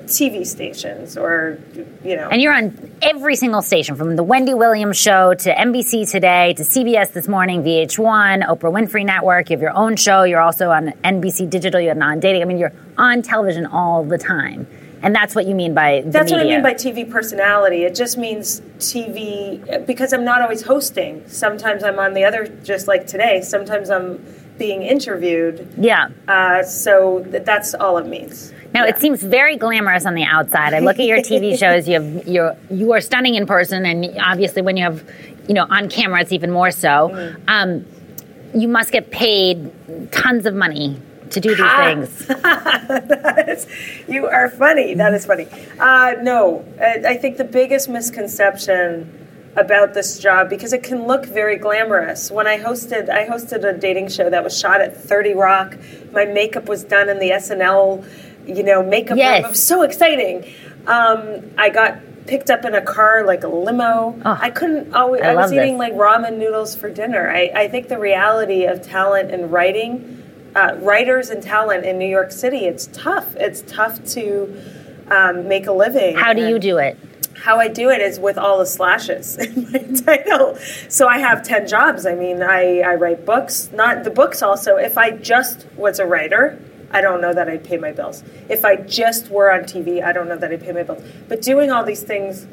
TV 0.06 0.46
stations 0.46 1.18
or, 1.18 1.58
you 2.04 2.16
know. 2.16 2.28
And 2.30 2.42
you're 2.42 2.54
on 2.54 2.92
every 3.02 3.36
single 3.36 3.62
station 3.62 3.96
from 3.96 4.16
the 4.16 4.24
Wendy 4.24 4.54
Williams 4.54 4.98
show 4.98 5.34
to 5.34 5.54
NBC 5.54 6.10
Today 6.10 6.54
to 6.54 6.64
CBS 6.64 7.14
This 7.14 7.28
Morning, 7.28 7.64
VH1, 7.64 8.46
Oprah 8.46 8.72
Winfrey 8.72 9.06
Network. 9.06 9.50
You 9.50 9.56
have 9.56 9.62
your 9.62 9.76
own 9.76 9.96
show. 9.96 10.24
You're 10.24 10.42
also 10.42 10.70
on 10.72 10.90
NBC 11.04 11.50
Digital. 11.50 11.80
You 11.80 11.90
have 11.90 11.98
non 11.98 12.20
dating. 12.20 12.42
I 12.42 12.46
mean, 12.46 12.58
you're 12.58 12.74
on 12.98 13.22
television 13.22 13.66
all 13.66 14.04
the 14.04 14.18
time. 14.18 14.68
And 15.06 15.14
that's 15.14 15.36
what 15.36 15.46
you 15.46 15.54
mean 15.54 15.76
by 15.76 16.02
That's 16.04 16.32
media. 16.32 16.38
what 16.38 16.52
I 16.52 16.56
mean 16.56 16.64
by 16.64 16.74
TV 16.74 17.10
personality. 17.10 17.84
It 17.84 17.94
just 17.94 18.18
means 18.18 18.62
TV 18.80 19.86
because 19.86 20.12
I'm 20.14 20.26
not 20.26 20.42
always 20.42 20.64
hosting. 20.64 21.24
Sometimes 21.28 21.84
I'm 21.84 22.00
on 22.00 22.16
the 22.16 22.24
other, 22.24 22.48
just 22.64 22.88
like 22.88 23.06
today. 23.06 23.42
Sometimes 23.42 23.92
I'm 23.92 24.26
being 24.58 24.82
interviewed. 24.82 25.72
Yeah. 25.78 26.10
Uh, 26.28 26.64
so 26.64 27.24
th- 27.30 27.44
that's 27.44 27.76
all 27.76 28.00
it 28.00 28.08
means. 28.08 28.52
Now 28.74 28.86
yeah. 28.86 28.90
it 28.90 28.98
seems 28.98 29.22
very 29.22 29.58
glamorous 29.58 30.08
on 30.08 30.16
the 30.16 30.24
outside. 30.24 30.74
I 30.74 30.80
look 30.80 30.98
at 30.98 31.06
your 31.06 31.20
TV 31.20 31.56
shows. 31.60 31.88
You 31.88 32.02
have 32.02 32.28
you're 32.28 32.58
you 32.72 32.92
are 32.94 33.02
stunning 33.02 33.36
in 33.36 33.46
person, 33.46 33.86
and 33.86 34.18
obviously 34.20 34.64
when 34.64 34.76
you 34.76 34.86
have 34.86 35.08
you 35.48 35.54
know 35.54 35.68
on 35.70 35.88
camera, 35.88 36.22
it's 36.22 36.32
even 36.32 36.50
more 36.50 36.72
so. 36.72 37.10
Mm. 37.14 37.42
Um, 37.48 37.86
you 38.60 38.68
must 38.68 38.92
get 38.92 39.12
paid 39.12 39.72
tons 40.12 40.48
of 40.48 40.56
money 40.56 41.00
to 41.32 41.40
do 41.40 41.50
these 41.50 41.60
Ah. 41.62 41.86
things? 41.86 42.28
you 44.08 44.28
are 44.28 44.50
funny. 44.50 44.94
That 44.94 45.14
is 45.14 45.26
funny. 45.26 45.48
Uh, 45.80 46.14
no, 46.22 46.64
I 46.80 47.02
I 47.14 47.18
think 47.18 47.38
the 47.38 47.44
biggest 47.44 47.90
misconception 47.90 49.22
about 49.56 49.94
this 49.94 50.20
job 50.20 50.50
because 50.50 50.74
it 50.74 50.84
can 50.84 51.08
look 51.08 51.26
very 51.26 51.58
glamorous. 51.58 52.30
When 52.30 52.46
I 52.48 52.58
hosted, 52.60 53.10
I 53.10 53.26
hosted 53.26 53.64
a 53.64 53.72
dating 53.78 54.10
show 54.10 54.30
that 54.30 54.44
was 54.44 54.58
shot 54.58 54.82
at 54.82 54.96
Thirty 54.98 55.34
Rock. 55.34 55.78
My 56.12 56.26
makeup 56.26 56.68
was 56.68 56.84
done 56.84 57.10
in 57.10 57.20
the 57.20 57.32
SNL, 57.32 58.06
you 58.48 58.64
know, 58.64 58.84
makeup 58.84 59.18
Yes. 59.18 59.38
room. 59.40 59.46
It 59.46 59.50
was 59.50 59.66
so 59.66 59.82
exciting. 59.84 60.46
Um, 60.88 61.52
I 61.58 61.70
got 61.70 62.00
picked 62.28 62.50
up 62.50 62.66
in 62.66 62.74
a 62.76 62.82
car 62.82 63.24
like 63.26 63.44
a 63.44 63.48
limo. 63.48 64.16
Oh, 64.26 64.38
I 64.42 64.50
couldn't 64.50 64.94
always. 64.94 65.22
I 65.22 65.32
I, 65.32 65.36
was 65.36 65.54
eating 65.54 65.78
this. 65.78 65.80
like 65.80 65.94
ramen 65.94 66.38
noodles 66.38 66.76
for 66.76 66.90
dinner. 66.90 67.30
I, 67.30 67.52
I 67.56 67.68
think 67.68 67.88
the 67.88 67.98
reality 68.00 68.66
of 68.66 68.82
talent 68.82 69.32
and 69.32 69.52
writing, 69.52 70.22
uh, 70.56 70.78
writers 70.80 71.30
and 71.30 71.44
talent 71.44 71.86
in 71.86 71.98
New 71.98 72.08
York 72.08 72.32
City, 72.32 72.66
it's 72.66 72.88
tough. 72.88 73.36
It's 73.36 73.62
tough 73.68 74.04
to 74.14 74.62
um, 75.08 75.48
make 75.48 75.68
a 75.68 75.72
living. 75.72 76.16
How 76.16 76.34
do 76.34 76.48
you 76.48 76.58
do 76.60 76.78
it? 76.78 76.98
How 77.36 77.60
I 77.60 77.68
do 77.68 77.90
it 77.90 78.02
is 78.02 78.20
with 78.20 78.38
all 78.38 78.58
the 78.58 78.66
slashes 78.66 79.38
in 79.38 79.72
my 79.72 79.80
title. 80.02 80.58
So 80.90 81.08
I 81.08 81.20
have 81.20 81.44
10 81.44 81.68
jobs. 81.68 82.06
I 82.06 82.16
mean, 82.16 82.42
I, 82.42 82.80
I 82.80 82.96
write 82.96 83.26
books. 83.26 83.70
Not 83.72 84.04
the 84.04 84.10
books 84.10 84.42
also. 84.42 84.78
If 84.78 84.98
I 84.98 85.12
just 85.12 85.68
was 85.76 86.00
a 86.00 86.06
writer, 86.06 86.58
I 86.92 87.02
don't 87.02 87.22
know 87.22 87.34
that 87.34 87.50
I'd 87.50 87.64
pay 87.64 87.78
my 87.78 87.92
bills. 87.92 88.24
If 88.48 88.64
I 88.64 88.78
just 88.78 89.30
were 89.30 89.52
on 89.52 89.62
TV, 89.62 90.04
I 90.04 90.14
don't 90.14 90.30
know 90.30 90.38
that 90.38 90.52
I'd 90.52 90.62
pay 90.62 90.72
my 90.72 90.84
bills. 90.84 91.04
But 91.28 91.42
doing 91.42 91.72
all 91.72 91.84
these 91.84 92.04
things 92.04 92.48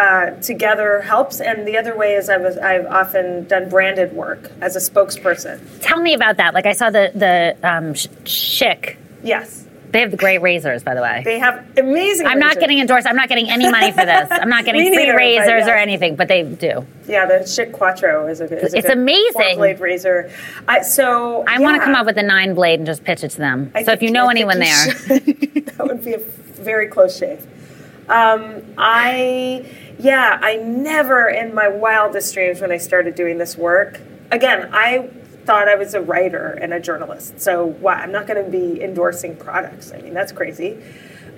uh, 0.00 0.30
together 0.40 1.02
helps. 1.02 1.40
And 1.40 1.68
the 1.68 1.76
other 1.76 1.94
way 1.94 2.14
is 2.14 2.30
I 2.30 2.38
was, 2.38 2.56
I've 2.56 2.86
often 2.86 3.46
done 3.46 3.68
branded 3.68 4.12
work 4.14 4.50
as 4.62 4.74
a 4.74 4.78
spokesperson. 4.78 5.60
Tell 5.82 6.00
me 6.00 6.14
about 6.14 6.38
that. 6.38 6.54
Like 6.54 6.66
I 6.66 6.72
saw 6.72 6.88
the 6.90 7.12
the 7.14 7.56
um, 7.62 7.94
sh- 7.94 8.06
Schick. 8.24 8.96
Yes. 9.22 9.66
They 9.90 10.00
have 10.00 10.12
the 10.12 10.16
great 10.16 10.38
razors, 10.40 10.84
by 10.84 10.94
the 10.94 11.02
way. 11.02 11.22
They 11.24 11.40
have 11.40 11.66
amazing. 11.76 12.26
I'm 12.28 12.38
not 12.38 12.60
getting 12.60 12.78
endorsed. 12.78 13.08
I'm 13.08 13.16
not 13.16 13.28
getting 13.28 13.50
any 13.50 13.68
money 13.68 13.90
for 13.90 14.06
this. 14.06 14.28
I'm 14.30 14.48
not 14.48 14.64
getting 14.64 14.82
free 14.94 15.04
neither, 15.04 15.16
razors 15.16 15.66
or 15.66 15.74
anything, 15.74 16.14
but 16.14 16.28
they 16.28 16.44
do. 16.44 16.86
Yeah, 17.08 17.26
the 17.26 17.40
Schick 17.42 17.72
Quattro 17.72 18.28
is 18.28 18.40
a 18.40 18.46
good. 18.46 18.62
Is 18.62 18.72
a 18.72 18.78
It's 18.78 18.86
good 18.86 18.96
amazing. 18.96 19.32
Four-blade 19.32 19.80
razor. 19.80 20.30
I, 20.68 20.82
so 20.82 21.44
I 21.46 21.58
want 21.58 21.76
to 21.76 21.84
come 21.84 21.96
up 21.96 22.06
with 22.06 22.16
a 22.18 22.22
nine 22.22 22.54
blade 22.54 22.78
and 22.78 22.86
just 22.86 23.02
pitch 23.02 23.24
it 23.24 23.30
to 23.30 23.38
them. 23.38 23.72
I 23.74 23.82
so 23.82 23.90
if 23.90 24.00
you 24.00 24.12
know 24.12 24.28
I 24.28 24.30
anyone 24.30 24.60
there, 24.60 24.86
that 25.08 25.76
would 25.80 26.04
be 26.04 26.14
a 26.14 26.18
very 26.18 26.86
close 26.86 27.18
shave. 27.18 27.44
Um, 28.08 28.62
I, 28.76 29.64
yeah, 30.00 30.38
I 30.40 30.56
never 30.56 31.28
in 31.28 31.54
my 31.54 31.68
wildest 31.68 32.32
dreams 32.32 32.60
when 32.60 32.72
I 32.72 32.78
started 32.78 33.14
doing 33.14 33.38
this 33.38 33.56
work. 33.56 34.00
Again, 34.30 34.70
I 34.72 35.10
thought 35.44 35.68
I 35.68 35.74
was 35.74 35.94
a 35.94 36.00
writer 36.00 36.58
and 36.60 36.72
a 36.72 36.80
journalist. 36.80 37.40
So 37.40 37.76
I'm 37.86 38.12
not 38.12 38.26
going 38.26 38.42
to 38.42 38.50
be 38.50 38.82
endorsing 38.82 39.36
products. 39.36 39.92
I 39.92 40.00
mean, 40.00 40.14
that's 40.14 40.32
crazy. 40.32 40.82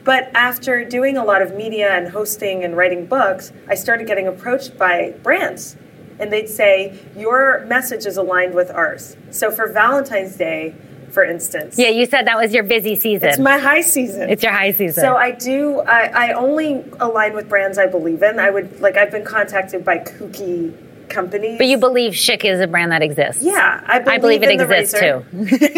But 0.05 0.31
after 0.35 0.85
doing 0.85 1.17
a 1.17 1.25
lot 1.25 1.43
of 1.43 1.55
media 1.55 1.93
and 1.93 2.09
hosting 2.09 2.65
and 2.65 2.77
writing 2.77 3.07
books, 3.07 3.53
I 3.69 3.75
started 3.75 4.07
getting 4.07 4.27
approached 4.27 4.77
by 4.77 5.15
brands. 5.23 5.77
And 6.19 6.33
they'd 6.33 6.49
say, 6.49 7.01
Your 7.17 7.65
message 7.67 8.07
is 8.07 8.17
aligned 8.17 8.55
with 8.55 8.71
ours. 8.71 9.17
So 9.31 9.51
for 9.51 9.67
Valentine's 9.73 10.37
Day, 10.37 10.75
for 11.13 11.25
instance, 11.25 11.79
yeah, 11.79 11.89
you 11.89 12.07
said 12.07 12.27
that 12.27 12.39
was 12.39 12.55
your 12.55 12.63
busy 12.63 12.97
season. 12.97 13.29
it's 13.29 13.39
my 13.39 13.59
high 13.59 13.83
season. 13.83 14.31
It's 14.31 14.43
your 14.43 14.53
high 14.53 14.73
season. 14.73 15.03
So 15.03 15.17
I 15.17 15.33
do. 15.33 15.81
I, 15.81 16.31
I 16.31 16.33
only 16.33 16.85
align 17.01 17.35
with 17.35 17.49
brands 17.49 17.79
I 17.79 17.87
believe 17.87 18.23
in. 18.23 18.39
I 18.39 18.51
would 18.51 18.81
like. 18.81 18.97
I've 18.97 19.11
been 19.11 19.25
contacted 19.25 19.85
by 19.85 19.99
kooky 19.99 20.75
companies. 21.09 21.59
but 21.59 21.67
you 21.67 21.79
believe 21.79 22.13
Schick 22.13 22.45
is 22.45 22.61
a 22.61 22.67
brand 22.67 22.93
that 22.93 23.03
exists. 23.03 23.43
Yeah, 23.43 23.83
I 23.87 23.99
believe, 23.99 24.09
I 24.09 24.19
believe 24.19 24.43
it 24.43 24.51
exists 24.51 24.95
razor. 24.95 25.21
too. 25.21 25.57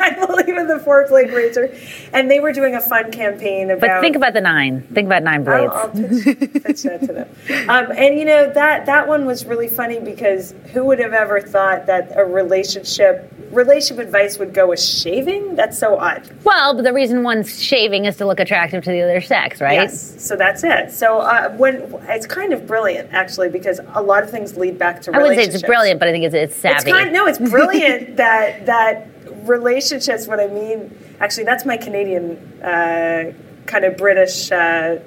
I 0.00 0.26
believe 0.26 0.56
in 0.56 0.66
the 0.68 0.78
four 0.78 1.06
blade 1.08 1.32
razor, 1.32 1.74
and 2.12 2.30
they 2.30 2.40
were 2.40 2.52
doing 2.52 2.74
a 2.74 2.80
fun 2.80 3.10
campaign 3.10 3.70
about. 3.70 3.80
But 3.80 4.00
think 4.00 4.16
about 4.16 4.34
the 4.34 4.40
nine. 4.40 4.82
Think 4.94 5.06
about 5.06 5.22
nine 5.22 5.44
blades. 5.44 5.72
I'll, 5.74 5.78
I'll 5.80 5.90
pitch, 5.90 6.62
pitch 6.62 6.82
that 6.82 7.00
to 7.00 7.12
them. 7.12 7.28
Um, 7.68 7.92
and 7.92 8.18
you 8.18 8.24
know 8.24 8.50
that 8.52 8.86
that 8.86 9.08
one 9.08 9.26
was 9.26 9.44
really 9.44 9.68
funny 9.68 10.00
because 10.00 10.54
who 10.72 10.84
would 10.84 10.98
have 10.98 11.12
ever 11.12 11.40
thought 11.40 11.86
that 11.86 12.12
a 12.16 12.24
relationship 12.24 13.30
relationship 13.50 14.04
advice 14.04 14.38
would 14.38 14.52
go 14.52 14.68
with 14.68 14.80
shaving? 14.80 15.54
That's 15.54 15.78
so 15.78 15.98
odd. 15.98 16.28
well, 16.44 16.74
but 16.74 16.82
the 16.82 16.92
reason 16.92 17.22
one's 17.22 17.62
shaving 17.62 18.04
is 18.04 18.16
to 18.16 18.26
look 18.26 18.40
attractive 18.40 18.82
to 18.84 18.90
the 18.90 19.02
other 19.02 19.20
sex, 19.20 19.60
right? 19.60 19.74
Yes, 19.74 20.22
so 20.22 20.36
that's 20.36 20.64
it. 20.64 20.90
So 20.90 21.20
uh, 21.20 21.50
when 21.56 21.94
it's 22.08 22.26
kind 22.26 22.52
of 22.52 22.66
brilliant 22.66 23.12
actually 23.12 23.48
because 23.48 23.80
a 23.94 24.02
lot 24.02 24.22
of 24.22 24.30
things 24.30 24.56
lead 24.56 24.73
back 24.76 25.02
to 25.02 25.14
I 25.14 25.18
wouldn't 25.18 25.36
say 25.36 25.44
it's 25.44 25.62
brilliant, 25.62 26.00
but 26.00 26.08
I 26.08 26.12
think 26.12 26.24
it's, 26.24 26.34
it's 26.34 26.56
savvy. 26.56 26.90
It's 26.90 26.98
kind 26.98 27.12
no, 27.12 27.26
it's 27.26 27.38
brilliant 27.50 28.16
that 28.16 28.66
that 28.66 29.08
relationships. 29.46 30.26
What 30.26 30.40
I 30.40 30.46
mean, 30.48 30.96
actually, 31.20 31.44
that's 31.44 31.64
my 31.64 31.76
Canadian 31.76 32.62
uh, 32.62 33.32
kind 33.66 33.84
of 33.84 33.96
British 33.96 34.50
uh, 34.52 34.98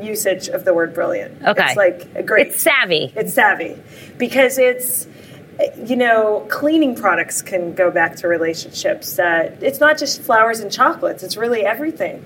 usage 0.00 0.48
of 0.48 0.64
the 0.64 0.74
word 0.74 0.94
brilliant. 0.94 1.42
Okay. 1.42 1.64
it's 1.64 1.76
like 1.76 2.08
a 2.14 2.22
great. 2.22 2.48
it's 2.48 2.62
savvy. 2.62 3.12
It's 3.16 3.34
savvy 3.34 3.80
because 4.18 4.58
it's 4.58 5.06
you 5.84 5.96
know 5.96 6.46
cleaning 6.50 6.94
products 6.94 7.40
can 7.42 7.74
go 7.74 7.90
back 7.90 8.16
to 8.16 8.28
relationships. 8.28 9.18
Uh, 9.18 9.54
it's 9.60 9.80
not 9.80 9.98
just 9.98 10.22
flowers 10.22 10.60
and 10.60 10.70
chocolates. 10.70 11.22
It's 11.22 11.36
really 11.36 11.64
everything. 11.64 12.24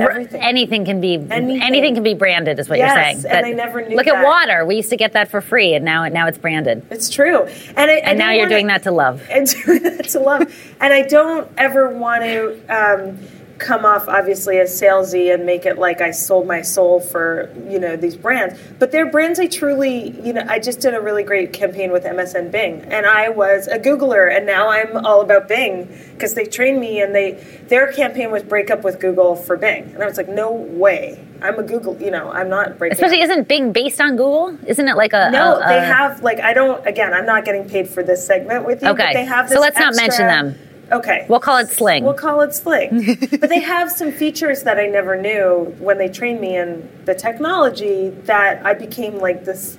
Everything. 0.00 0.40
Anything 0.42 0.84
can 0.84 1.00
be 1.00 1.14
anything. 1.14 1.62
Anything. 1.62 1.94
can 1.94 2.02
be 2.02 2.14
branded, 2.14 2.58
is 2.58 2.68
what 2.68 2.78
Yes, 2.78 3.14
you're 3.14 3.22
saying. 3.22 3.36
and 3.36 3.46
I 3.46 3.52
never 3.52 3.86
knew 3.86 3.96
Look 3.96 4.06
that. 4.06 4.16
at 4.16 4.24
water. 4.24 4.64
We 4.64 4.76
used 4.76 4.90
to 4.90 4.96
get 4.96 5.12
that 5.12 5.30
for 5.30 5.40
free, 5.40 5.74
and 5.74 5.84
now 5.84 6.06
now 6.08 6.26
it's 6.26 6.38
branded. 6.38 6.84
it's 6.90 7.08
true, 7.10 7.44
and 7.76 7.90
I, 7.90 7.94
And 7.94 8.18
now 8.18 8.30
you're 8.32 8.48
doing 8.48 8.66
that 8.68 8.82
to 8.84 8.90
love. 8.92 9.22
and 9.30 9.46
doing 9.64 9.82
that 9.82 10.08
to 10.10 10.20
love. 10.20 10.42
and 10.80 10.92
I 10.92 11.02
don't 11.02 11.50
ever 11.56 11.88
want 11.90 12.22
to 12.22 12.58
um, 12.68 13.18
come 13.58 13.84
off 13.84 14.08
obviously 14.08 14.58
as 14.58 14.80
salesy 14.80 15.32
and 15.32 15.44
make 15.44 15.66
it 15.66 15.78
like 15.78 16.00
I 16.00 16.10
sold 16.10 16.46
my 16.46 16.62
soul 16.62 17.00
for 17.00 17.52
you 17.68 17.78
know 17.78 17.96
these 17.96 18.16
brands. 18.16 18.58
But 18.78 18.92
they're 18.92 19.10
brands 19.10 19.38
I 19.38 19.46
truly 19.46 20.10
you 20.24 20.32
know. 20.32 20.44
I 20.48 20.58
just 20.58 20.80
did 20.80 20.94
a 20.94 21.00
really 21.00 21.22
great 21.22 21.52
campaign 21.52 21.92
with 21.92 22.04
MSN 22.04 22.50
Bing, 22.50 22.82
and 22.82 23.06
I 23.06 23.28
was 23.28 23.66
a 23.66 23.78
Googler, 23.78 24.34
and 24.34 24.46
now 24.46 24.68
I'm 24.68 25.04
all 25.04 25.20
about 25.20 25.48
Bing 25.48 25.88
because 26.12 26.34
they 26.34 26.44
trained 26.44 26.80
me, 26.80 27.00
and 27.00 27.14
they 27.14 27.32
their 27.68 27.92
campaign 27.92 28.30
was 28.30 28.42
break 28.42 28.70
up 28.70 28.84
with 28.84 29.00
Google 29.00 29.36
for 29.36 29.56
Bing, 29.56 29.84
and 29.94 30.02
I 30.02 30.06
was 30.06 30.16
like, 30.16 30.28
no 30.28 30.50
way. 30.52 31.24
I'm 31.40 31.56
a 31.56 31.62
Google, 31.62 31.96
you 32.02 32.10
know, 32.10 32.32
I'm 32.32 32.48
not 32.48 32.78
breaking. 32.78 32.94
Especially, 32.94 33.22
up. 33.22 33.30
isn't 33.30 33.46
Bing 33.46 33.70
based 33.70 34.00
on 34.00 34.16
Google? 34.16 34.58
Isn't 34.66 34.88
it 34.88 34.96
like 34.96 35.12
a 35.12 35.30
No, 35.30 35.60
a- 35.60 35.68
they 35.68 35.78
have 35.78 36.20
like 36.22 36.40
I 36.40 36.52
don't. 36.52 36.84
Again, 36.86 37.14
I'm 37.14 37.26
not 37.26 37.44
getting 37.44 37.68
paid 37.68 37.88
for 37.88 38.02
this 38.02 38.26
segment 38.26 38.66
with 38.66 38.82
you. 38.82 38.88
Okay. 38.88 39.04
but 39.06 39.12
they 39.12 39.24
have 39.24 39.48
So 39.48 39.60
let's 39.60 39.78
not 39.78 39.94
mention 39.94 40.26
them. 40.26 40.58
Okay, 40.90 41.26
We'll 41.28 41.40
call 41.40 41.58
it 41.58 41.68
sling. 41.68 42.02
We'll 42.04 42.14
call 42.14 42.40
it 42.40 42.54
sling. 42.54 43.16
but 43.40 43.48
they 43.50 43.60
have 43.60 43.90
some 43.90 44.10
features 44.10 44.62
that 44.62 44.78
I 44.78 44.86
never 44.86 45.20
knew 45.20 45.74
when 45.78 45.98
they 45.98 46.08
trained 46.08 46.40
me 46.40 46.56
in 46.56 46.88
the 47.04 47.14
technology 47.14 48.08
that 48.24 48.64
I 48.64 48.72
became 48.74 49.18
like 49.18 49.44
this 49.44 49.76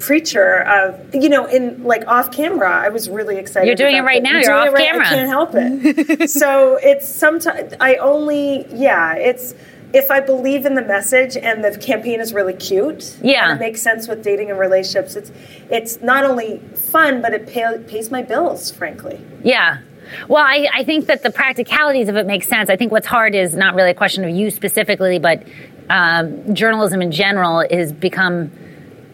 preacher 0.00 0.58
of 0.64 1.14
you 1.14 1.28
know 1.28 1.46
in 1.46 1.82
like 1.84 2.06
off 2.08 2.30
camera 2.30 2.68
I 2.70 2.88
was 2.90 3.08
really 3.08 3.36
excited 3.38 3.66
You're 3.68 3.76
doing 3.76 3.96
it 3.96 4.00
right 4.02 4.22
the- 4.22 4.28
now. 4.28 4.36
I'm 4.36 4.42
You're 4.42 4.52
off 4.52 4.72
right- 4.74 4.84
camera. 4.86 5.06
I 5.06 5.08
can't 5.08 5.28
help 5.28 5.50
it 5.54 6.28
so 6.30 6.76
it's 6.82 7.08
sometimes 7.08 7.72
I 7.80 7.94
only 7.96 8.66
yeah 8.74 9.14
it's 9.14 9.54
if 9.94 10.10
I 10.10 10.18
believe 10.20 10.66
in 10.66 10.74
the 10.74 10.82
message 10.82 11.36
and 11.36 11.64
the 11.64 11.78
campaign 11.78 12.20
is 12.20 12.34
really 12.34 12.52
cute 12.54 13.16
Yeah. 13.22 13.48
and 13.50 13.58
it 13.58 13.64
makes 13.64 13.80
sense 13.80 14.08
with 14.08 14.22
dating 14.22 14.50
and 14.50 14.58
relationships 14.58 15.14
it's 15.16 15.30
it's 15.70 16.02
not 16.02 16.24
only 16.24 16.58
fun 16.74 17.22
but 17.22 17.32
it 17.32 17.46
pay, 17.46 17.78
pays 17.86 18.10
my 18.10 18.20
bills 18.20 18.70
frankly 18.72 19.20
Yeah. 19.42 19.78
Well, 20.28 20.44
I, 20.44 20.68
I 20.72 20.84
think 20.84 21.06
that 21.06 21.22
the 21.22 21.30
practicalities 21.30 22.08
of 22.08 22.16
it 22.16 22.26
make 22.26 22.44
sense. 22.44 22.70
I 22.70 22.76
think 22.76 22.92
what's 22.92 23.06
hard 23.06 23.34
is 23.34 23.54
not 23.54 23.74
really 23.74 23.90
a 23.90 23.94
question 23.94 24.24
of 24.24 24.30
you 24.30 24.50
specifically, 24.50 25.18
but 25.18 25.42
um, 25.90 26.54
journalism 26.54 27.02
in 27.02 27.12
general 27.12 27.64
has 27.70 27.92
become. 27.92 28.50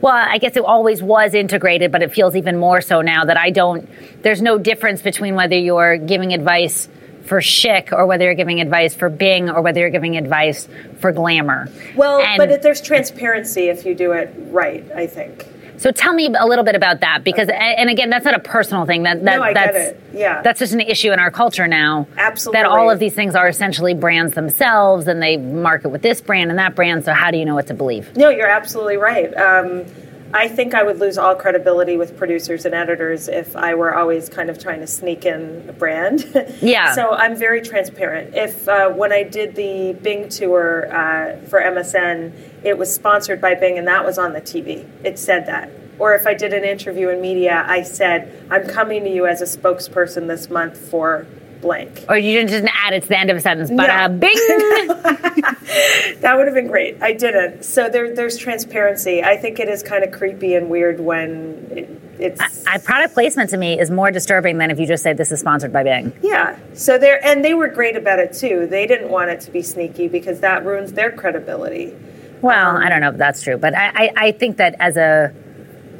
Well, 0.00 0.14
I 0.14 0.38
guess 0.38 0.56
it 0.56 0.64
always 0.64 1.02
was 1.02 1.34
integrated, 1.34 1.92
but 1.92 2.02
it 2.02 2.12
feels 2.12 2.34
even 2.34 2.56
more 2.58 2.80
so 2.80 3.02
now 3.02 3.26
that 3.26 3.36
I 3.36 3.50
don't. 3.50 3.86
There's 4.22 4.40
no 4.40 4.56
difference 4.56 5.02
between 5.02 5.34
whether 5.34 5.58
you're 5.58 5.98
giving 5.98 6.32
advice 6.32 6.88
for 7.26 7.40
Schick 7.40 7.92
or 7.92 8.06
whether 8.06 8.24
you're 8.24 8.34
giving 8.34 8.60
advice 8.60 8.94
for 8.94 9.10
Bing 9.10 9.50
or 9.50 9.60
whether 9.60 9.80
you're 9.80 9.90
giving 9.90 10.16
advice 10.16 10.66
for 11.00 11.12
glamour. 11.12 11.68
Well, 11.94 12.20
And- 12.20 12.38
but 12.38 12.62
there's 12.62 12.80
transparency 12.80 13.68
if 13.68 13.84
you 13.84 13.94
do 13.94 14.12
it 14.12 14.34
right. 14.48 14.84
I 14.94 15.06
think. 15.06 15.46
So 15.80 15.90
tell 15.90 16.12
me 16.12 16.26
a 16.26 16.46
little 16.46 16.62
bit 16.64 16.74
about 16.74 17.00
that 17.00 17.24
because, 17.24 17.48
and 17.48 17.88
again, 17.88 18.10
that's 18.10 18.26
not 18.26 18.34
a 18.34 18.38
personal 18.38 18.84
thing. 18.84 19.04
That, 19.04 19.24
that 19.24 19.36
No, 19.36 19.42
I 19.42 19.54
get 19.54 19.72
that's 19.72 19.88
it. 19.88 20.00
Yeah. 20.12 20.42
that's 20.42 20.58
just 20.58 20.74
an 20.74 20.82
issue 20.82 21.10
in 21.10 21.18
our 21.18 21.30
culture 21.30 21.66
now. 21.66 22.06
Absolutely. 22.18 22.60
That 22.60 22.68
all 22.68 22.90
of 22.90 22.98
these 22.98 23.14
things 23.14 23.34
are 23.34 23.48
essentially 23.48 23.94
brands 23.94 24.34
themselves, 24.34 25.08
and 25.08 25.22
they 25.22 25.38
market 25.38 25.88
with 25.88 26.02
this 26.02 26.20
brand 26.20 26.50
and 26.50 26.58
that 26.58 26.74
brand. 26.74 27.06
So 27.06 27.14
how 27.14 27.30
do 27.30 27.38
you 27.38 27.46
know 27.46 27.54
what 27.54 27.66
to 27.68 27.74
believe? 27.74 28.14
No, 28.14 28.28
you're 28.28 28.46
absolutely 28.46 28.98
right. 28.98 29.34
Um, 29.34 29.86
I 30.32 30.48
think 30.48 30.74
I 30.74 30.82
would 30.82 30.98
lose 30.98 31.18
all 31.18 31.34
credibility 31.34 31.96
with 31.96 32.16
producers 32.16 32.64
and 32.64 32.74
editors 32.74 33.28
if 33.28 33.56
I 33.56 33.74
were 33.74 33.94
always 33.94 34.28
kind 34.28 34.48
of 34.48 34.58
trying 34.58 34.80
to 34.80 34.86
sneak 34.86 35.24
in 35.24 35.66
a 35.68 35.72
brand. 35.72 36.26
Yeah. 36.60 36.94
so 36.94 37.10
I'm 37.12 37.36
very 37.36 37.62
transparent. 37.62 38.34
If 38.34 38.68
uh, 38.68 38.90
when 38.90 39.12
I 39.12 39.22
did 39.22 39.54
the 39.54 39.96
Bing 40.02 40.28
tour 40.28 40.86
uh, 40.92 41.36
for 41.46 41.60
MSN, 41.60 42.32
it 42.62 42.76
was 42.76 42.94
sponsored 42.94 43.40
by 43.40 43.54
Bing 43.54 43.78
and 43.78 43.86
that 43.88 44.04
was 44.04 44.18
on 44.18 44.32
the 44.32 44.40
TV. 44.40 44.86
It 45.04 45.18
said 45.18 45.46
that. 45.46 45.70
Or 45.98 46.14
if 46.14 46.26
I 46.26 46.34
did 46.34 46.52
an 46.52 46.64
interview 46.64 47.08
in 47.08 47.20
media, 47.20 47.64
I 47.66 47.82
said, 47.82 48.46
I'm 48.50 48.66
coming 48.66 49.04
to 49.04 49.10
you 49.10 49.26
as 49.26 49.40
a 49.42 49.44
spokesperson 49.44 50.28
this 50.28 50.48
month 50.50 50.76
for 50.78 51.26
blank. 51.60 52.04
Or 52.08 52.16
you 52.16 52.32
didn't 52.38 52.50
just 52.50 52.74
add 52.84 52.92
it 52.94 53.02
to 53.02 53.08
the 53.08 53.18
end 53.18 53.30
of 53.30 53.36
a 53.36 53.40
sentence, 53.40 53.70
but 53.70 53.86
No. 53.86 53.92
uh, 53.94 54.08
bing. 54.08 54.32
That 56.20 56.34
would 56.36 56.46
have 56.46 56.54
been 56.54 56.66
great. 56.66 57.00
I 57.02 57.12
didn't. 57.12 57.62
So 57.64 57.88
there, 57.88 58.14
there's 58.14 58.36
transparency. 58.36 59.22
I 59.22 59.36
think 59.36 59.58
it 59.60 59.68
is 59.68 59.82
kind 59.82 60.04
of 60.04 60.10
creepy 60.12 60.54
and 60.54 60.68
weird 60.68 61.00
when 61.00 61.66
it, 61.70 61.88
it's. 62.18 62.66
I, 62.66 62.78
product 62.78 63.14
placement 63.14 63.50
to 63.50 63.56
me 63.56 63.78
is 63.78 63.90
more 63.90 64.10
disturbing 64.10 64.58
than 64.58 64.70
if 64.70 64.78
you 64.78 64.86
just 64.86 65.02
say 65.02 65.12
this 65.12 65.32
is 65.32 65.40
sponsored 65.40 65.72
by 65.72 65.82
Bing. 65.84 66.12
yeah. 66.22 66.58
So 66.74 66.98
there, 66.98 67.24
and 67.24 67.44
they 67.44 67.54
were 67.54 67.68
great 67.68 67.96
about 67.96 68.18
it 68.18 68.32
too. 68.34 68.66
They 68.66 68.86
didn't 68.86 69.10
want 69.10 69.30
it 69.30 69.40
to 69.42 69.50
be 69.50 69.62
sneaky 69.62 70.08
because 70.08 70.40
that 70.40 70.64
ruins 70.66 70.92
their 70.92 71.10
credibility. 71.12 71.96
Well, 72.42 72.76
I 72.76 72.88
don't 72.88 73.00
know 73.00 73.10
if 73.10 73.16
that's 73.16 73.42
true, 73.42 73.56
but 73.56 73.74
I, 73.74 73.88
I, 73.94 74.10
I 74.16 74.32
think 74.32 74.56
that 74.58 74.74
as 74.80 74.96
a 74.96 75.32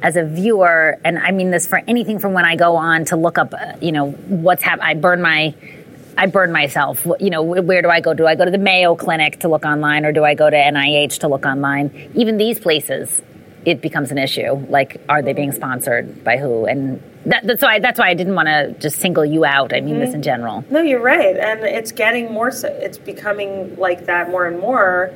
as 0.03 0.17
a 0.17 0.25
viewer, 0.25 0.99
and 1.05 1.19
I 1.19 1.31
mean 1.31 1.51
this 1.51 1.67
for 1.67 1.83
anything 1.87 2.19
from 2.19 2.33
when 2.33 2.45
I 2.45 2.57
go 2.57 2.77
on 2.77 3.05
to 3.07 3.17
look 3.17 3.39
up, 3.39 3.55
uh, 3.55 3.75
you 3.81 3.93
know, 3.93 4.11
what's 4.11 4.63
happening. 4.63 4.87
I 4.87 4.95
burn 4.95 5.23
my 5.23 5.55
I 6.17 6.27
burn 6.27 6.53
myself. 6.53 7.07
You 7.19 7.31
know, 7.31 7.43
where 7.43 7.83
do 7.83 7.89
I 7.89 8.01
go? 8.01 8.15
Do 8.15 8.27
I 8.27 8.35
go 8.35 8.45
to 8.45 8.51
the 8.51 8.59
Mayo 8.59 8.95
Clinic 8.95 9.41
to 9.41 9.49
look 9.49 9.65
online, 9.65 10.05
or 10.05 10.13
do 10.13 10.25
I 10.25 10.35
go 10.35 10.51
to 10.51 10.57
NIH 10.57 11.21
to 11.21 11.29
look 11.29 11.47
online? 11.47 12.11
Even 12.15 12.37
these 12.37 12.59
places, 12.59 13.23
it 13.65 13.81
becomes 13.81 14.11
an 14.11 14.19
issue. 14.19 14.53
Like, 14.69 15.01
are 15.09 15.23
they 15.23 15.33
being 15.33 15.53
sponsored 15.53 16.23
by 16.25 16.37
who? 16.37 16.67
And 16.67 17.03
that, 17.27 17.47
that's 17.47 17.63
why 17.63 17.79
that's 17.79 17.99
why 17.99 18.09
I 18.09 18.15
didn't 18.15 18.35
want 18.35 18.49
to 18.49 18.75
just 18.79 18.99
single 18.99 19.25
you 19.25 19.45
out. 19.45 19.75
I 19.75 19.81
mean 19.81 19.99
this 19.99 20.15
in 20.15 20.23
general. 20.23 20.65
No, 20.71 20.81
you're 20.81 21.01
right, 21.01 21.37
and 21.37 21.61
it's 21.61 21.93
getting 21.93 22.33
more. 22.33 22.51
So, 22.51 22.69
it's 22.69 22.99
becoming 22.99 23.77
like 23.77 24.07
that 24.07 24.31
more 24.31 24.47
and 24.47 24.59
more. 24.59 25.15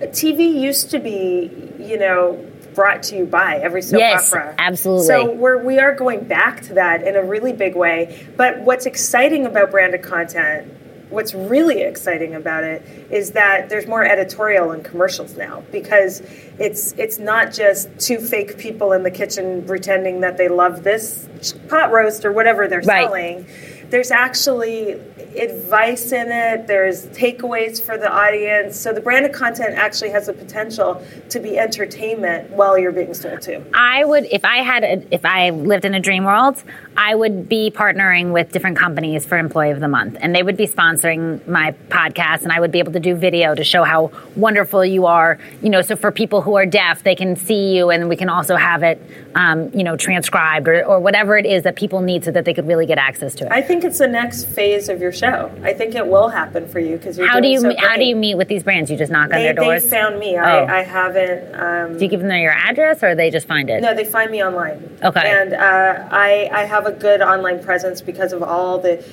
TV 0.00 0.60
used 0.60 0.90
to 0.92 0.98
be, 0.98 1.50
you 1.78 1.98
know, 1.98 2.44
brought 2.74 3.02
to 3.04 3.16
you 3.16 3.26
by 3.26 3.56
every 3.58 3.82
soap 3.82 4.00
Yes, 4.00 4.32
opera. 4.32 4.54
absolutely. 4.58 5.06
So 5.06 5.32
we're 5.32 5.62
we 5.62 5.78
are 5.78 5.94
going 5.94 6.24
back 6.24 6.62
to 6.62 6.74
that 6.74 7.02
in 7.06 7.16
a 7.16 7.22
really 7.22 7.52
big 7.52 7.74
way. 7.76 8.26
But 8.36 8.60
what's 8.60 8.86
exciting 8.86 9.46
about 9.46 9.70
branded 9.70 10.02
content? 10.02 10.72
What's 11.10 11.34
really 11.34 11.82
exciting 11.82 12.36
about 12.36 12.62
it 12.62 12.82
is 13.10 13.32
that 13.32 13.68
there's 13.68 13.88
more 13.88 14.04
editorial 14.04 14.70
and 14.70 14.84
commercials 14.84 15.36
now 15.36 15.64
because 15.72 16.20
it's 16.58 16.92
it's 16.92 17.18
not 17.18 17.52
just 17.52 17.88
two 17.98 18.18
fake 18.20 18.58
people 18.58 18.92
in 18.92 19.02
the 19.02 19.10
kitchen 19.10 19.64
pretending 19.66 20.20
that 20.20 20.36
they 20.36 20.48
love 20.48 20.84
this 20.84 21.28
pot 21.68 21.90
roast 21.90 22.24
or 22.24 22.30
whatever 22.32 22.68
they're 22.68 22.78
Right. 22.82 23.06
selling. 23.06 23.46
There's 23.88 24.12
actually 24.12 25.00
advice 25.36 26.12
in 26.12 26.30
it. 26.30 26.66
There's 26.66 27.06
takeaways 27.08 27.82
for 27.82 27.96
the 27.96 28.10
audience. 28.10 28.78
So 28.78 28.92
the 28.92 29.00
branded 29.00 29.32
content 29.32 29.74
actually 29.76 30.10
has 30.10 30.26
the 30.26 30.32
potential 30.32 31.04
to 31.28 31.40
be 31.40 31.58
entertainment 31.58 32.50
while 32.50 32.78
you're 32.78 32.92
being 32.92 33.14
sold 33.14 33.42
to. 33.42 33.62
I 33.74 34.04
would, 34.04 34.24
if 34.26 34.44
I 34.44 34.58
had, 34.58 34.84
a, 34.84 35.14
if 35.14 35.24
I 35.24 35.50
lived 35.50 35.84
in 35.84 35.94
a 35.94 36.00
dream 36.00 36.24
world, 36.24 36.62
I 36.96 37.14
would 37.14 37.48
be 37.48 37.70
partnering 37.70 38.32
with 38.32 38.52
different 38.52 38.76
companies 38.76 39.24
for 39.24 39.38
Employee 39.38 39.70
of 39.70 39.80
the 39.80 39.88
Month, 39.88 40.18
and 40.20 40.34
they 40.34 40.42
would 40.42 40.56
be 40.56 40.66
sponsoring 40.66 41.46
my 41.46 41.72
podcast, 41.88 42.42
and 42.42 42.52
I 42.52 42.60
would 42.60 42.72
be 42.72 42.78
able 42.78 42.92
to 42.92 43.00
do 43.00 43.14
video 43.14 43.54
to 43.54 43.64
show 43.64 43.84
how 43.84 44.10
wonderful 44.36 44.84
you 44.84 45.06
are. 45.06 45.38
You 45.62 45.70
know, 45.70 45.82
so 45.82 45.96
for 45.96 46.10
people 46.10 46.42
who 46.42 46.56
are 46.56 46.66
deaf, 46.66 47.02
they 47.02 47.14
can 47.14 47.36
see 47.36 47.76
you, 47.76 47.90
and 47.90 48.08
we 48.08 48.16
can 48.16 48.28
also 48.28 48.56
have 48.56 48.82
it, 48.82 49.00
um, 49.34 49.70
you 49.72 49.84
know, 49.84 49.96
transcribed 49.96 50.68
or, 50.68 50.84
or 50.84 51.00
whatever 51.00 51.38
it 51.38 51.46
is 51.46 51.62
that 51.62 51.76
people 51.76 52.00
need, 52.00 52.24
so 52.24 52.30
that 52.32 52.44
they 52.44 52.52
could 52.52 52.66
really 52.66 52.86
get 52.86 52.98
access 52.98 53.34
to 53.36 53.46
it. 53.46 53.52
I 53.52 53.62
think 53.62 53.84
it's 53.84 53.98
the 53.98 54.08
next 54.08 54.44
phase 54.44 54.88
of 54.88 55.00
your 55.00 55.09
show. 55.12 55.50
I 55.62 55.72
think 55.72 55.94
it 55.94 56.06
will 56.06 56.28
happen 56.28 56.68
for 56.68 56.78
you 56.80 56.96
because 56.96 57.18
you're 57.18 57.26
how 57.28 57.40
do 57.40 57.48
you 57.48 57.60
so 57.60 57.74
how 57.78 57.96
do 57.96 58.04
you 58.04 58.16
meet 58.16 58.36
with 58.36 58.48
these 58.48 58.62
brands? 58.62 58.90
You 58.90 58.96
just 58.96 59.12
knock 59.12 59.24
on 59.32 59.38
their 59.40 59.52
doors. 59.52 59.82
they 59.82 59.88
found 59.88 60.18
me. 60.18 60.36
Oh. 60.36 60.42
I, 60.42 60.80
I 60.80 60.82
haven't. 60.82 61.54
Um, 61.54 61.98
do 61.98 62.04
you 62.04 62.10
give 62.10 62.20
them 62.20 62.30
your 62.30 62.52
address, 62.52 63.02
or 63.02 63.14
they 63.14 63.30
just 63.30 63.46
find 63.46 63.68
it? 63.70 63.82
No, 63.82 63.94
they 63.94 64.04
find 64.04 64.30
me 64.30 64.42
online. 64.42 64.98
Okay. 65.02 65.20
And 65.24 65.54
uh, 65.54 66.08
I 66.10 66.48
I 66.52 66.64
have 66.64 66.86
a 66.86 66.92
good 66.92 67.20
online 67.20 67.62
presence 67.62 68.00
because 68.00 68.32
of 68.32 68.42
all 68.42 68.78
the. 68.78 69.04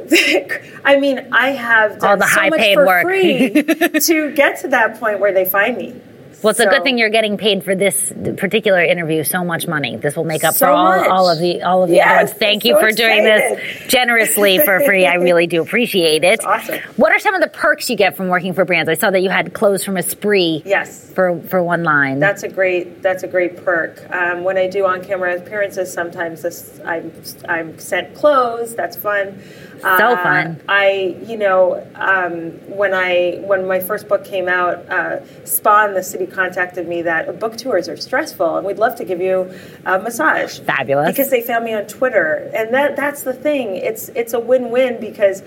I 0.84 0.98
mean, 0.98 1.28
I 1.32 1.50
have 1.50 1.98
done 1.98 2.10
All 2.10 2.16
the 2.16 2.26
so 2.26 2.40
much 2.48 2.52
high-paid 2.60 2.74
for 2.74 2.86
work. 2.86 3.02
free 3.02 3.50
to 4.00 4.32
get 4.34 4.60
to 4.60 4.68
that 4.68 4.98
point 4.98 5.20
where 5.20 5.32
they 5.32 5.44
find 5.44 5.76
me. 5.76 6.00
Well, 6.42 6.50
it's 6.52 6.60
a 6.60 6.66
good 6.66 6.82
thing 6.82 6.96
you're 6.98 7.10
getting 7.10 7.36
paid 7.36 7.62
for 7.64 7.74
this 7.74 8.12
particular 8.36 8.82
interview 8.82 9.24
so 9.24 9.44
much 9.44 9.66
money. 9.66 9.96
This 9.96 10.16
will 10.16 10.24
make 10.24 10.42
up 10.42 10.54
So 10.54 10.66
for 10.66 10.72
all, 10.72 11.10
all 11.10 11.28
of 11.30 11.38
the 11.38 11.62
all 11.62 11.82
of 11.82 11.90
the 11.90 11.96
Yes, 11.96 12.10
other 12.10 12.24
ones. 12.26 12.32
Thank 12.38 12.64
you 12.64 12.74
so 12.74 12.80
for 12.80 12.92
doing 12.92 13.24
this 13.24 13.86
generously 13.88 14.58
for 14.58 14.80
free. 14.80 15.06
I 15.06 15.14
really 15.14 15.46
do 15.46 15.60
appreciate 15.62 16.24
it. 16.24 16.44
awesome. 16.44 16.78
What 16.96 17.12
are 17.12 17.18
some 17.18 17.34
of 17.34 17.40
the 17.42 17.48
perks 17.48 17.90
you 17.90 17.96
get 17.96 18.16
from 18.16 18.28
working 18.28 18.54
for 18.54 18.64
brands? 18.64 18.88
I 18.88 18.94
saw 18.94 19.10
that 19.10 19.20
you 19.20 19.28
had 19.30 19.52
clothes 19.52 19.84
from 19.84 19.96
Esprit 19.96 20.62
Yes. 20.64 21.10
for 21.10 21.40
for 21.42 21.62
one 21.62 21.84
line. 21.84 22.20
That's 22.20 22.42
a 22.42 22.48
great. 22.48 23.02
That's 23.02 23.22
a 23.22 23.28
great 23.28 23.62
perk. 23.64 24.02
Um, 24.10 24.42
when 24.44 24.56
I 24.56 24.66
do 24.68 24.86
on-camera 24.86 25.36
appearances, 25.36 25.92
sometimes 25.92 26.42
this, 26.42 26.80
I'm 26.84 27.12
I'm 27.48 27.78
sent 27.78 28.14
clothes. 28.14 28.74
That's 28.74 28.96
fun. 28.96 29.42
So 29.80 30.16
fun. 30.16 30.60
I, 30.68 31.16
you 31.26 31.36
know, 31.36 31.86
um, 31.94 32.50
when 32.76 32.92
I 32.94 33.40
when 33.44 33.66
my 33.66 33.80
first 33.80 34.08
book 34.08 34.24
came 34.24 34.48
out, 34.48 34.76
uh, 34.90 35.24
Spawn, 35.44 35.94
the 35.94 36.02
city 36.02 36.26
contacted 36.26 36.86
me 36.86 37.02
that 37.02 37.38
book 37.38 37.56
tours 37.56 37.88
are 37.88 37.96
stressful, 37.96 38.58
and 38.58 38.66
we'd 38.66 38.78
love 38.78 38.96
to 38.96 39.04
give 39.04 39.20
you 39.20 39.52
a 39.86 39.98
massage. 39.98 40.58
Fabulous. 40.60 41.10
Because 41.10 41.30
they 41.30 41.42
found 41.42 41.64
me 41.64 41.74
on 41.74 41.86
Twitter, 41.86 42.50
and 42.54 42.74
that 42.74 42.96
that's 42.96 43.22
the 43.22 43.32
thing. 43.32 43.76
It's 43.76 44.08
it's 44.10 44.32
a 44.32 44.40
win-win 44.40 45.00
because 45.00 45.42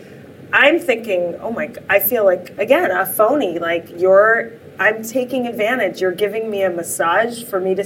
I'm 0.52 0.80
thinking, 0.80 1.36
oh 1.42 1.52
my, 1.52 1.74
I 1.90 2.00
feel 2.00 2.26
like 2.26 2.58
again 2.58 2.92
a 2.92 3.06
phony. 3.06 3.60
Like 3.60 3.90
you're, 4.00 4.54
I'm 4.80 5.04
taking 5.04 5.48
advantage. 5.48 6.02
You're 6.02 6.12
giving 6.12 6.50
me 6.50 6.64
a 6.64 6.70
massage 6.70 7.44
for 7.44 7.60
me 7.60 7.76
to, 7.76 7.86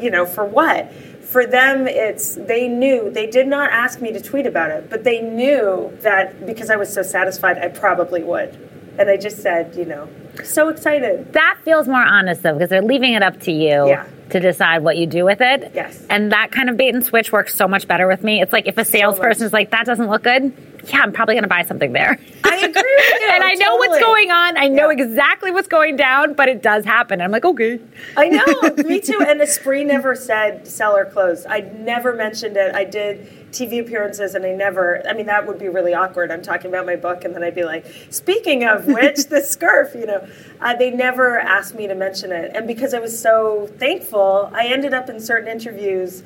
you 0.00 0.10
know, 0.10 0.26
for 0.26 0.44
what? 0.44 0.92
For 1.34 1.44
them, 1.46 1.88
it's 1.88 2.36
they 2.36 2.68
knew 2.68 3.10
they 3.10 3.26
did 3.26 3.48
not 3.48 3.72
ask 3.72 4.00
me 4.00 4.12
to 4.12 4.20
tweet 4.20 4.46
about 4.46 4.70
it, 4.70 4.88
but 4.88 5.02
they 5.02 5.20
knew 5.20 5.92
that 6.02 6.46
because 6.46 6.70
I 6.70 6.76
was 6.76 6.92
so 6.94 7.02
satisfied, 7.02 7.58
I 7.58 7.66
probably 7.66 8.22
would, 8.22 8.56
and 9.00 9.10
I 9.10 9.16
just 9.16 9.38
said, 9.38 9.74
you 9.74 9.84
know, 9.84 10.08
so 10.44 10.68
excited. 10.68 11.32
that 11.32 11.56
feels 11.64 11.88
more 11.88 12.04
honest 12.04 12.44
though, 12.44 12.52
because 12.52 12.70
they're 12.70 12.82
leaving 12.82 13.14
it 13.14 13.22
up 13.24 13.40
to 13.40 13.50
you 13.50 13.88
Yeah. 13.88 14.04
to 14.30 14.38
decide 14.38 14.84
what 14.84 14.96
you 14.96 15.06
do 15.08 15.24
with 15.24 15.40
it. 15.40 15.72
Yes. 15.74 16.06
And 16.08 16.30
that 16.30 16.52
kind 16.52 16.70
of 16.70 16.76
bait 16.76 16.94
and 16.94 17.04
switch 17.04 17.32
works 17.32 17.52
so 17.56 17.66
much 17.66 17.88
better 17.88 18.06
with 18.06 18.22
me. 18.22 18.40
It's 18.40 18.52
like 18.52 18.68
if 18.68 18.78
a 18.78 18.84
salesperson 18.84 19.44
is 19.44 19.52
like, 19.52 19.70
"That 19.70 19.86
doesn't 19.86 20.08
look 20.08 20.22
good," 20.22 20.52
yeah, 20.88 21.00
I'm 21.02 21.12
probably 21.12 21.34
going 21.34 21.42
to 21.44 21.48
buy 21.48 21.62
something 21.64 21.92
there. 21.92 22.18
I 22.44 22.56
agree 22.56 22.64
with 22.66 22.74
you, 23.20 23.28
and 23.32 23.44
I 23.44 23.54
know 23.54 23.76
what's 23.76 23.98
going 24.00 24.30
on. 24.30 24.56
I 24.56 24.68
know 24.68 24.90
Yeah. 24.90 25.04
exactly 25.04 25.50
what's 25.50 25.68
going 25.68 25.96
down, 25.96 26.34
but 26.34 26.48
it 26.48 26.62
does 26.62 26.84
happen. 26.84 27.20
I'm 27.20 27.30
like, 27.30 27.44
okay. 27.44 27.80
I 28.16 28.28
know, 28.28 28.44
me 28.84 29.00
too. 29.00 29.20
And 29.26 29.40
Esprit 29.40 29.84
never 29.84 30.14
said 30.14 30.66
sell 30.66 30.96
or 30.96 31.04
close. 31.04 31.46
I 31.46 31.60
never 31.60 32.12
mentioned 32.14 32.56
it. 32.56 32.74
I 32.74 32.84
did 32.84 33.28
TV 33.52 33.80
appearances, 33.80 34.34
and 34.34 34.44
I 34.44 34.52
never. 34.52 35.02
I 35.08 35.12
mean, 35.12 35.26
that 35.26 35.46
would 35.46 35.58
be 35.58 35.68
really 35.68 35.94
awkward. 35.94 36.30
I'm 36.32 36.42
talking 36.42 36.66
about 36.68 36.86
my 36.86 36.96
book, 36.96 37.24
and 37.24 37.34
then 37.34 37.44
I'd 37.44 37.54
be 37.54 37.64
like, 37.64 37.86
"Speaking 38.10 38.64
of 38.64 38.86
which, 38.96 39.26
the 39.26 39.40
scarf." 39.42 39.94
You 39.94 40.06
know, 40.06 40.28
uh, 40.60 40.74
they 40.74 40.90
never 40.90 41.38
asked 41.38 41.74
me 41.74 41.86
to 41.86 41.94
mention 41.94 42.32
it, 42.32 42.50
and 42.54 42.66
because 42.66 42.94
I 42.94 42.98
was 42.98 43.16
so 43.20 43.68
thankful, 43.78 44.50
I 44.52 44.66
ended 44.66 44.92
up 44.92 45.08
in 45.08 45.20
certain 45.20 45.48
interviews 45.48 46.22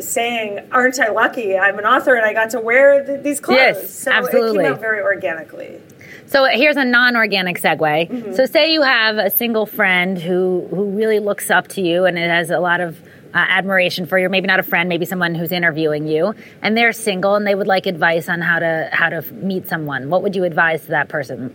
saying, 0.00 0.60
"Aren't 0.72 0.98
I 1.00 1.08
lucky? 1.08 1.56
I'm 1.56 1.78
an 1.78 1.84
author, 1.84 2.14
and 2.14 2.24
I 2.24 2.32
got 2.32 2.50
to 2.50 2.60
wear 2.60 3.04
th- 3.04 3.22
these 3.22 3.40
clothes." 3.40 3.58
Yes, 3.58 3.90
so 3.94 4.10
absolutely. 4.10 4.60
it 4.60 4.62
came 4.62 4.72
out 4.72 4.80
very 4.80 5.00
organically. 5.02 5.80
So 6.26 6.46
here's 6.46 6.76
a 6.76 6.84
non-organic 6.84 7.60
segue. 7.60 7.78
Mm-hmm. 7.78 8.32
So 8.32 8.46
say 8.46 8.72
you 8.72 8.80
have 8.82 9.18
a 9.18 9.28
single 9.28 9.66
friend 9.66 10.18
who 10.18 10.66
who 10.70 10.84
really 10.90 11.18
looks 11.18 11.50
up 11.50 11.68
to 11.68 11.82
you 11.82 12.06
and 12.06 12.18
it 12.18 12.30
has 12.30 12.50
a 12.50 12.58
lot 12.58 12.80
of 12.80 12.98
uh, 13.34 13.38
admiration 13.48 14.06
for 14.06 14.18
you. 14.18 14.28
Maybe 14.28 14.46
not 14.46 14.60
a 14.60 14.62
friend, 14.62 14.88
maybe 14.88 15.04
someone 15.04 15.34
who's 15.34 15.52
interviewing 15.52 16.06
you, 16.06 16.34
and 16.62 16.76
they're 16.76 16.92
single 16.92 17.34
and 17.34 17.46
they 17.46 17.54
would 17.54 17.66
like 17.66 17.86
advice 17.86 18.28
on 18.28 18.40
how 18.40 18.58
to 18.58 18.88
how 18.92 19.08
to 19.08 19.22
meet 19.34 19.68
someone. 19.68 20.08
What 20.10 20.22
would 20.22 20.36
you 20.36 20.44
advise 20.44 20.82
to 20.82 20.88
that 20.88 21.08
person? 21.08 21.54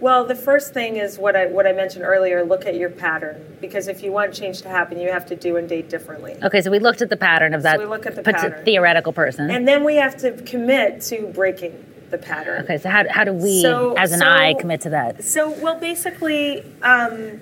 Well, 0.00 0.26
the 0.26 0.34
first 0.34 0.74
thing 0.74 0.96
is 0.96 1.18
what 1.18 1.36
I 1.36 1.46
what 1.46 1.66
I 1.66 1.72
mentioned 1.72 2.04
earlier. 2.04 2.44
Look 2.44 2.66
at 2.66 2.74
your 2.74 2.90
pattern 2.90 3.56
because 3.60 3.88
if 3.88 4.02
you 4.02 4.12
want 4.12 4.34
change 4.34 4.62
to 4.62 4.68
happen, 4.68 5.00
you 5.00 5.10
have 5.10 5.26
to 5.26 5.36
do 5.36 5.56
and 5.56 5.68
date 5.68 5.88
differently. 5.88 6.36
Okay, 6.42 6.60
so 6.60 6.70
we 6.70 6.78
looked 6.78 7.00
at 7.00 7.08
the 7.08 7.16
pattern 7.16 7.54
of 7.54 7.62
that 7.62 7.78
we 7.78 7.86
look 7.86 8.06
at 8.06 8.14
the 8.14 8.22
pattern. 8.22 8.62
theoretical 8.64 9.12
person. 9.12 9.50
And 9.50 9.66
then 9.66 9.84
we 9.84 9.96
have 9.96 10.16
to 10.18 10.32
commit 10.42 11.00
to 11.02 11.26
breaking 11.28 11.84
the 12.10 12.18
pattern. 12.18 12.62
okay, 12.62 12.78
so 12.78 12.88
how, 12.88 13.04
how 13.10 13.24
do 13.24 13.32
we, 13.32 13.62
So- 13.62 13.94
as 13.94 14.12
an 14.12 14.20
so- 14.20 14.26
I, 14.26 14.54
commit 14.54 14.82
to 14.82 14.90
that? 14.90 15.24
So, 15.24 15.50
well, 15.50 15.78
basically, 15.78 16.62
um, 16.82 17.40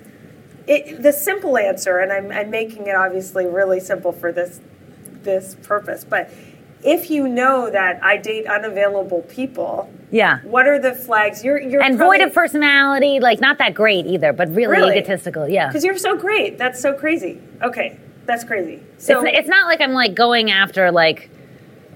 it, 0.66 1.02
the 1.02 1.12
simple 1.12 1.58
answer, 1.58 1.98
and 1.98 2.10
I'm, 2.10 2.32
I'm 2.32 2.50
making 2.50 2.86
it 2.86 2.96
obviously 2.96 3.46
really 3.46 3.80
simple 3.80 4.12
for 4.12 4.32
this 4.32 4.60
this 5.22 5.56
purpose, 5.62 6.04
but 6.04 6.30
if 6.84 7.10
you 7.10 7.26
know 7.26 7.70
that 7.70 8.02
I 8.02 8.16
date 8.18 8.46
unavailable 8.46 9.22
people, 9.22 9.90
Yeah. 10.10 10.38
what 10.44 10.66
are 10.66 10.78
the 10.78 10.92
flags? 10.94 11.42
You're 11.44 11.60
you're 11.60 11.82
And 11.82 11.98
void 11.98 12.20
of 12.20 12.32
personality, 12.34 13.20
like 13.20 13.40
not 13.40 13.58
that 13.58 13.74
great 13.74 14.06
either, 14.06 14.32
but 14.32 14.48
really, 14.54 14.76
Really? 14.78 14.98
egotistical. 14.98 15.48
Yeah. 15.48 15.66
because 15.68 15.84
you're 15.84 15.98
so 15.98 16.16
great. 16.16 16.58
That's 16.58 16.80
so 16.80 16.92
crazy. 16.92 17.40
Okay, 17.62 17.96
that's 18.26 18.44
crazy. 18.44 18.82
So 18.98 19.24
it's, 19.24 19.38
it's 19.40 19.48
not 19.48 19.66
like 19.66 19.80
I'm 19.80 19.92
like 19.92 20.14
going 20.14 20.50
after 20.50 20.90
like 20.92 21.30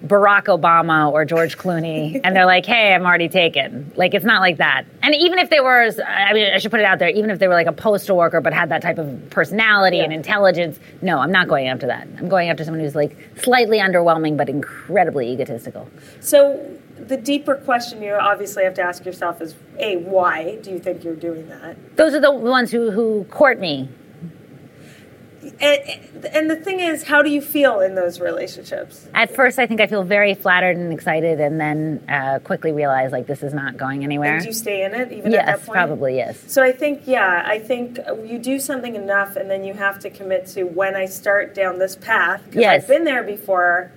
Barack 0.04 0.44
Obama 0.44 1.10
or 1.12 1.24
George 1.24 1.56
Clooney, 1.58 2.20
and 2.22 2.34
they're 2.34 2.46
like, 2.46 2.66
"Hey, 2.66 2.94
I'm 2.94 3.04
already 3.04 3.28
taken." 3.28 3.92
Like 3.96 4.14
it's 4.14 4.24
not 4.24 4.40
like 4.40 4.58
that. 4.58 4.84
And 5.02 5.14
even 5.14 5.38
if 5.38 5.50
they 5.50 5.60
were, 5.60 5.90
I 6.06 6.32
mean, 6.32 6.52
I 6.52 6.58
should 6.58 6.70
put 6.70 6.80
it 6.80 6.86
out 6.86 6.98
there. 6.98 7.08
Even 7.08 7.30
if 7.30 7.38
they 7.38 7.48
were 7.48 7.54
like 7.54 7.66
a 7.66 7.72
postal 7.72 8.16
worker 8.16 8.40
but 8.40 8.52
had 8.52 8.68
that 8.70 8.82
type 8.82 8.98
of 8.98 9.30
personality 9.30 10.00
and 10.00 10.12
intelligence, 10.12 10.78
no, 11.02 11.18
I'm 11.18 11.32
not 11.32 11.48
going 11.48 11.68
after 11.68 11.86
that. 11.86 12.08
I'm 12.18 12.28
going 12.28 12.48
after 12.50 12.64
someone 12.64 12.80
who's 12.80 12.94
like 12.94 13.16
slightly 13.36 13.78
underwhelming 13.78 14.36
but 14.36 14.48
incredibly 14.48 15.32
egotistical. 15.32 15.88
So, 16.20 16.78
the 16.98 17.16
deeper 17.16 17.54
question 17.56 18.02
you 18.02 18.12
obviously 18.12 18.64
have 18.64 18.74
to 18.74 18.82
ask 18.82 19.04
yourself 19.04 19.40
is 19.40 19.54
a 19.78 19.96
why 19.96 20.56
do 20.62 20.70
you 20.70 20.78
think 20.78 21.04
you're 21.04 21.14
doing 21.14 21.48
that 21.48 21.96
Those 21.96 22.14
are 22.14 22.20
the 22.20 22.32
ones 22.32 22.70
who, 22.70 22.90
who 22.90 23.24
court 23.30 23.60
me. 23.60 23.88
And, 25.60 26.24
and 26.32 26.50
the 26.50 26.56
thing 26.56 26.80
is 26.80 27.04
how 27.04 27.22
do 27.22 27.30
you 27.30 27.40
feel 27.40 27.80
in 27.80 27.94
those 27.94 28.20
relationships 28.20 29.06
At 29.14 29.34
first, 29.34 29.58
I 29.58 29.66
think 29.66 29.80
I 29.80 29.86
feel 29.86 30.02
very 30.02 30.34
flattered 30.34 30.76
and 30.76 30.92
excited, 30.92 31.40
and 31.40 31.60
then 31.60 32.02
uh, 32.08 32.40
quickly 32.40 32.72
realize 32.72 33.12
like 33.12 33.26
this 33.26 33.42
is 33.42 33.54
not 33.54 33.76
going 33.76 34.02
anywhere. 34.04 34.34
and 34.34 34.42
do 34.42 34.48
you 34.48 34.52
stay 34.52 34.84
in 34.84 34.94
it 34.94 35.12
even 35.12 35.32
at 35.34 35.46
that 35.46 35.58
yes, 35.58 35.66
point 35.66 35.76
probably 35.76 36.16
yes. 36.16 36.42
so 36.52 36.62
i 36.62 36.72
think 36.72 37.02
yeah 37.06 37.42
i 37.46 37.58
think 37.58 37.98
you 38.24 38.38
do 38.38 38.58
something 38.58 38.94
enough 38.94 39.36
and 39.36 39.50
then 39.50 39.62
you 39.64 39.74
have 39.74 39.98
to 40.00 40.10
commit 40.10 40.46
to 40.46 40.64
when 40.64 40.96
i 40.96 41.06
start 41.06 41.54
down 41.54 41.78
this 41.78 41.94
path 41.96 42.42
because 42.46 42.60
Yes. 42.60 42.82
i've 42.82 42.88
been 42.88 43.04
there 43.04 43.22
before 43.22 43.92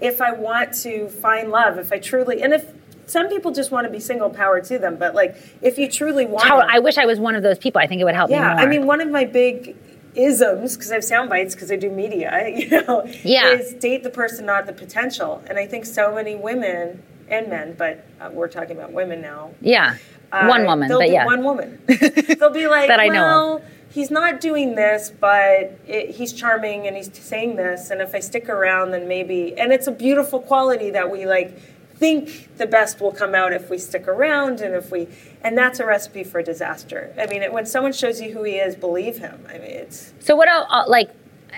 if 0.00 0.20
i 0.20 0.32
want 0.32 0.72
to 0.74 1.08
find 1.08 1.50
love 1.50 1.78
if 1.78 1.92
i 1.92 1.98
truly 1.98 2.42
and 2.42 2.52
if 2.54 2.64
some 3.06 3.28
people 3.28 3.52
just 3.52 3.70
want 3.70 3.86
to 3.86 3.90
be 3.92 4.00
single 4.00 4.30
power 4.30 4.60
to 4.60 4.78
them 4.78 4.96
but 4.96 5.14
like 5.14 5.36
if 5.62 5.78
you 5.78 5.88
truly 5.90 6.26
want 6.26 6.50
I 6.50 6.78
wish 6.80 6.98
I 6.98 7.06
was 7.06 7.20
one 7.20 7.36
of 7.36 7.42
those 7.42 7.58
people. 7.58 7.80
I 7.80 7.86
think 7.86 8.00
it 8.00 8.04
would 8.04 8.14
help 8.14 8.30
Yeah, 8.30 8.40
me 8.40 8.54
more. 8.54 8.58
I 8.58 8.66
mean, 8.66 8.86
one 8.86 9.00
of 9.00 9.08
my 9.08 9.24
big 9.24 9.76
isms, 10.16 10.76
because 10.76 10.90
I 10.90 10.94
have 10.94 11.04
sound 11.04 11.28
bites, 11.30 11.54
because 11.54 11.70
I 11.70 11.76
do 11.76 11.90
media, 11.90 12.48
you 12.54 12.68
know, 12.70 13.04
Yeah. 13.22 13.50
is 13.52 13.74
date 13.74 14.02
the 14.02 14.10
person, 14.10 14.46
not 14.46 14.66
the 14.66 14.72
potential. 14.72 15.42
And 15.48 15.58
I 15.58 15.66
think 15.66 15.84
so 15.86 16.14
many 16.14 16.34
women 16.34 17.02
and 17.28 17.48
men, 17.48 17.74
but 17.78 18.04
uh, 18.20 18.30
we're 18.32 18.48
talking 18.48 18.76
about 18.76 18.92
women 18.92 19.20
now. 19.20 19.50
yeah, 19.60 19.96
uh, 20.32 20.46
one 20.46 20.64
woman, 20.64 20.88
they'll 20.88 20.98
but 20.98 21.06
be 21.08 21.12
yeah, 21.12 21.24
one 21.26 21.42
woman. 21.44 21.80
they'll 21.86 22.50
be 22.50 22.66
like, 22.68 22.88
That 22.88 23.00
I 23.00 23.08
know 23.08 23.22
well, 23.22 23.62
he's 23.90 24.10
not 24.10 24.40
doing 24.40 24.74
this, 24.74 25.12
but 25.20 25.78
it, 25.86 26.10
he's 26.10 26.32
charming 26.32 26.86
and 26.86 26.96
he's 26.96 27.10
saying 27.18 27.56
this, 27.56 27.90
and 27.90 28.00
if 28.00 28.14
I 28.14 28.20
stick 28.20 28.48
around, 28.48 28.90
then 28.92 29.06
maybe. 29.08 29.56
And 29.58 29.72
it's 29.72 29.86
a 29.86 29.92
beautiful 29.92 30.40
quality 30.40 30.90
that 30.90 31.10
we 31.10 31.26
like 31.26 31.56
think 31.96 32.56
the 32.58 32.66
best 32.66 33.00
will 33.00 33.12
come 33.12 33.34
out 33.34 33.52
if 33.52 33.70
we 33.70 33.78
stick 33.78 34.06
around 34.06 34.60
and 34.60 34.74
if 34.74 34.90
we 34.90 35.08
and 35.42 35.56
that's 35.56 35.80
a 35.80 35.86
recipe 35.86 36.22
for 36.22 36.42
disaster 36.42 37.14
i 37.18 37.26
mean 37.26 37.42
it, 37.42 37.52
when 37.52 37.64
someone 37.64 37.92
shows 37.92 38.20
you 38.20 38.32
who 38.32 38.42
he 38.42 38.56
is 38.56 38.76
believe 38.76 39.18
him 39.18 39.44
i 39.48 39.54
mean 39.54 39.70
it's 39.70 40.12
So 40.20 40.36
what? 40.36 40.48
Uh, 40.48 40.84
like, 40.88 41.10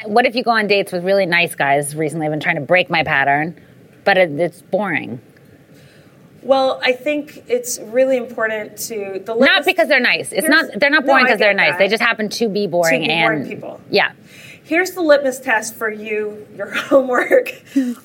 what 0.05 0.27
if 0.27 0.37
you 0.37 0.45
go 0.45 0.51
on 0.53 0.67
dates 0.67 0.93
with 0.93 1.05
really 1.05 1.27
nice 1.27 1.55
guys? 1.55 1.97
Recently, 1.97 2.27
I've 2.27 2.33
been 2.33 2.41
trying 2.41 2.57
to 2.57 2.63
break 2.63 2.89
my 2.91 3.03
pattern, 3.03 3.61
but 4.05 4.17
it, 4.17 4.31
it's 4.39 4.63
boring. 4.63 5.21
well 6.43 6.79
i 6.85 6.93
think 6.93 7.43
it's 7.49 7.81
really 7.81 8.17
important 8.17 8.77
to 8.77 9.21
the 9.25 9.35
Not 9.35 9.65
because 9.65 9.89
they're 9.89 10.01
nice. 10.01 10.33
It's 10.33 10.49
not. 10.49 10.67
They're 10.79 10.91
not 10.91 11.05
boring 11.05 11.25
because 11.25 11.41
they're 11.41 11.53
nice. 11.53 11.73
that. 11.73 11.79
They 11.79 11.89
just 11.89 12.03
happen 12.03 12.29
to 12.29 12.49
be 12.49 12.67
boring 12.67 13.03
be 13.03 13.11
and 13.11 13.27
boring 13.27 13.49
people. 13.49 13.81
Yeah. 13.91 14.13
Here's 14.69 14.91
the 14.91 15.01
litmus 15.01 15.41
test 15.41 15.77
for 15.77 15.91
you, 15.91 16.47
your 16.55 16.71
homework 16.75 17.51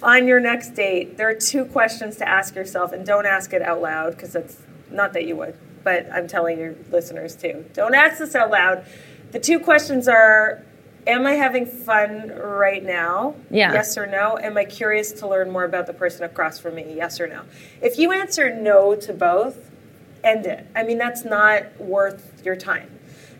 on 0.01 0.27
your 0.27 0.39
next 0.39 0.69
date. 0.75 1.17
There 1.17 1.27
are 1.27 1.35
two 1.35 1.65
questions 1.65 2.15
to 2.17 2.27
ask 2.27 2.55
yourself, 2.55 2.93
and 2.93 3.05
don't 3.05 3.25
ask 3.25 3.51
it 3.51 3.61
out 3.61 3.81
loud 3.81 4.11
because 4.11 4.33
it's 4.33 4.61
not 4.89 5.11
that 5.11 5.25
you 5.25 5.35
would, 5.35 5.57
but 5.83 6.09
I'm 6.09 6.25
telling 6.25 6.57
your 6.57 6.75
listeners 6.89 7.35
too. 7.35 7.65
Don't 7.73 7.93
ask 7.93 8.17
this 8.17 8.33
out 8.33 8.49
loud. 8.49 8.85
The 9.31 9.39
two 9.39 9.59
questions 9.59 10.07
are 10.07 10.63
Am 11.05 11.27
I 11.27 11.33
having 11.33 11.65
fun 11.65 12.29
right 12.29 12.81
now? 12.81 13.35
Yeah. 13.51 13.73
Yes 13.73 13.97
or 13.97 14.07
no? 14.07 14.37
Am 14.37 14.57
I 14.57 14.63
curious 14.63 15.11
to 15.11 15.27
learn 15.27 15.51
more 15.51 15.65
about 15.65 15.85
the 15.85 15.93
person 15.93 16.23
across 16.23 16.59
from 16.59 16.75
me? 16.75 16.93
Yes 16.95 17.19
or 17.19 17.27
no? 17.27 17.43
If 17.81 17.99
you 17.99 18.13
answer 18.13 18.55
no 18.55 18.95
to 18.95 19.11
both, 19.11 19.69
end 20.23 20.45
it. 20.45 20.65
I 20.73 20.83
mean, 20.83 20.97
that's 20.97 21.25
not 21.25 21.77
worth 21.77 22.41
your 22.45 22.55
time. 22.55 22.92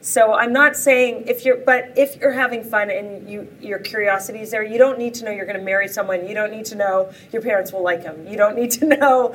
So 0.03 0.33
I'm 0.33 0.51
not 0.51 0.75
saying 0.75 1.27
if 1.27 1.45
you're, 1.45 1.55
but 1.55 1.93
if 1.95 2.17
you're 2.17 2.33
having 2.33 2.61
fun 2.61 2.91
and 2.91 3.29
you 3.29 3.47
your 3.61 3.79
curiosity 3.79 4.41
is 4.41 4.51
there, 4.51 4.61
you 4.61 4.77
don't 4.77 4.99
need 4.99 5.13
to 5.15 5.23
know 5.25 5.31
you're 5.31 5.45
going 5.45 5.57
to 5.57 5.63
marry 5.63 5.87
someone. 5.87 6.27
You 6.27 6.35
don't 6.35 6.51
need 6.51 6.65
to 6.65 6.75
know 6.75 7.09
your 7.31 7.41
parents 7.41 7.71
will 7.71 7.83
like 7.83 8.03
him. 8.03 8.27
You 8.27 8.35
don't 8.35 8.57
need 8.57 8.71
to 8.71 8.85
know 8.97 9.33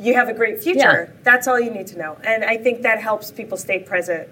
you 0.00 0.14
have 0.14 0.28
a 0.28 0.34
great 0.34 0.60
future. 0.60 1.12
Yeah. 1.14 1.22
That's 1.22 1.46
all 1.46 1.60
you 1.60 1.70
need 1.70 1.86
to 1.88 1.98
know. 1.98 2.18
And 2.24 2.44
I 2.44 2.56
think 2.56 2.82
that 2.82 3.00
helps 3.00 3.30
people 3.30 3.56
stay 3.56 3.78
present, 3.78 4.28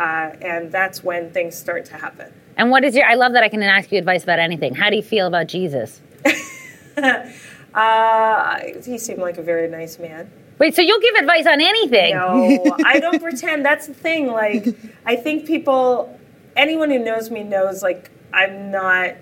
uh, 0.00 0.32
and 0.42 0.72
that's 0.72 1.04
when 1.04 1.30
things 1.30 1.56
start 1.56 1.84
to 1.86 1.94
happen. 1.94 2.32
And 2.56 2.72
what 2.72 2.82
is 2.82 2.96
your? 2.96 3.06
I 3.06 3.14
love 3.14 3.32
that 3.34 3.44
I 3.44 3.48
can 3.48 3.62
ask 3.62 3.92
you 3.92 3.98
advice 3.98 4.24
about 4.24 4.40
anything. 4.40 4.74
How 4.74 4.90
do 4.90 4.96
you 4.96 5.02
feel 5.02 5.28
about 5.28 5.46
Jesus? 5.46 6.00
Uh, 7.72 8.58
he 8.84 8.98
seemed 8.98 9.20
like 9.20 9.38
a 9.38 9.42
very 9.42 9.68
nice 9.68 9.98
man. 9.98 10.28
Wait, 10.60 10.76
so 10.76 10.82
you'll 10.82 11.00
give 11.00 11.14
advice 11.16 11.46
on 11.46 11.60
anything? 11.60 12.14
No, 12.14 12.76
I 12.84 13.00
don't 13.00 13.20
pretend. 13.22 13.64
That's 13.64 13.86
the 13.88 13.94
thing. 13.94 14.26
Like, 14.28 14.68
I 15.06 15.16
think 15.16 15.46
people, 15.46 16.20
anyone 16.54 16.90
who 16.90 16.98
knows 16.98 17.30
me 17.30 17.42
knows, 17.42 17.82
like, 17.82 18.10
I'm 18.32 18.70
not, 18.70 19.14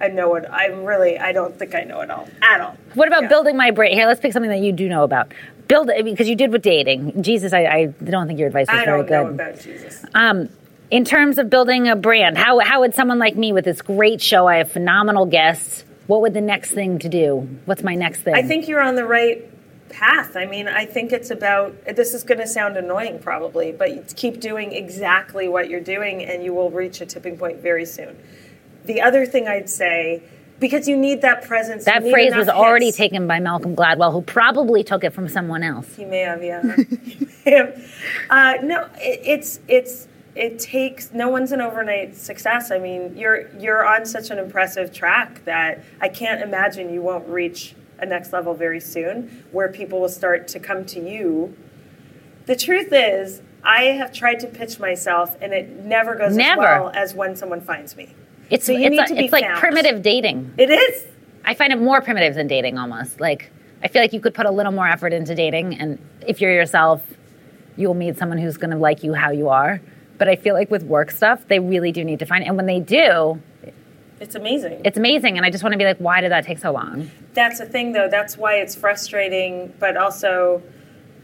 I 0.00 0.08
know 0.08 0.34
it. 0.36 0.46
I'm 0.50 0.84
really, 0.84 1.18
I 1.18 1.32
don't 1.32 1.56
think 1.58 1.74
I 1.74 1.82
know 1.82 2.00
it 2.00 2.10
all 2.10 2.26
at 2.42 2.60
all. 2.62 2.76
What 2.94 3.06
about 3.06 3.24
Yeah. 3.24 3.28
building 3.28 3.56
my 3.56 3.70
brain? 3.70 3.92
Here, 3.94 4.06
let's 4.06 4.20
pick 4.20 4.32
something 4.32 4.50
that 4.50 4.60
you 4.60 4.72
do 4.72 4.88
know 4.88 5.04
about. 5.04 5.32
Build 5.68 5.90
it 5.90 6.02
because 6.04 6.26
you 6.26 6.34
did 6.36 6.50
with 6.50 6.62
dating. 6.62 7.22
Jesus, 7.22 7.52
I, 7.52 7.66
I 7.66 7.86
don't 8.02 8.26
think 8.26 8.38
your 8.38 8.48
advice 8.48 8.66
was 8.68 8.80
I 8.80 8.84
very 8.86 9.02
don't 9.02 9.10
know 9.10 9.24
good. 9.26 9.34
about 9.34 9.60
Jesus. 9.60 10.04
Um, 10.14 10.48
in 10.90 11.04
terms 11.04 11.36
of 11.36 11.50
building 11.50 11.88
a 11.88 11.96
brand, 11.96 12.38
how 12.38 12.58
how 12.60 12.80
would 12.80 12.94
someone 12.94 13.18
like 13.18 13.36
me 13.36 13.52
with 13.52 13.66
this 13.66 13.82
great 13.82 14.22
show? 14.22 14.46
I 14.46 14.56
have 14.56 14.72
phenomenal 14.72 15.26
guests. 15.26 15.84
What 16.06 16.22
would 16.22 16.32
the 16.32 16.40
next 16.40 16.70
thing 16.70 16.98
to 17.00 17.10
do? 17.10 17.46
What's 17.66 17.82
my 17.82 17.94
next 17.94 18.22
thing? 18.22 18.34
I 18.34 18.42
think 18.42 18.66
you're 18.68 18.80
on 18.80 18.94
the 18.94 19.04
right 19.04 19.46
path. 19.88 20.36
I 20.36 20.46
mean, 20.46 20.68
I 20.68 20.84
think 20.84 21.12
it's 21.12 21.30
about, 21.30 21.74
this 21.84 22.14
is 22.14 22.24
going 22.24 22.38
to 22.38 22.46
sound 22.46 22.76
annoying 22.76 23.18
probably, 23.18 23.72
but 23.72 24.14
keep 24.16 24.40
doing 24.40 24.72
exactly 24.72 25.48
what 25.48 25.68
you're 25.68 25.80
doing 25.80 26.24
and 26.24 26.42
you 26.42 26.52
will 26.54 26.70
reach 26.70 27.00
a 27.00 27.06
tipping 27.06 27.36
point 27.36 27.60
very 27.60 27.84
soon. 27.84 28.18
The 28.84 29.00
other 29.00 29.26
thing 29.26 29.48
I'd 29.48 29.68
say, 29.68 30.22
because 30.60 30.88
you 30.88 30.96
need 30.96 31.22
that 31.22 31.42
presence. 31.42 31.84
that 31.84 32.02
phrase 32.02 32.28
enough 32.28 32.38
was 32.38 32.48
already 32.48 32.86
hits. 32.86 32.96
taken 32.96 33.26
by 33.26 33.40
Malcolm 33.40 33.76
Gladwell, 33.76 34.12
who 34.12 34.22
probably 34.22 34.82
took 34.82 35.04
it 35.04 35.12
from 35.12 35.28
someone 35.28 35.62
else. 35.62 35.94
He 35.94 36.04
may 36.04 36.20
have, 36.20 36.42
yeah. 36.42 36.62
May 37.44 37.52
have. 37.52 37.94
Uh, 38.30 38.54
no, 38.62 38.88
it, 38.96 39.20
it's 39.24 39.60
it's 39.68 40.08
it 40.34 40.58
takes. 40.58 41.12
No 41.12 41.28
one's 41.28 41.52
an 41.52 41.60
overnight 41.60 42.16
success. 42.16 42.70
I 42.70 42.78
mean, 42.78 43.16
you're 43.16 43.48
you're 43.58 43.86
on 43.86 44.04
such 44.04 44.30
an 44.30 44.38
impressive 44.38 44.92
track 44.92 45.44
that 45.44 45.84
I 46.00 46.08
can't 46.08 46.42
imagine 46.42 46.92
you 46.92 47.02
won't 47.02 47.26
reach 47.28 47.74
a 47.98 48.06
next 48.06 48.32
level 48.32 48.54
very 48.54 48.80
soon, 48.80 49.44
where 49.52 49.68
people 49.68 50.00
will 50.00 50.08
start 50.08 50.48
to 50.48 50.60
come 50.60 50.84
to 50.86 51.00
you. 51.00 51.56
The 52.46 52.56
truth 52.56 52.88
is, 52.92 53.42
I 53.64 53.84
have 53.84 54.12
tried 54.12 54.40
to 54.40 54.46
pitch 54.46 54.78
myself, 54.78 55.36
and 55.40 55.52
it 55.52 55.84
never 55.84 56.14
goes 56.14 56.36
Never. 56.36 56.62
as 56.62 56.80
well 56.80 56.90
as 56.94 57.14
when 57.14 57.36
someone 57.36 57.60
finds 57.60 57.96
me. 57.96 58.14
It's 58.50 58.64
So 58.66 58.72
you 58.72 58.82
it's, 58.86 58.90
need 58.90 58.96
like- 58.98 59.08
to 59.08 59.14
be 59.14 59.24
it's 59.24 59.32
like 59.32 59.54
primitive 59.56 60.00
dating. 60.02 60.54
It 60.56 60.70
is. 60.70 61.06
I 61.44 61.54
find 61.54 61.72
it 61.72 61.80
more 61.80 62.00
primitive 62.00 62.34
than 62.34 62.46
dating 62.46 62.78
almost. 62.78 63.20
Like 63.20 63.50
I 63.82 63.88
feel 63.88 64.00
like 64.02 64.12
you 64.12 64.20
could 64.20 64.34
put 64.34 64.46
a 64.46 64.50
little 64.50 64.72
more 64.72 64.86
effort 64.88 65.12
into 65.12 65.34
dating 65.34 65.78
and 65.78 65.98
if 66.26 66.40
you're 66.40 66.52
yourself, 66.52 67.02
you'll 67.76 67.94
meet 67.94 68.16
someone 68.18 68.38
who's 68.38 68.56
going 68.56 68.70
to 68.70 68.76
like 68.76 69.02
you 69.02 69.14
how 69.14 69.30
you 69.30 69.48
are. 69.48 69.80
But 70.18 70.28
I 70.28 70.36
feel 70.36 70.54
like 70.54 70.70
with 70.70 70.82
work 70.82 71.10
stuff, 71.10 71.46
they 71.48 71.58
really 71.58 71.92
do 71.92 72.04
need 72.04 72.18
to 72.18 72.26
find 72.26 72.44
and 72.44 72.56
when 72.56 72.66
they 72.66 72.80
do, 72.80 73.40
It's 74.20 74.34
amazing. 74.34 74.82
it's 74.84 74.96
amazing 74.98 75.36
and 75.36 75.46
I 75.46 75.50
just 75.50 75.62
want 75.62 75.72
to 75.72 75.78
be 75.78 75.84
like 75.84 75.98
why 75.98 76.20
did 76.20 76.30
that 76.32 76.44
take 76.44 76.58
so 76.58 76.72
long? 76.72 77.10
that's 77.34 77.58
the 77.58 77.66
thing 77.66 77.92
though 77.92 78.08
that's 78.08 78.36
why 78.36 78.54
it's 78.54 78.74
frustrating 78.74 79.72
but 79.78 79.96
also 79.96 80.62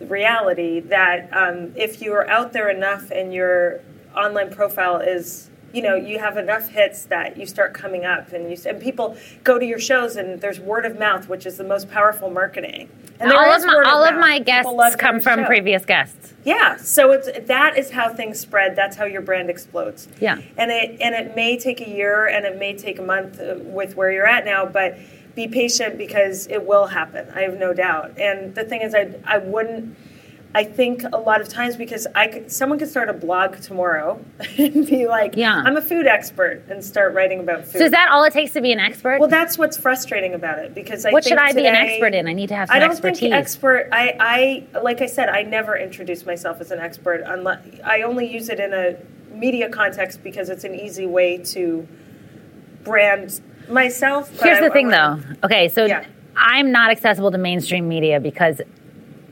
reality 0.00 0.80
that 0.80 1.28
um, 1.32 1.72
if 1.76 2.00
you 2.02 2.12
are 2.12 2.26
out 2.28 2.52
there 2.52 2.68
enough 2.68 3.10
and 3.10 3.32
your 3.32 3.80
online 4.16 4.50
profile 4.50 4.98
is 4.98 5.50
you 5.74 5.82
know 5.82 5.94
you 5.96 6.18
have 6.18 6.36
enough 6.36 6.68
hits 6.68 7.04
that 7.06 7.36
you 7.36 7.46
start 7.46 7.74
coming 7.74 8.04
up 8.04 8.32
and 8.32 8.50
you 8.50 8.56
and 8.66 8.80
people 8.80 9.16
go 9.42 9.58
to 9.58 9.66
your 9.66 9.78
shows 9.78 10.16
and 10.16 10.40
there's 10.40 10.60
word 10.60 10.86
of 10.86 10.98
mouth 10.98 11.28
which 11.28 11.44
is 11.46 11.56
the 11.56 11.64
most 11.64 11.90
powerful 11.90 12.30
marketing 12.30 12.88
and 13.20 13.32
all 13.32 13.52
of 13.52 13.64
my 13.64 13.82
all 13.86 14.04
of 14.04 14.14
mouth. 14.14 14.20
my 14.20 14.38
guests 14.38 14.96
come 14.96 15.20
from 15.20 15.40
show. 15.40 15.46
previous 15.46 15.84
guests. 15.84 16.34
Yeah, 16.44 16.76
so 16.76 17.12
it's 17.12 17.46
that 17.46 17.78
is 17.78 17.90
how 17.90 18.12
things 18.12 18.38
spread. 18.38 18.76
That's 18.76 18.96
how 18.96 19.04
your 19.04 19.22
brand 19.22 19.48
explodes. 19.48 20.08
Yeah. 20.20 20.40
and 20.56 20.70
it 20.70 21.00
and 21.00 21.14
it 21.14 21.34
may 21.34 21.56
take 21.56 21.80
a 21.80 21.88
year 21.88 22.26
and 22.26 22.44
it 22.44 22.58
may 22.58 22.76
take 22.76 22.98
a 22.98 23.02
month 23.02 23.40
uh, 23.40 23.56
with 23.60 23.96
where 23.96 24.10
you're 24.10 24.26
at 24.26 24.44
now, 24.44 24.66
but 24.66 24.98
be 25.34 25.48
patient 25.48 25.96
because 25.98 26.46
it 26.48 26.64
will 26.66 26.86
happen. 26.86 27.28
I 27.34 27.42
have 27.42 27.58
no 27.58 27.72
doubt. 27.72 28.18
And 28.18 28.54
the 28.54 28.64
thing 28.64 28.82
is, 28.82 28.94
I 28.94 29.14
I 29.24 29.38
wouldn't. 29.38 29.96
I 30.56 30.62
think 30.62 31.02
a 31.12 31.16
lot 31.18 31.40
of 31.40 31.48
times 31.48 31.74
because 31.76 32.06
I 32.14 32.28
could, 32.28 32.52
someone 32.52 32.78
could 32.78 32.88
start 32.88 33.08
a 33.08 33.12
blog 33.12 33.56
tomorrow 33.60 34.24
and 34.58 34.86
be 34.86 35.06
like, 35.08 35.34
Yeah. 35.36 35.62
I'm 35.66 35.76
a 35.76 35.82
food 35.82 36.06
expert," 36.06 36.62
and 36.68 36.84
start 36.84 37.12
writing 37.12 37.40
about 37.40 37.64
food. 37.64 37.78
So 37.80 37.84
is 37.86 37.90
that 37.90 38.08
all 38.12 38.22
it 38.24 38.32
takes 38.32 38.52
to 38.52 38.60
be 38.60 38.70
an 38.70 38.78
expert? 38.78 39.18
well, 39.18 39.28
that's 39.28 39.58
what's 39.58 39.76
frustrating 39.76 40.32
about 40.34 40.60
it 40.60 40.74
because 40.74 41.04
I 41.04 41.10
what 41.10 41.24
think 41.24 41.32
should 41.36 41.42
I 41.44 41.52
be 41.52 41.66
an 41.66 41.74
expert 41.74 42.14
in? 42.14 42.28
I 42.28 42.32
need 42.34 42.48
to 42.50 42.54
have 42.54 42.68
some 42.68 42.76
I 42.76 42.78
don't 42.80 42.90
expertise. 42.92 43.18
think 43.20 43.34
expert. 43.34 43.88
I, 43.90 44.64
I 44.72 44.80
like 44.80 45.00
I 45.02 45.06
said, 45.06 45.28
I 45.28 45.42
never 45.42 45.76
introduce 45.76 46.24
myself 46.24 46.60
as 46.60 46.70
an 46.70 46.78
expert 46.78 47.22
unless 47.26 47.58
I 47.84 48.02
only 48.02 48.26
use 48.32 48.48
it 48.48 48.60
in 48.60 48.72
a 48.72 48.96
media 49.34 49.68
context 49.68 50.22
because 50.22 50.48
it's 50.50 50.62
an 50.62 50.74
easy 50.76 51.06
way 51.06 51.38
to 51.38 51.86
brand 52.84 53.40
myself. 53.68 54.30
Here's 54.40 54.58
I- 54.58 54.68
the 54.68 54.70
thing, 54.70 54.92
I 54.92 55.16
though. 55.16 55.20
Okay, 55.44 55.68
so 55.68 55.86
Yeah. 55.86 56.04
I'm 56.36 56.70
not 56.72 56.90
accessible 56.90 57.30
to 57.30 57.38
mainstream 57.38 57.88
media 57.88 58.20
because 58.20 58.60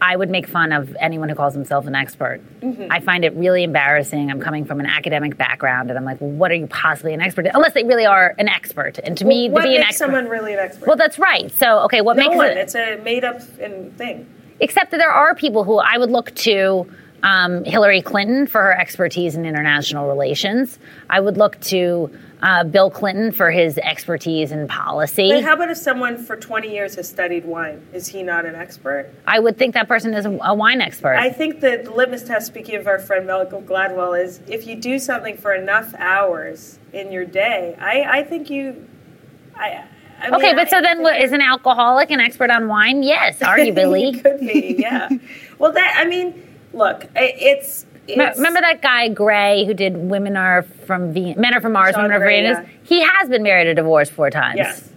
I 0.02 0.16
would 0.16 0.30
make 0.30 0.48
fun 0.48 0.72
of 0.72 0.96
anyone 0.98 1.28
who 1.28 1.36
calls 1.36 1.54
himself 1.54 1.86
an 1.86 1.94
expert. 1.94 2.40
Mm-hmm. 2.60 2.90
I 2.90 2.98
find 2.98 3.24
it 3.24 3.32
really 3.34 3.62
embarrassing. 3.62 4.32
I'm 4.32 4.40
coming 4.40 4.64
from 4.64 4.80
an 4.80 4.86
academic 4.86 5.38
background, 5.38 5.90
and 5.90 5.98
I'm 5.98 6.04
like, 6.04 6.20
well, 6.20 6.30
what 6.30 6.50
are 6.50 6.56
you 6.56 6.66
possibly 6.66 7.14
an 7.14 7.20
expert 7.20 7.46
in? 7.46 7.52
Unless 7.54 7.74
they 7.74 7.84
really 7.84 8.04
are 8.04 8.34
an 8.36 8.48
expert. 8.48 8.98
And 8.98 9.16
to 9.18 9.24
me, 9.24 9.48
what 9.48 9.60
to 9.60 9.68
be 9.68 9.76
an 9.76 9.82
makes 9.82 9.90
expert. 9.90 10.04
someone 10.06 10.28
really 10.28 10.54
an 10.54 10.58
expert? 10.58 10.88
well, 10.88 10.96
that's 10.96 11.20
right. 11.20 11.52
So, 11.52 11.78
okay, 11.84 12.00
what 12.00 12.16
no 12.16 12.24
makes 12.24 12.36
one. 12.36 12.48
it? 12.48 12.56
It's 12.56 12.74
a 12.74 12.96
made 13.04 13.22
up 13.22 13.40
in 13.60 13.92
thing. 13.92 14.28
Except 14.58 14.90
that 14.90 14.96
there 14.98 15.12
are 15.12 15.36
people 15.36 15.62
who 15.62 15.78
I 15.78 15.96
would 15.98 16.10
look 16.10 16.34
to. 16.34 16.90
Um, 17.24 17.62
Hillary 17.62 18.02
Clinton 18.02 18.48
for 18.48 18.60
her 18.60 18.76
expertise 18.76 19.36
in 19.36 19.46
international 19.46 20.08
relations. 20.08 20.80
I 21.08 21.20
would 21.20 21.36
look 21.36 21.60
to 21.60 22.10
uh, 22.42 22.64
Bill 22.64 22.90
Clinton 22.90 23.30
for 23.30 23.50
his 23.50 23.78
expertise 23.78 24.50
in 24.50 24.66
policy. 24.66 25.30
But 25.30 25.44
how 25.44 25.54
about 25.54 25.70
if 25.70 25.78
someone 25.78 26.18
for 26.18 26.36
20 26.36 26.70
years 26.70 26.96
has 26.96 27.08
studied 27.08 27.44
wine? 27.44 27.86
Is 27.92 28.08
he 28.08 28.22
not 28.22 28.44
an 28.44 28.54
expert? 28.56 29.10
I 29.26 29.38
would 29.38 29.56
think 29.56 29.74
that 29.74 29.86
person 29.88 30.12
is 30.12 30.26
a, 30.26 30.54
wine 30.54 30.80
expert. 30.80 31.14
I 31.14 31.30
think 31.30 31.60
the 31.60 31.88
litmus 31.94 32.24
test, 32.24 32.48
speaking 32.48 32.74
of 32.76 32.86
our 32.86 32.98
friend 32.98 33.26
Malcolm 33.26 33.64
Gladwell, 33.64 34.20
is 34.20 34.40
if 34.48 34.66
you 34.66 34.74
do 34.76 34.98
something 34.98 35.36
for 35.36 35.54
enough 35.54 35.94
hours 35.96 36.78
in 36.92 37.12
your 37.12 37.24
day, 37.24 37.76
I, 37.80 38.18
I 38.18 38.24
think 38.24 38.50
you. 38.50 38.86
I, 39.54 39.84
I 40.20 40.24
mean, 40.26 40.34
okay, 40.34 40.54
but 40.54 40.68
so 40.68 40.80
then 40.80 41.04
is 41.20 41.32
an 41.32 41.40
alcoholic 41.40 42.10
an 42.10 42.20
expert 42.20 42.50
on 42.50 42.68
wine? 42.68 43.02
Yes, 43.02 43.38
arguably. 43.40 44.20
could 44.22 44.40
be, 44.40 44.76
yeah. 44.78 45.08
well, 45.58 45.72
that 45.72 45.94
I 45.96 46.04
mean, 46.04 46.42
look, 46.72 47.04
i- 47.16 47.34
it's. 47.36 47.86
Remember 48.08 48.60
that 48.60 48.82
guy 48.82 49.08
Gray 49.08 49.64
who 49.64 49.74
did 49.74 49.96
"Women 49.96 50.36
Are 50.36 50.62
from 50.62 51.12
Venus"? 51.12 51.36
Men 51.38 51.54
are 51.54 51.60
from 51.60 51.72
Mars, 51.72 51.94
John 51.94 52.04
Women 52.04 52.16
are 52.16 52.20
from 52.20 52.28
Venus. 52.28 52.58
yeah. 52.62 52.68
He 52.82 53.00
has 53.02 53.28
been 53.28 53.42
married 53.42 53.68
or 53.68 53.74
divorced 53.74 54.12
four 54.12 54.28
times. 54.30 54.56
Yes. 54.56 54.88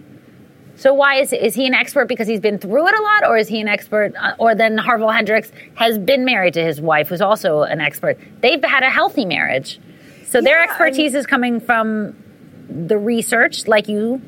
So 0.76 0.92
why 0.92 1.20
is 1.20 1.32
is 1.32 1.54
he 1.54 1.66
an 1.66 1.74
expert 1.74 2.06
because 2.06 2.26
he's 2.28 2.40
been 2.40 2.58
through 2.58 2.88
it 2.88 2.94
a 2.98 3.02
lot, 3.02 3.24
or 3.26 3.38
is 3.38 3.48
he 3.48 3.60
an 3.60 3.68
expert? 3.68 4.12
Uh, 4.20 4.34
or 4.38 4.54
then 4.54 4.76
Harville 4.76 5.10
Hendrix 5.10 5.50
has 5.76 5.96
been 5.98 6.24
married 6.24 6.54
to 6.54 6.62
his 6.64 6.80
wife, 6.80 7.08
who's 7.08 7.22
also 7.22 7.62
an 7.62 7.80
expert. 7.80 8.18
They've 8.42 8.62
had 8.62 8.82
a 8.82 8.90
healthy 8.90 9.24
marriage, 9.24 9.80
so 10.26 10.40
their 10.42 10.58
Yeah, 10.58 10.64
expertise 10.64 11.14
is 11.14 11.26
coming 11.26 11.60
from 11.60 12.14
the 12.68 12.98
research, 12.98 13.66
like 13.68 13.88
you, 13.88 14.20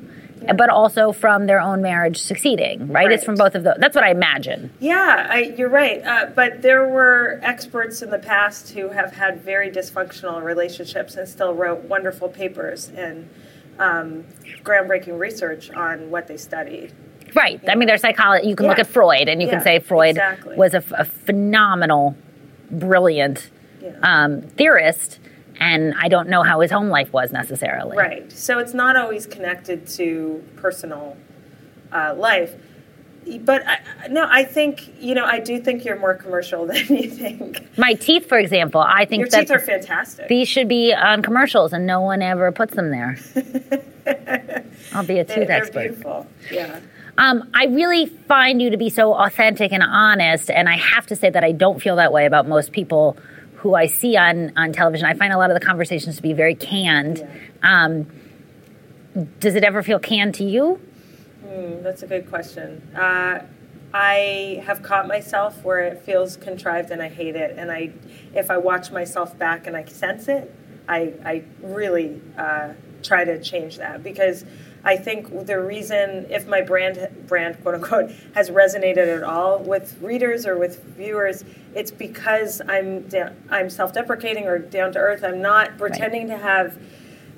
but 0.57 0.70
also 0.70 1.12
from 1.12 1.47
their 1.47 1.61
own 1.61 1.82
marriage 1.82 2.18
succeeding. 2.18 2.89
Right? 2.89 3.11
It's 3.11 3.24
from 3.24 3.34
both 3.34 3.55
of 3.55 3.64
those. 3.64 3.76
That's 3.78 3.95
what 3.95 4.05
I 4.05 4.11
imagine. 4.11 4.70
Yeah, 4.80 5.26
I, 5.30 5.55
you're 5.57 5.68
right. 5.68 6.03
Uh, 6.05 6.26
but 6.34 6.62
there 6.62 6.86
were 6.89 7.41
experts 7.43 8.03
in 8.03 8.11
the 8.11 8.18
past 8.18 8.70
who 8.70 8.89
have 8.89 9.12
had 9.12 9.43
very 9.43 9.70
dysfunctional 9.70 10.43
relationships 10.43 11.16
and 11.16 11.28
still 11.28 11.55
wrote 11.55 11.84
wonderful 11.84 12.28
papers 12.28 12.89
and 12.97 13.28
um, 13.78 14.24
groundbreaking 14.62 15.18
research 15.18 15.70
on 15.70 16.11
what 16.11 16.26
they 16.26 16.36
studied. 16.36 16.93
Right. 17.34 17.61
I 17.68 17.74
mean, 17.74 17.86
there's 17.86 18.01
psychology. 18.01 18.49
You 18.49 18.57
can 18.57 18.66
look 18.66 18.78
at 18.78 18.86
Freud, 18.86 19.28
and 19.28 19.43
you 19.43 19.49
can 19.49 19.61
say 19.61 19.78
Freud 19.80 20.11
exactly. 20.11 20.57
was 20.57 20.72
a, 20.74 20.78
f- 20.78 20.93
a 20.93 21.05
phenomenal, 21.05 22.16
brilliant 22.70 23.51
Yeah. 23.82 23.97
um, 24.03 24.43
theorist, 24.43 25.20
and 25.61 25.94
I 26.00 26.09
don't 26.09 26.28
know 26.28 26.42
how 26.42 26.61
his 26.61 26.70
home 26.70 26.88
life 26.88 27.12
was 27.12 27.32
necessarily. 27.32 27.96
Right. 27.96 28.30
So 28.32 28.59
it's 28.59 28.74
not 28.74 28.96
always 28.96 29.26
connected 29.26 29.86
to 29.88 30.42
personal 30.56 31.16
uh, 31.92 32.14
life. 32.16 32.54
But 33.40 33.62
I, 33.66 34.09
no, 34.09 34.26
I 34.26 34.42
think 34.44 34.94
you 35.02 35.14
know 35.14 35.24
I 35.24 35.38
do 35.40 35.61
think 35.61 35.84
you're 35.84 35.98
more 35.98 36.14
commercial 36.14 36.64
than 36.70 36.76
you 36.88 37.11
think. 37.11 37.66
My 37.76 37.92
teeth, 37.94 38.26
for 38.26 38.38
example, 38.38 38.80
I 38.80 39.04
think 39.04 39.20
Your 39.20 39.28
teeth 39.28 39.50
are 39.50 39.59
fantastic. 39.59 40.28
these 40.28 40.48
should 40.48 40.68
be 40.68 40.94
on 40.94 41.20
commercials, 41.22 41.74
and 41.74 41.86
no 41.86 42.00
one 42.00 42.22
ever 42.22 42.50
puts 42.52 42.74
them 42.74 42.90
there. 42.90 43.18
I'll 44.94 45.04
be 45.04 45.18
a 45.18 45.24
They- 45.24 45.34
tooth 45.34 45.48
they're 45.48 45.50
expert. 45.62 45.80
beautiful. 45.88 46.26
Yeah. 46.50 46.80
Um, 47.18 47.50
I 47.52 47.66
really 47.66 48.06
find 48.06 48.62
you 48.62 48.70
to 48.70 48.76
be 48.76 48.88
so 48.90 49.12
authentic 49.12 49.72
and 49.72 49.82
honest, 49.82 50.50
and 50.50 50.68
I 50.68 50.76
have 50.76 51.04
to 51.09 51.16
say 51.16 51.28
that 51.28 51.42
I 51.44 51.50
don't 51.52 51.82
feel 51.82 51.96
that 51.96 52.12
way 52.12 52.26
about 52.26 52.46
most 52.48 52.72
people 52.72 53.16
who 53.59 53.74
I 53.74 53.86
see 53.86 54.16
on 54.16 54.52
on 54.56 54.72
television. 54.72 55.06
I 55.06 55.14
find 55.14 55.32
a 55.32 55.38
lot 55.38 55.50
of 55.50 55.59
the 55.59 55.64
conversations 55.64 56.16
to 56.16 56.22
be 56.22 56.32
very 56.32 56.54
canned. 56.54 57.26
Um, 57.62 58.06
does 59.40 59.54
it 59.54 59.64
ever 59.64 59.82
feel 59.82 59.98
canned 59.98 60.34
to 60.36 60.44
you? 60.44 60.80
Mm, 61.44 61.82
that's 61.82 62.02
a 62.02 62.06
good 62.06 62.28
question. 62.28 62.82
Uh, 62.94 63.40
I 63.92 64.62
have 64.66 64.82
caught 64.82 65.09
myself 65.09 65.64
where 65.64 65.80
it 65.80 66.02
feels 66.02 66.36
contrived 66.36 66.90
and 66.90 67.02
I 67.02 67.09
hate 67.09 67.36
it. 67.36 67.56
And 67.56 67.70
I, 67.70 67.92
if 68.34 68.50
I 68.50 68.59
watch 68.59 68.90
myself 68.90 69.36
back 69.38 69.66
and 69.66 69.76
I 69.76 69.84
sense 69.86 70.28
it, 70.28 70.54
I, 70.88 71.14
I 71.24 71.44
really 71.62 72.20
uh, 72.36 72.74
try 73.02 73.24
to 73.24 73.42
change 73.42 73.78
that 73.78 74.02
because 74.02 74.44
I 74.89 74.97
think 74.97 75.47
the 75.47 75.61
reason, 75.61 76.26
if 76.30 76.49
my 76.49 76.62
brand, 76.62 76.97
brand 77.26 77.61
quote 77.62 77.74
unquote, 77.74 78.11
has 78.34 78.49
resonated 78.49 79.14
at 79.18 79.22
all 79.22 79.59
with 79.59 80.01
readers 80.01 80.47
or 80.47 80.57
with 80.57 80.82
viewers, 80.97 81.45
it's 81.74 81.91
because 81.91 82.62
I'm 82.66 83.03
da- 83.03 83.32
I'm 83.51 83.68
self-deprecating 83.68 84.47
or 84.47 84.59
down 84.59 84.93
to 84.93 84.99
earth. 84.99 85.22
I'm 85.22 85.43
not 85.43 85.76
pretending 85.76 86.28
to 86.28 86.39
have 86.39 86.78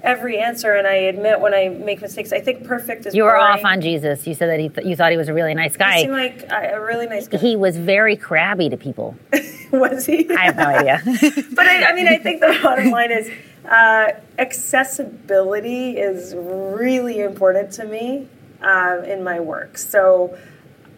every 0.03 0.39
answer, 0.39 0.75
and 0.77 0.87
I 0.87 0.95
admit 0.95 1.41
when 1.41 1.53
I 1.53 1.69
make 1.71 2.01
mistakes. 2.01 2.33
I 2.33 2.41
think 2.41 2.65
perfect 2.65 3.07
is 3.07 3.15
You 3.17 3.25
were 3.25 3.31
boring. 3.33 3.59
off 3.59 3.65
on 3.65 3.81
Jesus. 3.81 4.27
You 4.29 4.35
said 4.35 4.49
that 4.49 4.61
he 4.61 4.69
th- 4.69 4.87
you 4.87 4.95
thought 4.95 5.11
he 5.11 5.19
was 5.19 5.29
a 5.29 5.35
really 5.35 5.53
nice 5.55 5.77
guy. 5.77 5.97
He 5.97 6.01
seemed 6.03 6.13
like 6.13 6.45
a 6.53 6.75
a 6.77 6.81
really 6.81 7.07
nice 7.09 7.27
guy. 7.27 7.39
He 7.39 7.57
was 7.57 7.77
very 7.77 8.17
crabby 8.17 8.69
to 8.69 8.77
people. 8.77 9.17
Was 9.73 10.05
he? 10.05 10.29
I 10.31 10.47
have 10.47 10.57
no 10.57 10.65
idea. 10.67 11.01
but 11.55 11.65
I, 11.65 11.91
I 11.91 11.93
mean, 11.93 12.09
I 12.09 12.17
think 12.19 12.41
the 12.41 12.59
bottom 12.61 12.91
line 12.91 13.13
is 13.13 13.31
uh, 13.71 14.11
accessibility 14.39 15.97
is 15.97 16.35
really 16.37 17.21
important 17.21 17.73
to 17.73 17.85
me 17.85 18.29
um, 18.61 19.05
in 19.05 19.23
my 19.23 19.39
work. 19.39 19.79
So 19.79 20.37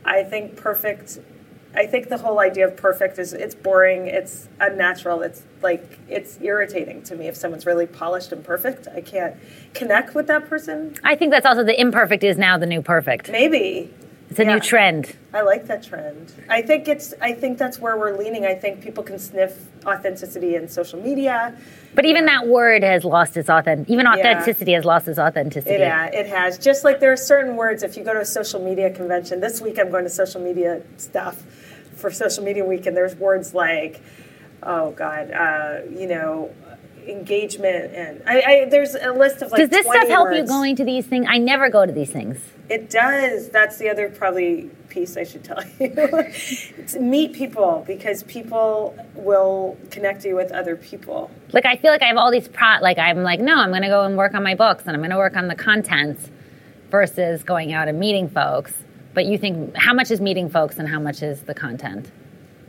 I 0.05 0.25
think 0.25 0.57
perfect. 0.57 1.21
I 1.75 1.87
think 1.87 2.09
the 2.09 2.19
whole 2.19 2.39
idea 2.39 2.67
of 2.67 2.77
perfect 2.77 3.19
is 3.19 3.33
it's 3.33 3.55
boring. 3.55 4.07
It's 4.07 4.49
unnatural. 4.59 5.23
It's 5.23 5.43
like 5.63 5.99
it's 6.09 6.39
irritating 6.41 7.03
to 7.05 7.15
me 7.15 7.29
if 7.29 7.37
someone's 7.37 7.67
really 7.67 7.87
polished 7.87 8.33
and 8.33 8.45
perfect. 8.45 8.89
I 8.89 9.01
can't 9.01 9.37
connect 9.75 10.15
with 10.15 10.27
that 10.27 10.49
person. 10.49 10.97
I 11.05 11.15
think 11.15 11.31
that's 11.31 11.47
also 11.47 11.65
the 11.65 11.79
imperfect 11.79 12.25
is 12.25 12.37
now 12.37 12.59
the 12.59 12.67
new 12.67 12.83
perfect. 12.83 13.31
Maybe 13.31 13.93
It's 14.33 14.39
a 14.41 14.45
Yeah. 14.45 14.55
new 14.55 14.61
trend. 14.61 15.15
I 15.35 15.43
like 15.43 15.67
that 15.67 15.83
trend. 15.83 16.33
I 16.49 16.63
think 16.63 16.89
it's. 16.89 17.13
I 17.21 17.35
think 17.35 17.59
that's 17.59 17.79
where 17.79 17.99
we're 17.99 18.17
leaning. 18.17 18.47
I 18.47 18.55
think 18.55 18.81
people 18.81 19.05
can 19.05 19.19
sniff 19.19 19.59
authenticity 19.85 20.55
in 20.55 20.69
social 20.69 20.99
media. 20.99 21.55
But 21.95 22.07
even 22.07 22.25
that 22.25 22.47
word 22.47 22.83
has 22.83 23.05
lost 23.05 23.37
its 23.37 23.51
authentic. 23.51 23.91
Even 23.91 24.07
authenticity 24.07 24.73
has 24.73 24.87
lost 24.87 25.07
its 25.07 25.19
authenticity. 25.19 25.75
It, 25.75 25.83
uh, 25.83 26.09
it 26.15 26.29
has. 26.29 26.57
Just 26.57 26.83
like 26.83 26.99
there 26.99 27.13
are 27.13 27.17
certain 27.19 27.57
words, 27.57 27.83
if 27.83 27.95
you 27.99 28.05
go 28.05 28.15
to 28.15 28.21
a 28.21 28.25
social 28.25 28.65
media 28.65 28.89
convention, 28.91 29.41
this 29.41 29.61
week 29.61 29.79
I'm 29.79 29.91
going 29.91 30.05
to 30.05 30.11
social 30.11 30.41
media 30.41 30.81
stuff 30.97 31.43
for 31.95 32.11
social 32.11 32.43
media 32.43 32.65
week, 32.65 32.87
and 32.87 32.97
there's 32.97 33.15
words 33.17 33.53
like, 33.53 34.01
oh 34.63 34.93
God, 34.93 35.31
uh, 35.31 35.81
you 35.91 36.07
know, 36.07 36.51
engagement, 37.07 37.95
and 37.95 38.23
I, 38.27 38.41
I, 38.41 38.65
there's 38.71 38.95
a 38.95 39.13
list 39.13 39.43
of 39.43 39.53
like. 39.53 39.61
Does 39.61 39.69
this 39.69 39.85
20 39.85 39.99
stuff 39.99 40.09
help 40.09 40.35
you 40.35 40.47
going 40.47 40.77
to 40.77 40.85
these 40.87 41.05
things? 41.05 41.27
I 41.29 41.37
never 41.37 41.69
go 41.69 41.85
to 41.85 41.93
these 41.93 42.11
things. 42.11 42.39
It 42.69 42.91
does. 42.91 43.49
That's 43.51 43.77
the 43.79 43.89
other 43.89 44.09
probably 44.09 44.71
piece 44.89 45.17
I 45.17 45.25
should 45.25 45.45
tell 45.45 45.63
you. 45.79 45.93
It's 46.79 46.95
meet 46.95 47.33
people 47.33 47.85
because 47.87 48.23
people 48.25 48.97
will 49.15 49.77
connect 49.91 50.25
you 50.25 50.37
with 50.37 50.53
other 50.53 50.77
people. 50.77 51.31
Like 51.53 51.67
I 51.67 51.77
feel 51.77 51.91
like 51.91 52.03
I 52.03 52.07
have 52.07 52.17
all 52.17 52.31
these 52.31 52.49
pro. 52.49 52.79
Like 52.81 52.99
I'm 52.99 53.23
like, 53.23 53.41
no, 53.41 53.57
I'm 53.57 53.73
to 53.83 53.89
go 53.89 54.05
and 54.05 54.17
work 54.17 54.35
on 54.35 54.43
my 54.43 54.55
books, 54.55 54.85
and 54.87 54.97
I'm 54.97 55.11
to 55.11 55.17
work 55.17 55.37
on 55.37 55.49
the 55.49 55.55
content, 55.55 56.19
versus 56.91 57.43
going 57.43 57.73
out 57.73 57.89
and 57.89 57.99
meeting 57.99 58.29
folks. 58.29 58.75
But 59.15 59.27
you 59.27 59.39
think 59.39 59.77
how 59.77 59.95
much 59.95 60.11
is 60.11 60.21
meeting 60.21 60.49
folks 60.49 60.79
and 60.79 60.89
how 60.89 61.01
much 61.01 61.23
is 61.23 61.43
the 61.43 61.55
content? 61.55 62.11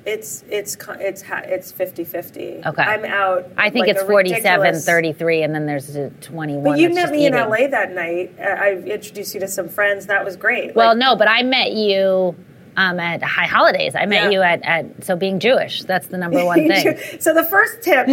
It's 0.06 0.44
it's 0.50 0.76
it's 1.00 1.24
it's 1.30 1.72
50-50. 1.72 2.66
Okay. 2.66 2.82
I'm 2.82 3.06
out. 3.06 3.48
I 3.58 3.70
think 3.70 3.88
like 3.88 3.96
it's 3.96 4.02
a 4.04 4.06
47, 4.06 4.44
ridiculous- 4.60 4.86
33, 4.86 5.44
and 5.44 5.56
then 5.56 5.66
there's 5.66 5.96
a 5.96 6.10
21. 6.10 6.64
But 6.64 6.78
you 6.80 6.94
met 6.94 7.10
me 7.12 7.26
in. 7.26 7.34
LA 7.34 7.68
that 7.68 7.92
night. 7.94 8.34
I 8.40 8.74
introduced 8.74 9.34
you 9.34 9.40
to 9.40 9.48
some 9.48 9.70
friends. 9.70 10.08
That 10.08 10.26
was 10.26 10.36
great. 10.36 10.76
Well, 10.76 10.90
Like, 10.90 10.98
no, 10.98 11.16
but 11.16 11.30
I 11.30 11.44
met 11.44 11.72
you 11.72 12.36
um, 12.76 13.00
at 13.00 13.24
High 13.24 13.46
Holidays. 13.46 13.96
I 13.96 14.06
met 14.06 14.26
Yeah. 14.26 14.30
you 14.32 14.42
at, 14.42 14.62
at 14.64 15.06
so 15.06 15.16
being 15.16 15.40
Jewish. 15.40 15.84
That's 15.84 16.08
the 16.08 16.18
number 16.18 16.44
one 16.44 16.68
thing. 16.68 16.98
so 17.20 17.34
the 17.34 17.44
first 17.46 17.82
tip: 17.82 18.08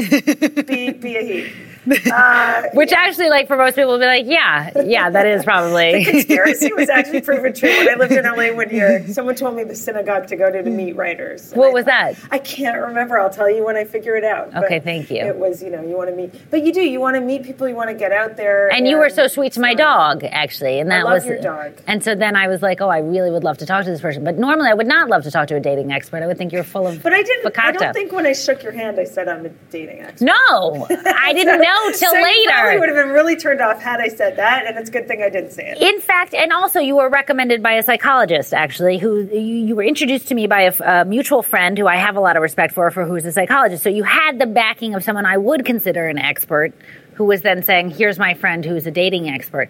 be 0.68 0.92
be 0.92 1.16
a 1.16 1.22
he. 1.22 1.52
Uh, 1.86 2.62
Which 2.74 2.92
actually, 2.92 3.28
like 3.30 3.46
for 3.46 3.56
most 3.56 3.74
people, 3.74 3.92
will 3.92 3.98
be 3.98 4.06
like, 4.06 4.26
yeah, 4.26 4.70
yeah, 4.84 5.10
that 5.10 5.26
is 5.26 5.44
probably. 5.44 6.04
the 6.04 6.10
conspiracy 6.10 6.72
was 6.72 6.88
actually 6.90 7.20
proven 7.22 7.52
true. 7.54 7.68
When 7.70 7.88
I 7.88 7.94
lived 7.94 8.12
in 8.12 8.24
LA 8.24 8.54
one 8.54 8.70
year, 8.70 9.06
someone 9.08 9.34
told 9.34 9.56
me 9.56 9.64
the 9.64 9.74
synagogue 9.74 10.26
to 10.28 10.36
go 10.36 10.50
to 10.50 10.62
to 10.62 10.70
meet 10.70 10.96
writers. 10.96 11.52
What 11.52 11.70
I 11.70 11.72
was 11.72 11.84
thought- 11.84 12.14
that? 12.14 12.28
I 12.30 12.38
can't 12.38 12.80
remember. 12.80 13.18
I'll 13.18 13.30
tell 13.30 13.50
you 13.50 13.64
when 13.64 13.76
I 13.76 13.84
figure 13.84 14.16
it 14.16 14.24
out. 14.24 14.52
But 14.52 14.64
Okay, 14.64 14.80
thank 14.80 15.10
you. 15.10 15.18
It 15.18 15.36
was, 15.36 15.62
you 15.62 15.70
know, 15.70 15.82
you 15.82 15.96
want 15.96 16.10
to 16.10 16.16
meet, 16.16 16.34
but 16.50 16.64
you 16.64 16.72
do. 16.72 16.82
You 16.82 17.00
want 17.00 17.16
to 17.16 17.20
meet 17.20 17.42
people. 17.44 17.68
You 17.68 17.74
want 17.74 17.88
to 17.90 17.94
get 17.94 18.12
out 18.12 18.36
there. 18.36 18.68
And 18.72 18.86
you 18.86 18.98
were 18.98 19.08
so 19.10 19.26
sweet 19.26 19.52
to 19.54 19.60
my 19.60 19.74
dog, 19.74 20.22
actually, 20.24 20.80
and 20.80 20.90
that 20.90 21.04
love 21.04 21.14
was 21.14 21.26
your 21.26 21.40
dog. 21.40 21.72
And 21.86 22.04
so 22.04 22.14
then 22.14 22.36
I 22.36 22.48
was 22.48 22.62
like, 22.62 22.80
oh, 22.80 22.88
I 22.88 22.98
really 22.98 23.30
would 23.30 23.44
love 23.44 23.58
to 23.58 23.66
talk 23.66 23.84
to 23.84 23.90
this 23.90 24.00
person, 24.00 24.24
but 24.24 24.36
normally 24.38 24.68
I 24.68 24.74
would 24.74 24.86
not 24.86 25.08
love 25.08 25.22
to 25.24 25.30
talk 25.30 25.48
to 25.48 25.56
a 25.56 25.60
dating 25.60 25.92
expert. 25.92 26.22
I 26.22 26.26
would 26.26 26.38
think 26.38 26.52
you're 26.52 26.64
full 26.64 26.86
of. 26.86 27.02
But 27.02 27.12
I 27.12 27.22
didn't. 27.22 27.58
I 27.58 27.72
don't 27.72 27.92
think 27.92 28.12
when 28.12 28.26
I 28.26 28.32
shook 28.32 28.62
your 28.62 28.72
hand, 28.72 28.98
I 29.00 29.04
said 29.04 29.28
I'm 29.28 29.46
a 29.46 29.48
dating 29.70 30.00
expert. 30.00 30.24
No, 30.24 30.86
I 30.90 31.32
didn't 31.32 31.60
know 31.60 31.69
till 31.98 32.10
so 32.10 32.16
You 32.16 32.50
probably 32.50 32.78
would 32.78 32.88
have 32.88 32.96
been 32.96 33.14
really 33.14 33.36
turned 33.36 33.60
off 33.60 33.80
had 33.80 34.00
I 34.00 34.08
said 34.08 34.36
that, 34.36 34.66
and 34.66 34.78
it's 34.78 34.88
a 34.88 34.92
good 34.92 35.08
thing 35.08 35.22
I 35.22 35.30
didn't 35.30 35.50
say 35.52 35.70
it. 35.70 35.82
In 35.82 36.00
fact, 36.00 36.34
and 36.34 36.52
also 36.52 36.80
you 36.80 36.96
were 36.96 37.08
recommended 37.08 37.62
by 37.62 37.72
a 37.72 37.82
psychologist, 37.82 38.52
actually, 38.54 38.98
who 38.98 39.22
you, 39.32 39.40
you 39.40 39.76
were 39.76 39.82
introduced 39.82 40.28
to 40.28 40.34
me 40.34 40.46
by 40.46 40.62
a 40.62 41.04
mutual 41.04 41.42
friend 41.42 41.76
who 41.78 41.86
I 41.86 41.96
have 41.96 42.16
a 42.16 42.20
lot 42.20 42.36
of 42.36 42.42
respect 42.42 42.74
for, 42.74 42.90
for 42.90 43.04
who's 43.04 43.24
a 43.24 43.32
psychologist. 43.32 43.82
So 43.82 43.88
you 43.88 44.04
had 44.04 44.38
the 44.38 44.46
backing 44.46 44.94
of 44.94 45.04
someone 45.04 45.26
I 45.26 45.36
would 45.36 45.64
consider 45.64 46.08
an 46.08 46.18
expert, 46.18 46.72
who 47.14 47.24
was 47.24 47.42
then 47.42 47.62
saying, 47.62 47.90
"Here's 47.90 48.18
my 48.18 48.34
friend 48.34 48.64
who's 48.64 48.86
a 48.86 48.90
dating 48.90 49.28
expert." 49.28 49.68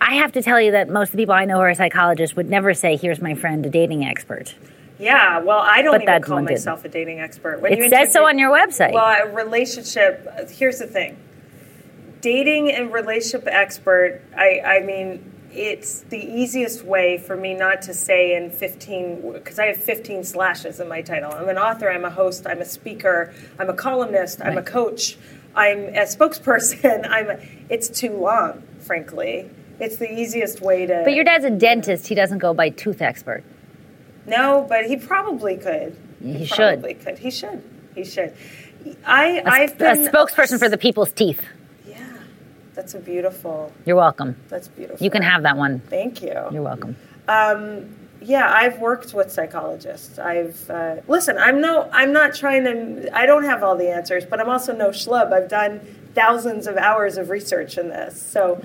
I 0.00 0.14
have 0.14 0.32
to 0.32 0.42
tell 0.42 0.60
you 0.60 0.70
that 0.72 0.88
most 0.88 1.08
of 1.08 1.12
the 1.12 1.18
people 1.18 1.34
I 1.34 1.44
know 1.44 1.56
who 1.56 1.62
are 1.62 1.74
psychologists 1.74 2.36
would 2.36 2.48
never 2.48 2.72
say, 2.72 2.96
"Here's 2.96 3.20
my 3.20 3.34
friend, 3.34 3.66
a 3.66 3.68
dating 3.68 4.04
expert." 4.04 4.54
Yeah, 4.98 5.38
well, 5.40 5.58
I 5.60 5.82
don't 5.82 5.92
But 5.92 6.02
even 6.02 6.22
call 6.22 6.36
didn't. 6.38 6.50
myself 6.50 6.84
a 6.84 6.88
dating 6.88 7.20
expert. 7.20 7.60
When 7.60 7.72
It 7.72 7.78
you 7.78 7.88
says 7.88 8.12
so 8.12 8.26
on 8.26 8.38
your 8.38 8.50
website. 8.50 8.92
Well, 8.92 9.04
a 9.04 9.32
relationship. 9.32 10.28
Here's 10.50 10.78
the 10.78 10.86
thing: 10.86 11.16
dating 12.20 12.72
and 12.72 12.92
relationship 12.92 13.46
expert. 13.46 14.20
I, 14.36 14.60
I 14.64 14.80
mean, 14.80 15.32
it's 15.52 16.00
the 16.02 16.18
easiest 16.18 16.84
way 16.84 17.16
for 17.18 17.36
me 17.36 17.54
not 17.54 17.80
to 17.82 17.94
say 17.94 18.34
in 18.36 18.50
15 18.50 19.32
because 19.34 19.58
I 19.58 19.66
have 19.66 19.76
15 19.76 20.24
slashes 20.24 20.80
in 20.80 20.88
my 20.88 21.00
title. 21.00 21.32
I'm 21.32 21.48
an 21.48 21.58
author. 21.58 21.90
I'm 21.90 22.04
a 22.04 22.10
host. 22.10 22.46
I'm 22.46 22.60
a 22.60 22.64
speaker. 22.64 23.32
I'm 23.58 23.70
a 23.70 23.74
columnist. 23.74 24.40
I'm 24.42 24.58
a 24.58 24.62
coach. 24.62 25.16
I'm 25.54 25.78
a 25.94 26.02
spokesperson. 26.06 27.06
I'm. 27.10 27.30
A, 27.30 27.38
it's 27.68 27.88
too 27.88 28.16
long, 28.16 28.62
frankly. 28.80 29.48
It's 29.80 29.96
the 29.96 30.12
easiest 30.12 30.60
way 30.60 30.86
to. 30.86 31.02
But 31.04 31.14
your 31.14 31.24
dad's 31.24 31.44
a 31.44 31.50
dentist. 31.50 32.08
He 32.08 32.16
doesn't 32.16 32.38
go 32.38 32.52
by 32.52 32.70
tooth 32.70 33.00
expert. 33.00 33.44
No, 34.28 34.66
but 34.68 34.86
he 34.86 34.96
probably 34.96 35.56
could. 35.56 35.96
He 36.22 36.44
should. 36.44 36.56
Probably 36.56 36.94
could. 36.94 37.18
He 37.18 37.30
should. 37.30 37.62
He 37.94 38.04
should. 38.04 38.34
I 39.04 39.38
A, 39.38 39.44
I've 39.44 39.78
been 39.78 40.06
a 40.06 40.10
spokesperson 40.10 40.58
for 40.58 40.68
the 40.68 40.78
people's 40.78 41.12
teeth. 41.12 41.42
Yeah, 41.86 41.98
that's 42.74 42.94
a 42.94 42.98
beautiful. 42.98 43.72
You're 43.84 43.96
welcome. 43.96 44.36
That's 44.48 44.68
beautiful. 44.68 45.04
You 45.04 45.10
can 45.10 45.22
have 45.22 45.42
that 45.42 45.56
one. 45.56 45.80
Thank 45.80 46.22
you. 46.22 46.34
You're 46.50 46.62
welcome. 46.62 46.96
Yeah, 48.20 48.52
I've 48.52 48.80
worked 48.80 49.14
with 49.14 49.30
psychologists. 49.30 50.18
I've 50.18 50.68
uh, 50.68 50.96
listen. 51.06 51.38
I'm 51.38 51.60
no. 51.60 51.88
I'm 51.92 52.12
not 52.12 52.34
trying 52.34 52.64
to. 52.64 53.16
I 53.16 53.26
don't 53.26 53.44
have 53.44 53.62
all 53.62 53.76
the 53.76 53.88
answers, 53.90 54.24
but 54.24 54.40
I'm 54.40 54.48
also 54.48 54.74
no 54.74 54.88
schlub. 54.88 55.32
I've 55.32 55.48
done 55.48 55.80
thousands 56.14 56.66
of 56.66 56.76
hours 56.76 57.16
of 57.16 57.30
research 57.30 57.78
in 57.78 57.88
this. 57.90 58.20
So 58.20 58.60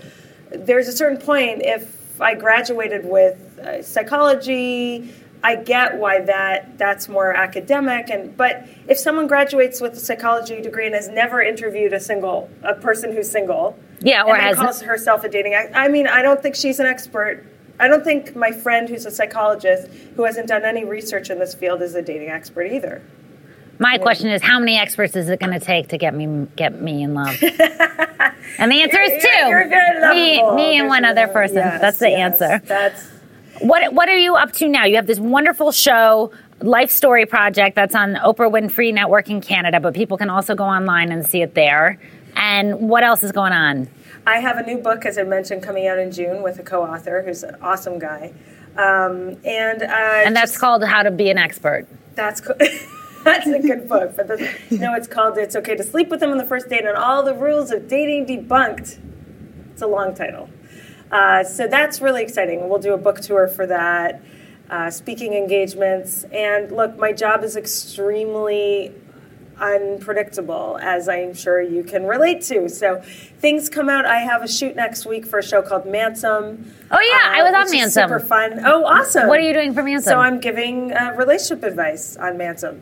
there's 0.50 0.88
a 0.88 0.92
certain 0.92 1.20
point. 1.20 1.62
If 1.64 2.20
I 2.20 2.34
graduated 2.34 3.06
with 3.06 3.60
uh, 3.60 3.84
psychology, 3.84 5.14
I 5.46 5.58
get 5.58 5.98
why 5.98 6.22
that 6.22 6.78
that's 6.78 7.10
more 7.10 7.34
academic. 7.34 8.10
And 8.10 8.36
but 8.38 8.66
if 8.88 8.98
someone 8.98 9.28
graduates 9.28 9.82
with 9.82 9.94
a 9.94 10.00
psychology 10.00 10.62
degree 10.62 10.86
and 10.86 10.96
has 10.96 11.10
never 11.10 11.42
interviewed 11.42 11.92
a 11.94 12.00
single 12.00 12.50
a 12.64 12.74
person 12.76 13.12
who's 13.12 13.30
single, 13.30 13.78
Yeah, 14.00 14.24
or 14.24 14.36
and 14.36 14.42
has- 14.42 14.56
calls 14.58 14.82
herself 14.82 15.24
a 15.24 15.30
dating. 15.30 15.54
I 15.74 15.88
mean, 15.90 16.08
I 16.08 16.22
don't 16.22 16.42
think 16.42 16.56
she's 16.56 16.80
an 16.80 16.86
expert. 16.86 17.46
I 17.80 17.88
don't 17.88 18.04
think 18.04 18.36
my 18.36 18.52
friend 18.52 18.88
who's 18.88 19.06
a 19.06 19.12
psychologist 19.12 19.88
who 20.16 20.24
hasn't 20.24 20.48
done 20.48 20.64
any 20.64 20.86
research 20.86 21.30
in 21.30 21.40
this 21.40 21.54
field 21.54 21.82
is 21.82 21.96
a 21.96 22.02
dating 22.02 22.30
expert 22.30 22.72
either. 22.72 23.02
My 23.80 23.98
question 23.98 24.30
is, 24.30 24.42
how 24.42 24.60
many 24.60 24.78
experts 24.78 25.16
is 25.16 25.28
it 25.28 25.40
going 25.40 25.52
to 25.60 25.60
take 25.60 25.90
to 25.90 25.98
get 25.98 26.14
me 26.14 26.48
get 26.56 26.80
me 26.82 27.02
in 27.04 27.16
love? 27.16 27.36
and 27.42 28.72
the 28.72 28.82
answer 28.82 29.02
is 29.02 29.22
2 29.24 29.28
You're, 29.48 29.66
you're 29.66 30.14
me, 30.14 30.42
me, 30.54 30.78
and 30.78 30.82
There's 30.84 30.90
one 30.90 31.06
other 31.06 31.28
person. 31.28 31.58
yes, 31.58 31.82
That's 31.82 31.98
the 32.00 32.10
yes, 32.12 32.42
answer. 32.42 32.66
That's 32.66 33.08
What 33.60 33.94
What 33.94 34.10
are 34.10 34.18
you 34.18 34.36
up 34.36 34.52
to 34.54 34.68
now? 34.68 34.86
You 34.86 34.96
have 34.96 35.08
this 35.08 35.20
wonderful 35.20 35.72
show, 35.72 36.32
Life 36.62 36.92
Story 36.92 37.26
Project, 37.26 37.76
that's 37.76 37.96
on 37.96 38.16
Oprah 38.16 38.52
Winfrey 38.52 38.94
Network 38.94 39.30
in 39.30 39.42
Canada, 39.42 39.80
but 39.80 39.94
people 39.94 40.18
can 40.18 40.30
also 40.30 40.56
go 40.56 40.64
online 40.64 41.12
and 41.12 41.26
see 41.26 41.42
it 41.42 41.54
there. 41.54 42.00
And 42.36 42.90
what 42.90 43.04
else 43.04 43.24
is 43.24 43.32
going 43.32 43.54
on? 43.54 43.88
I 44.26 44.38
have 44.38 44.58
a 44.58 44.64
new 44.64 44.78
book, 44.78 45.06
as 45.06 45.18
I 45.18 45.24
mentioned, 45.24 45.62
coming 45.62 45.88
out 45.88 46.00
in 46.00 46.12
June 46.12 46.42
with 46.42 46.58
a 46.58 46.64
co-author 46.64 47.22
who's 47.22 47.44
an 47.44 47.56
awesome 47.62 48.00
guy, 48.00 48.34
um, 48.76 49.38
and 49.46 49.84
uh, 49.84 50.24
And 50.26 50.36
that's 50.36 50.58
called 50.58 50.84
How 50.84 51.04
to 51.04 51.12
Be 51.12 51.30
an 51.30 51.38
Expert. 51.38 51.88
That's 52.16 52.42
co- 52.42 52.58
that's 53.24 53.46
a 53.48 53.60
good 53.60 53.88
book. 53.88 54.16
But 54.16 54.28
the, 54.30 54.50
no, 54.72 54.96
it's 54.96 55.08
called 55.08 55.38
"It's 55.38 55.56
Okay 55.56 55.76
to 55.76 55.84
Sleep 55.84 56.10
with 56.10 56.22
Them 56.22 56.32
on 56.32 56.38
the 56.38 56.46
First 56.46 56.70
Date" 56.70 56.86
and 56.86 56.98
all 56.98 57.22
the 57.24 57.36
rules 57.36 57.72
of 57.72 57.88
dating 57.88 58.26
debunked. 58.26 58.98
It's 59.74 59.82
a 59.82 59.88
long 59.88 60.16
title, 60.16 60.50
uh, 61.14 61.44
so 61.44 61.68
that's 61.68 62.02
really 62.02 62.24
exciting. 62.24 62.68
We'll 62.68 62.80
do 62.80 62.94
a 62.94 62.98
book 62.98 63.22
tour 63.22 63.48
for 63.48 63.66
that, 63.68 64.22
uh, 64.70 64.90
speaking 64.90 65.34
engagements, 65.34 66.24
and 66.26 66.72
look, 66.72 66.98
my 66.98 67.12
job 67.14 67.44
is 67.44 67.56
extremely 67.56 68.94
unpredictable, 69.60 70.80
as 70.82 71.08
I'm 71.08 71.34
sure 71.34 71.62
you 71.62 71.84
can 71.84 72.06
relate 72.06 72.42
to. 72.44 72.68
So 72.70 73.02
things 73.40 73.70
come 73.70 73.88
out. 73.90 74.06
I 74.06 74.18
have 74.18 74.42
a 74.44 74.48
shoot 74.48 74.76
next 74.76 75.06
week 75.06 75.26
for 75.26 75.40
a 75.40 75.44
show 75.44 75.62
called 75.62 75.86
Mansom. 75.86 76.66
Oh, 76.92 77.00
yeah, 77.00 77.40
I 77.40 77.44
was 77.44 77.54
on 77.54 77.72
Mansom. 77.78 78.10
Super 78.10 78.20
fun. 78.20 78.62
Oh, 78.66 78.84
awesome! 78.86 79.28
What 79.28 79.40
are 79.40 79.44
you 79.44 79.54
doing 79.54 79.74
for 79.74 79.84
Mansom? 79.84 80.04
So 80.14 80.18
I'm 80.20 80.40
giving 80.40 80.92
uh, 80.92 81.14
relationship 81.18 81.64
advice 81.64 82.18
on 82.18 82.38
Mansom. 82.38 82.82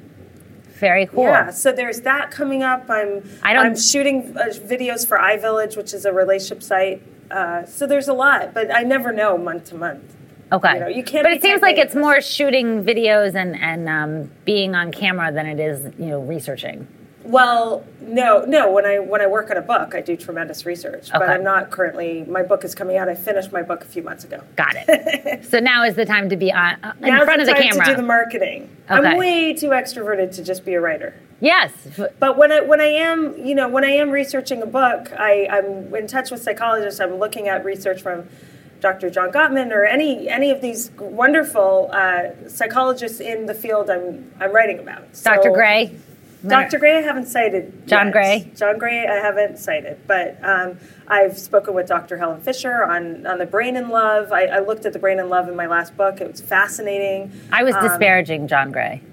Very 0.80 1.06
cool. 1.06 1.26
Yeah, 1.26 1.52
so 1.52 1.72
there's 1.72 2.02
that 2.02 2.32
coming 2.32 2.64
up. 2.64 2.90
I'm 2.90 3.30
I 3.44 3.54
don't- 3.54 3.66
I'm 3.66 3.78
shooting 3.78 4.36
uh, 4.36 4.46
videos 4.46 5.06
for 5.08 5.18
iVillage, 5.18 5.78
which 5.78 5.94
is 5.94 6.06
a 6.06 6.14
relationship 6.14 6.64
site. 6.64 7.04
Uh, 7.32 7.66
so 7.66 7.88
there's 7.88 8.08
a 8.08 8.14
lot, 8.14 8.54
but 8.54 8.74
I 8.74 8.84
never 8.84 9.12
know 9.12 9.38
month 9.38 9.70
to 9.70 9.76
month. 9.76 10.16
Okay. 10.52 10.74
You 10.74 10.80
know, 10.82 10.88
you 10.88 11.04
can't 11.04 11.24
but 11.24 11.32
it 11.32 11.42
seems 11.42 11.62
like 11.62 11.78
it's 11.78 11.96
more 11.96 12.20
shooting 12.20 12.84
videos 12.84 13.36
and, 13.36 13.56
and 13.56 13.88
um, 13.88 14.32
being 14.44 14.76
on 14.76 14.92
camera 14.92 15.32
than 15.32 15.46
it 15.46 15.60
is, 15.60 15.94
you 15.98 16.08
know, 16.08 16.20
researching. 16.22 16.88
Well, 17.24 17.86
no, 18.02 18.44
no. 18.46 18.72
When 18.72 18.86
I 18.86 18.98
when 19.00 19.22
I 19.22 19.28
work 19.28 19.52
on 19.52 19.58
a 19.58 19.62
book, 19.62 19.94
I 19.94 20.02
do 20.02 20.18
tremendous 20.18 20.66
research, 20.66 21.10
okay. 21.10 21.20
but 21.20 21.30
I'm 21.30 21.44
not 21.44 21.70
currently. 21.70 22.24
My 22.24 22.42
book 22.42 22.64
is 22.64 22.74
coming 22.74 22.98
out. 22.98 23.10
I 23.10 23.16
finished 23.16 23.52
my 23.52 23.62
book 23.62 23.84
a 23.84 23.88
few 23.88 24.02
months 24.02 24.24
ago. 24.24 24.42
Got 24.56 24.74
it. 24.76 25.46
so 25.50 25.60
now 25.60 25.84
is 25.84 25.96
the 25.96 26.06
time 26.06 26.30
to 26.30 26.36
be 26.36 26.52
on, 26.52 26.84
uh, 26.84 26.94
in 27.00 27.10
Now's 27.10 27.26
front 27.26 27.42
of 27.42 27.48
the 27.48 27.54
camera. 27.54 27.86
to 27.86 27.92
do 27.92 27.96
the 27.96 28.08
marketing. 28.08 28.76
Okay. 28.90 29.08
I'm 29.08 29.18
way 29.18 29.54
too 29.54 29.70
extroverted 29.70 30.34
to 30.36 30.44
just 30.44 30.66
be 30.66 30.74
a 30.74 30.82
writer. 30.82 31.14
Yes. 31.42 31.72
But 32.20 32.38
when 32.38 32.52
I 32.54 32.62
when 32.62 32.80
I 32.80 32.86
am 32.88 33.38
you 33.46 33.54
know 33.56 33.68
when 33.68 33.84
I 33.84 33.90
am 33.92 34.10
researching 34.10 34.62
a 34.62 34.66
book, 34.66 35.12
I, 35.18 35.48
I'm 35.52 35.94
in 35.94 36.08
touch 36.08 36.32
with 36.32 36.42
psychologists. 36.42 37.00
I'm 37.02 37.16
looking 37.16 37.50
at 37.50 37.66
research 37.66 38.02
from 38.02 38.30
Dr. 38.80 39.10
John 39.10 39.32
Gottman 39.32 39.72
or 39.72 39.84
any 39.86 40.30
any 40.30 40.50
of 40.52 40.62
these 40.62 40.92
wonderful 41.00 41.90
uh, 41.92 42.30
psychologists 42.48 43.20
in 43.20 43.46
the 43.48 43.54
field 43.54 43.90
I'm 43.90 44.32
I'm 44.40 44.54
writing 44.54 44.80
about. 44.80 45.16
So- 45.16 45.32
Dr. 45.36 45.52
Gray. 45.52 45.98
Dr. 46.48 46.80
Gray, 46.80 46.98
I 46.98 47.02
haven't 47.02 47.28
cited. 47.28 47.88
John 47.88 48.08
yet. 48.08 48.14
Gray? 48.14 48.52
John 48.56 48.80
Gray, 48.80 49.06
I 49.06 49.18
haven't 49.18 49.60
cited, 49.60 50.00
but 50.08 50.40
um, 50.44 50.80
I've 51.08 51.38
spoken 51.38 51.76
with 51.76 51.86
Dr. 51.86 52.18
Helen 52.18 52.42
Fisher 52.42 52.84
on, 52.84 53.28
on 53.28 53.38
the 53.38 53.46
brain 53.46 53.76
in 53.76 53.90
love. 53.90 54.32
I, 54.32 54.46
I 54.46 54.58
looked 54.60 54.88
at 54.88 54.94
the 54.94 54.98
brain 54.98 55.20
in 55.20 55.30
love 55.30 55.48
in 55.50 55.56
my 55.56 55.68
last 55.68 55.96
book. 55.96 56.20
It 56.20 56.32
was 56.32 56.42
fascinating. 56.42 57.32
I 57.52 57.62
was 57.62 57.76
Um, 57.76 57.88
disparaging 57.88 58.48
John 58.48 58.72
Gray. 58.72 59.04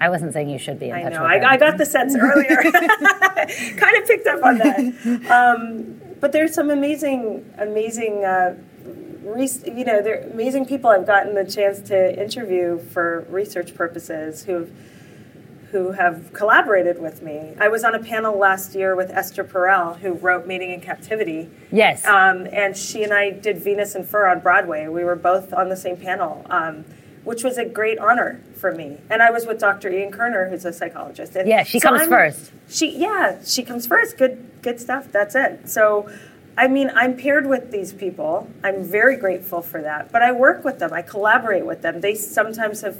I 0.00 0.08
wasn't 0.08 0.32
saying 0.32 0.48
you 0.48 0.58
should 0.58 0.78
be 0.78 0.88
in 0.88 0.94
I 0.94 1.02
touch 1.02 1.12
know. 1.12 1.22
with 1.22 1.30
I. 1.30 1.52
I 1.52 1.56
got 1.56 1.76
the 1.76 1.86
sense 1.86 2.16
earlier. 2.16 2.56
kind 3.76 3.96
of 3.96 4.06
picked 4.06 4.26
up 4.26 4.42
on 4.42 4.58
that. 4.58 5.30
Um, 5.30 6.00
but 6.20 6.32
there's 6.32 6.54
some 6.54 6.70
amazing, 6.70 7.52
amazing, 7.58 8.24
uh, 8.24 8.56
re- 9.22 9.48
you 9.66 9.84
know, 9.84 10.02
there 10.02 10.22
amazing 10.32 10.66
people 10.66 10.90
I've 10.90 11.06
gotten 11.06 11.34
the 11.34 11.44
chance 11.44 11.80
to 11.88 12.20
interview 12.22 12.78
for 12.78 13.26
research 13.28 13.74
purposes 13.74 14.44
who've 14.44 14.70
who 15.70 15.92
have 15.92 16.32
collaborated 16.32 17.00
with 17.00 17.22
me. 17.22 17.54
I 17.60 17.68
was 17.68 17.84
on 17.84 17.94
a 17.94 18.00
panel 18.00 18.36
last 18.36 18.74
year 18.74 18.96
with 18.96 19.08
Esther 19.10 19.44
Perel, 19.44 19.96
who 19.98 20.14
wrote 20.14 20.44
Mating 20.44 20.72
in 20.72 20.80
Captivity. 20.80 21.48
Yes. 21.70 22.04
Um, 22.04 22.48
and 22.52 22.76
she 22.76 23.04
and 23.04 23.14
I 23.14 23.30
did 23.30 23.58
Venus 23.62 23.94
in 23.94 24.02
Fur 24.04 24.26
on 24.26 24.40
Broadway. 24.40 24.88
We 24.88 25.04
were 25.04 25.14
both 25.14 25.52
on 25.52 25.68
the 25.68 25.76
same 25.76 25.96
panel, 25.96 26.44
um, 26.50 26.84
which 27.24 27.44
was 27.44 27.58
a 27.58 27.64
great 27.64 27.98
honor 27.98 28.40
for 28.56 28.72
me. 28.72 28.98
And 29.10 29.22
I 29.22 29.30
was 29.30 29.46
with 29.46 29.58
Dr. 29.58 29.90
Ian 29.90 30.10
Kerner, 30.10 30.48
who's 30.48 30.64
a 30.64 30.72
psychologist. 30.72 31.36
And 31.36 31.48
Yeah, 31.48 31.62
she 31.64 31.78
so 31.80 31.88
comes 31.88 32.00
I'm- 32.02 32.10
first. 32.10 32.52
She, 32.68 32.96
yeah, 32.98 33.38
she 33.44 33.62
comes 33.62 33.86
first. 33.86 34.16
Good, 34.16 34.44
good 34.62 34.80
stuff. 34.80 35.10
That's 35.12 35.34
it. 35.34 35.68
So, 35.68 36.08
I 36.56 36.68
mean, 36.68 36.90
I'm 36.94 37.16
paired 37.16 37.46
with 37.46 37.70
these 37.70 37.92
people. 37.92 38.48
I'm 38.62 38.82
very 38.84 39.16
grateful 39.16 39.60
for 39.62 39.80
that. 39.82 40.12
But 40.12 40.22
I 40.22 40.32
work 40.32 40.64
with 40.64 40.78
them. 40.78 40.92
I 40.92 41.02
collaborate 41.02 41.66
with 41.66 41.82
them. 41.82 42.00
They 42.00 42.14
sometimes 42.14 42.80
have 42.82 42.96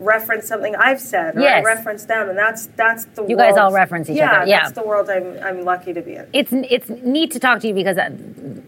referenced 0.00 0.48
something 0.48 0.74
I've 0.76 1.00
said, 1.00 1.36
or 1.36 1.40
Yes. 1.40 1.64
Reference 1.64 2.04
them, 2.04 2.28
and 2.28 2.36
that's 2.38 2.66
that's 2.76 3.04
the 3.06 3.22
You 3.22 3.36
world. 3.36 3.50
guys 3.50 3.56
all 3.58 3.72
reference 3.72 4.10
each 4.10 4.16
yeah, 4.16 4.32
other. 4.42 4.46
Yeah. 4.48 4.60
that's 4.62 4.72
the 4.72 4.86
world 4.86 5.08
I'm 5.08 5.38
I'm 5.42 5.64
lucky 5.64 5.92
to 5.92 6.02
be 6.02 6.14
in. 6.16 6.26
it's 6.32 6.50
it's 6.52 6.88
neat 6.88 7.30
to 7.32 7.38
talk 7.40 7.60
to 7.60 7.68
you 7.68 7.74
because 7.74 7.96
I, 7.98 8.10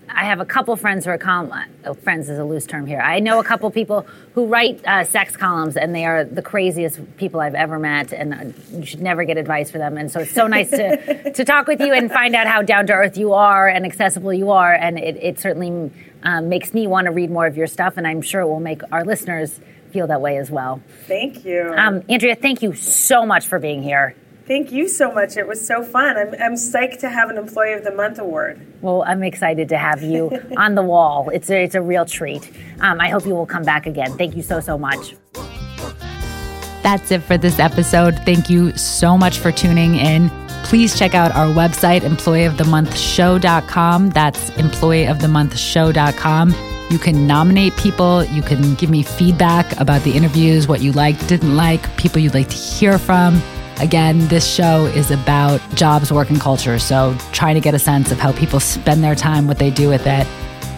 I 0.08 0.24
have 0.24 0.40
a 0.40 0.44
couple 0.44 0.74
friends 0.76 1.04
who 1.04 1.10
are 1.10 1.18
column. 1.18 1.52
Oh, 1.84 1.94
friends 1.94 2.28
is 2.30 2.38
a 2.38 2.44
loose 2.44 2.66
term 2.66 2.86
here. 2.86 3.00
I 3.00 3.18
know 3.20 3.38
a 3.40 3.44
couple 3.44 3.70
people 3.70 4.06
who 4.34 4.46
write 4.46 4.80
uh, 4.86 5.04
sex 5.04 5.36
columns, 5.36 5.76
and 5.76 5.94
they 5.94 6.04
are 6.04 6.24
the 6.24 6.42
craziest 6.42 7.16
people 7.16 7.40
I've 7.40 7.54
ever 7.54 7.78
met. 7.78 8.12
And 8.12 8.32
uh, 8.34 8.44
you 8.70 8.86
should 8.86 9.02
never 9.02 9.24
get 9.24 9.36
advice 9.36 9.70
for 9.70 9.78
them. 9.78 9.96
And 9.98 10.10
so 10.10 10.20
it's 10.20 10.32
so 10.32 10.46
nice 10.46 10.70
to 10.70 11.32
to 11.38 11.44
talk 11.44 11.66
with 11.66 11.80
you 11.80 11.92
and 11.92 12.10
find 12.10 12.34
out 12.34 12.46
how 12.46 12.62
down 12.62 12.86
to 12.86 12.92
earth 12.92 13.16
you 13.16 13.32
are 13.34 13.68
and 13.68 13.84
accessible 13.84 14.32
you 14.32 14.50
are. 14.52 14.72
And 14.72 14.98
it, 14.98 15.16
it 15.16 15.40
certainly 15.40 15.90
um, 16.22 16.48
makes 16.48 16.72
me 16.72 16.86
want 16.86 17.06
to 17.06 17.10
read 17.10 17.30
more 17.30 17.46
of 17.46 17.56
your 17.56 17.66
stuff, 17.66 17.96
and 17.96 18.06
I'm 18.06 18.22
sure 18.22 18.40
it 18.42 18.46
will 18.48 18.60
make 18.60 18.80
our 18.92 19.04
listeners 19.04 19.60
feel 19.90 20.06
that 20.06 20.20
way 20.20 20.38
as 20.38 20.50
well. 20.50 20.80
Thank 21.06 21.44
you. 21.44 21.74
Um, 21.76 22.02
Andrea, 22.08 22.34
thank 22.34 22.62
you 22.62 22.74
so 22.74 23.26
much 23.26 23.46
for 23.46 23.58
being 23.58 23.82
here. 23.82 24.14
Thank 24.46 24.70
you 24.70 24.88
so 24.88 25.10
much. 25.10 25.36
It 25.36 25.48
was 25.48 25.66
so 25.66 25.82
fun. 25.82 26.16
I'm 26.16 26.32
I'm 26.34 26.54
psyched 26.54 27.00
to 27.00 27.08
have 27.08 27.30
an 27.30 27.36
Employee 27.36 27.72
of 27.72 27.82
the 27.82 27.90
Month 27.92 28.20
award. 28.20 28.64
Well, 28.80 29.02
I'm 29.04 29.24
excited 29.24 29.68
to 29.70 29.78
have 29.78 30.02
you 30.02 30.30
on 30.56 30.76
the 30.76 30.82
wall. 30.82 31.28
It's 31.30 31.50
a, 31.50 31.64
it's 31.64 31.74
a 31.74 31.82
real 31.82 32.04
treat. 32.04 32.52
Um, 32.80 33.00
I 33.00 33.08
hope 33.08 33.26
you 33.26 33.34
will 33.34 33.46
come 33.46 33.64
back 33.64 33.86
again. 33.86 34.16
Thank 34.16 34.36
you 34.36 34.42
so, 34.42 34.60
so 34.60 34.78
much. 34.78 35.16
That's 36.84 37.10
it 37.10 37.22
for 37.22 37.36
this 37.36 37.58
episode. 37.58 38.14
Thank 38.24 38.48
you 38.48 38.70
so 38.76 39.18
much 39.18 39.38
for 39.38 39.50
tuning 39.50 39.96
in. 39.96 40.30
Please 40.62 40.96
check 40.96 41.16
out 41.16 41.34
our 41.34 41.48
website, 41.48 42.02
employeeofthemonthshow.com. 42.02 44.10
That's 44.10 44.50
employeeofthemonthshow.com. 44.50 46.52
You 46.88 46.98
can 47.00 47.26
nominate 47.26 47.76
people. 47.76 48.22
You 48.24 48.42
can 48.42 48.74
give 48.76 48.90
me 48.90 49.02
feedback 49.02 49.78
about 49.80 50.02
the 50.02 50.12
interviews, 50.12 50.68
what 50.68 50.80
you 50.80 50.92
liked, 50.92 51.26
didn't 51.28 51.56
like, 51.56 51.96
people 51.96 52.20
you'd 52.20 52.34
like 52.34 52.48
to 52.48 52.56
hear 52.56 52.96
from. 52.96 53.42
Again, 53.80 54.28
this 54.28 54.46
show 54.46 54.86
is 54.86 55.10
about 55.10 55.60
jobs, 55.74 56.12
work, 56.12 56.30
and 56.30 56.40
culture. 56.40 56.78
So, 56.78 57.16
trying 57.32 57.56
to 57.56 57.60
get 57.60 57.74
a 57.74 57.78
sense 57.78 58.12
of 58.12 58.18
how 58.18 58.32
people 58.32 58.60
spend 58.60 59.02
their 59.02 59.16
time, 59.16 59.48
what 59.48 59.58
they 59.58 59.70
do 59.70 59.88
with 59.88 60.06
it. 60.06 60.26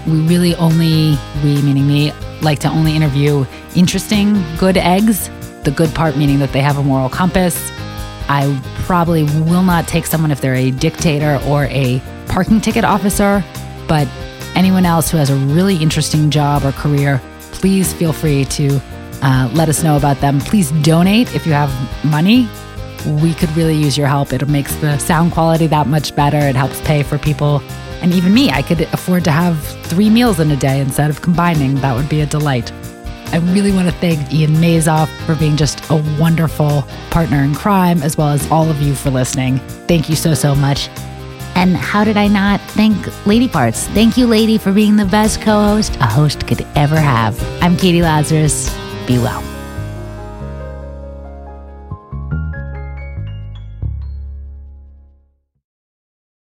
We 0.06 0.20
really 0.22 0.54
only, 0.56 1.18
we 1.44 1.60
meaning 1.60 1.86
me, 1.86 2.12
like 2.40 2.58
to 2.60 2.68
only 2.68 2.96
interview 2.96 3.44
interesting, 3.76 4.42
good 4.56 4.78
eggs. 4.78 5.28
The 5.64 5.70
good 5.70 5.94
part 5.94 6.16
meaning 6.16 6.38
that 6.38 6.52
they 6.52 6.60
have 6.60 6.78
a 6.78 6.82
moral 6.82 7.10
compass. 7.10 7.70
I 8.30 8.58
probably 8.84 9.24
will 9.24 9.62
not 9.62 9.86
take 9.86 10.06
someone 10.06 10.30
if 10.30 10.40
they're 10.40 10.54
a 10.54 10.70
dictator 10.70 11.38
or 11.46 11.64
a 11.66 12.00
parking 12.28 12.60
ticket 12.60 12.84
officer, 12.84 13.44
but 13.86 14.08
anyone 14.58 14.84
else 14.84 15.08
who 15.08 15.16
has 15.16 15.30
a 15.30 15.36
really 15.36 15.76
interesting 15.76 16.30
job 16.30 16.64
or 16.64 16.72
career, 16.72 17.22
please 17.52 17.92
feel 17.92 18.12
free 18.12 18.44
to 18.46 18.80
uh, 19.22 19.48
let 19.54 19.68
us 19.68 19.84
know 19.84 19.96
about 19.96 20.20
them. 20.20 20.40
Please 20.40 20.72
donate 20.82 21.32
if 21.32 21.46
you 21.46 21.52
have 21.52 21.70
money. 22.04 22.48
We 23.22 23.34
could 23.34 23.50
really 23.56 23.76
use 23.76 23.96
your 23.96 24.08
help. 24.08 24.32
It 24.32 24.46
makes 24.48 24.74
the 24.76 24.98
sound 24.98 25.30
quality 25.30 25.68
that 25.68 25.86
much 25.86 26.14
better. 26.16 26.38
It 26.38 26.56
helps 26.56 26.80
pay 26.80 27.04
for 27.04 27.18
people. 27.18 27.62
And 28.02 28.12
even 28.12 28.34
me, 28.34 28.50
I 28.50 28.62
could 28.62 28.80
afford 28.92 29.24
to 29.24 29.30
have 29.30 29.62
three 29.86 30.10
meals 30.10 30.40
in 30.40 30.50
a 30.50 30.56
day 30.56 30.80
instead 30.80 31.08
of 31.08 31.22
combining. 31.22 31.76
That 31.76 31.94
would 31.94 32.08
be 32.08 32.20
a 32.20 32.26
delight. 32.26 32.72
I 33.30 33.36
really 33.38 33.70
want 33.70 33.86
to 33.88 33.94
thank 33.94 34.32
Ian 34.32 34.54
Mazoff 34.54 35.08
for 35.24 35.36
being 35.36 35.56
just 35.56 35.88
a 35.90 35.96
wonderful 36.18 36.82
partner 37.10 37.42
in 37.42 37.54
crime, 37.54 38.02
as 38.02 38.16
well 38.16 38.30
as 38.30 38.50
all 38.50 38.68
of 38.68 38.82
you 38.82 38.94
for 38.94 39.10
listening. 39.10 39.58
Thank 39.86 40.08
you 40.08 40.16
so, 40.16 40.34
so 40.34 40.56
much. 40.56 40.88
And 41.58 41.76
how 41.76 42.04
did 42.04 42.16
I 42.16 42.28
not 42.28 42.60
thank 42.60 42.96
Lady 43.26 43.48
Parts? 43.48 43.88
Thank 43.88 44.16
you, 44.16 44.28
Lady, 44.28 44.58
for 44.58 44.72
being 44.72 44.94
the 44.94 45.04
best 45.04 45.42
co 45.42 45.60
host 45.60 45.96
a 45.96 46.06
host 46.06 46.46
could 46.46 46.64
ever 46.76 46.94
have. 46.94 47.36
I'm 47.60 47.76
Catie 47.76 48.00
Lazarus. 48.00 48.72
Be 49.08 49.18
well. 49.18 49.57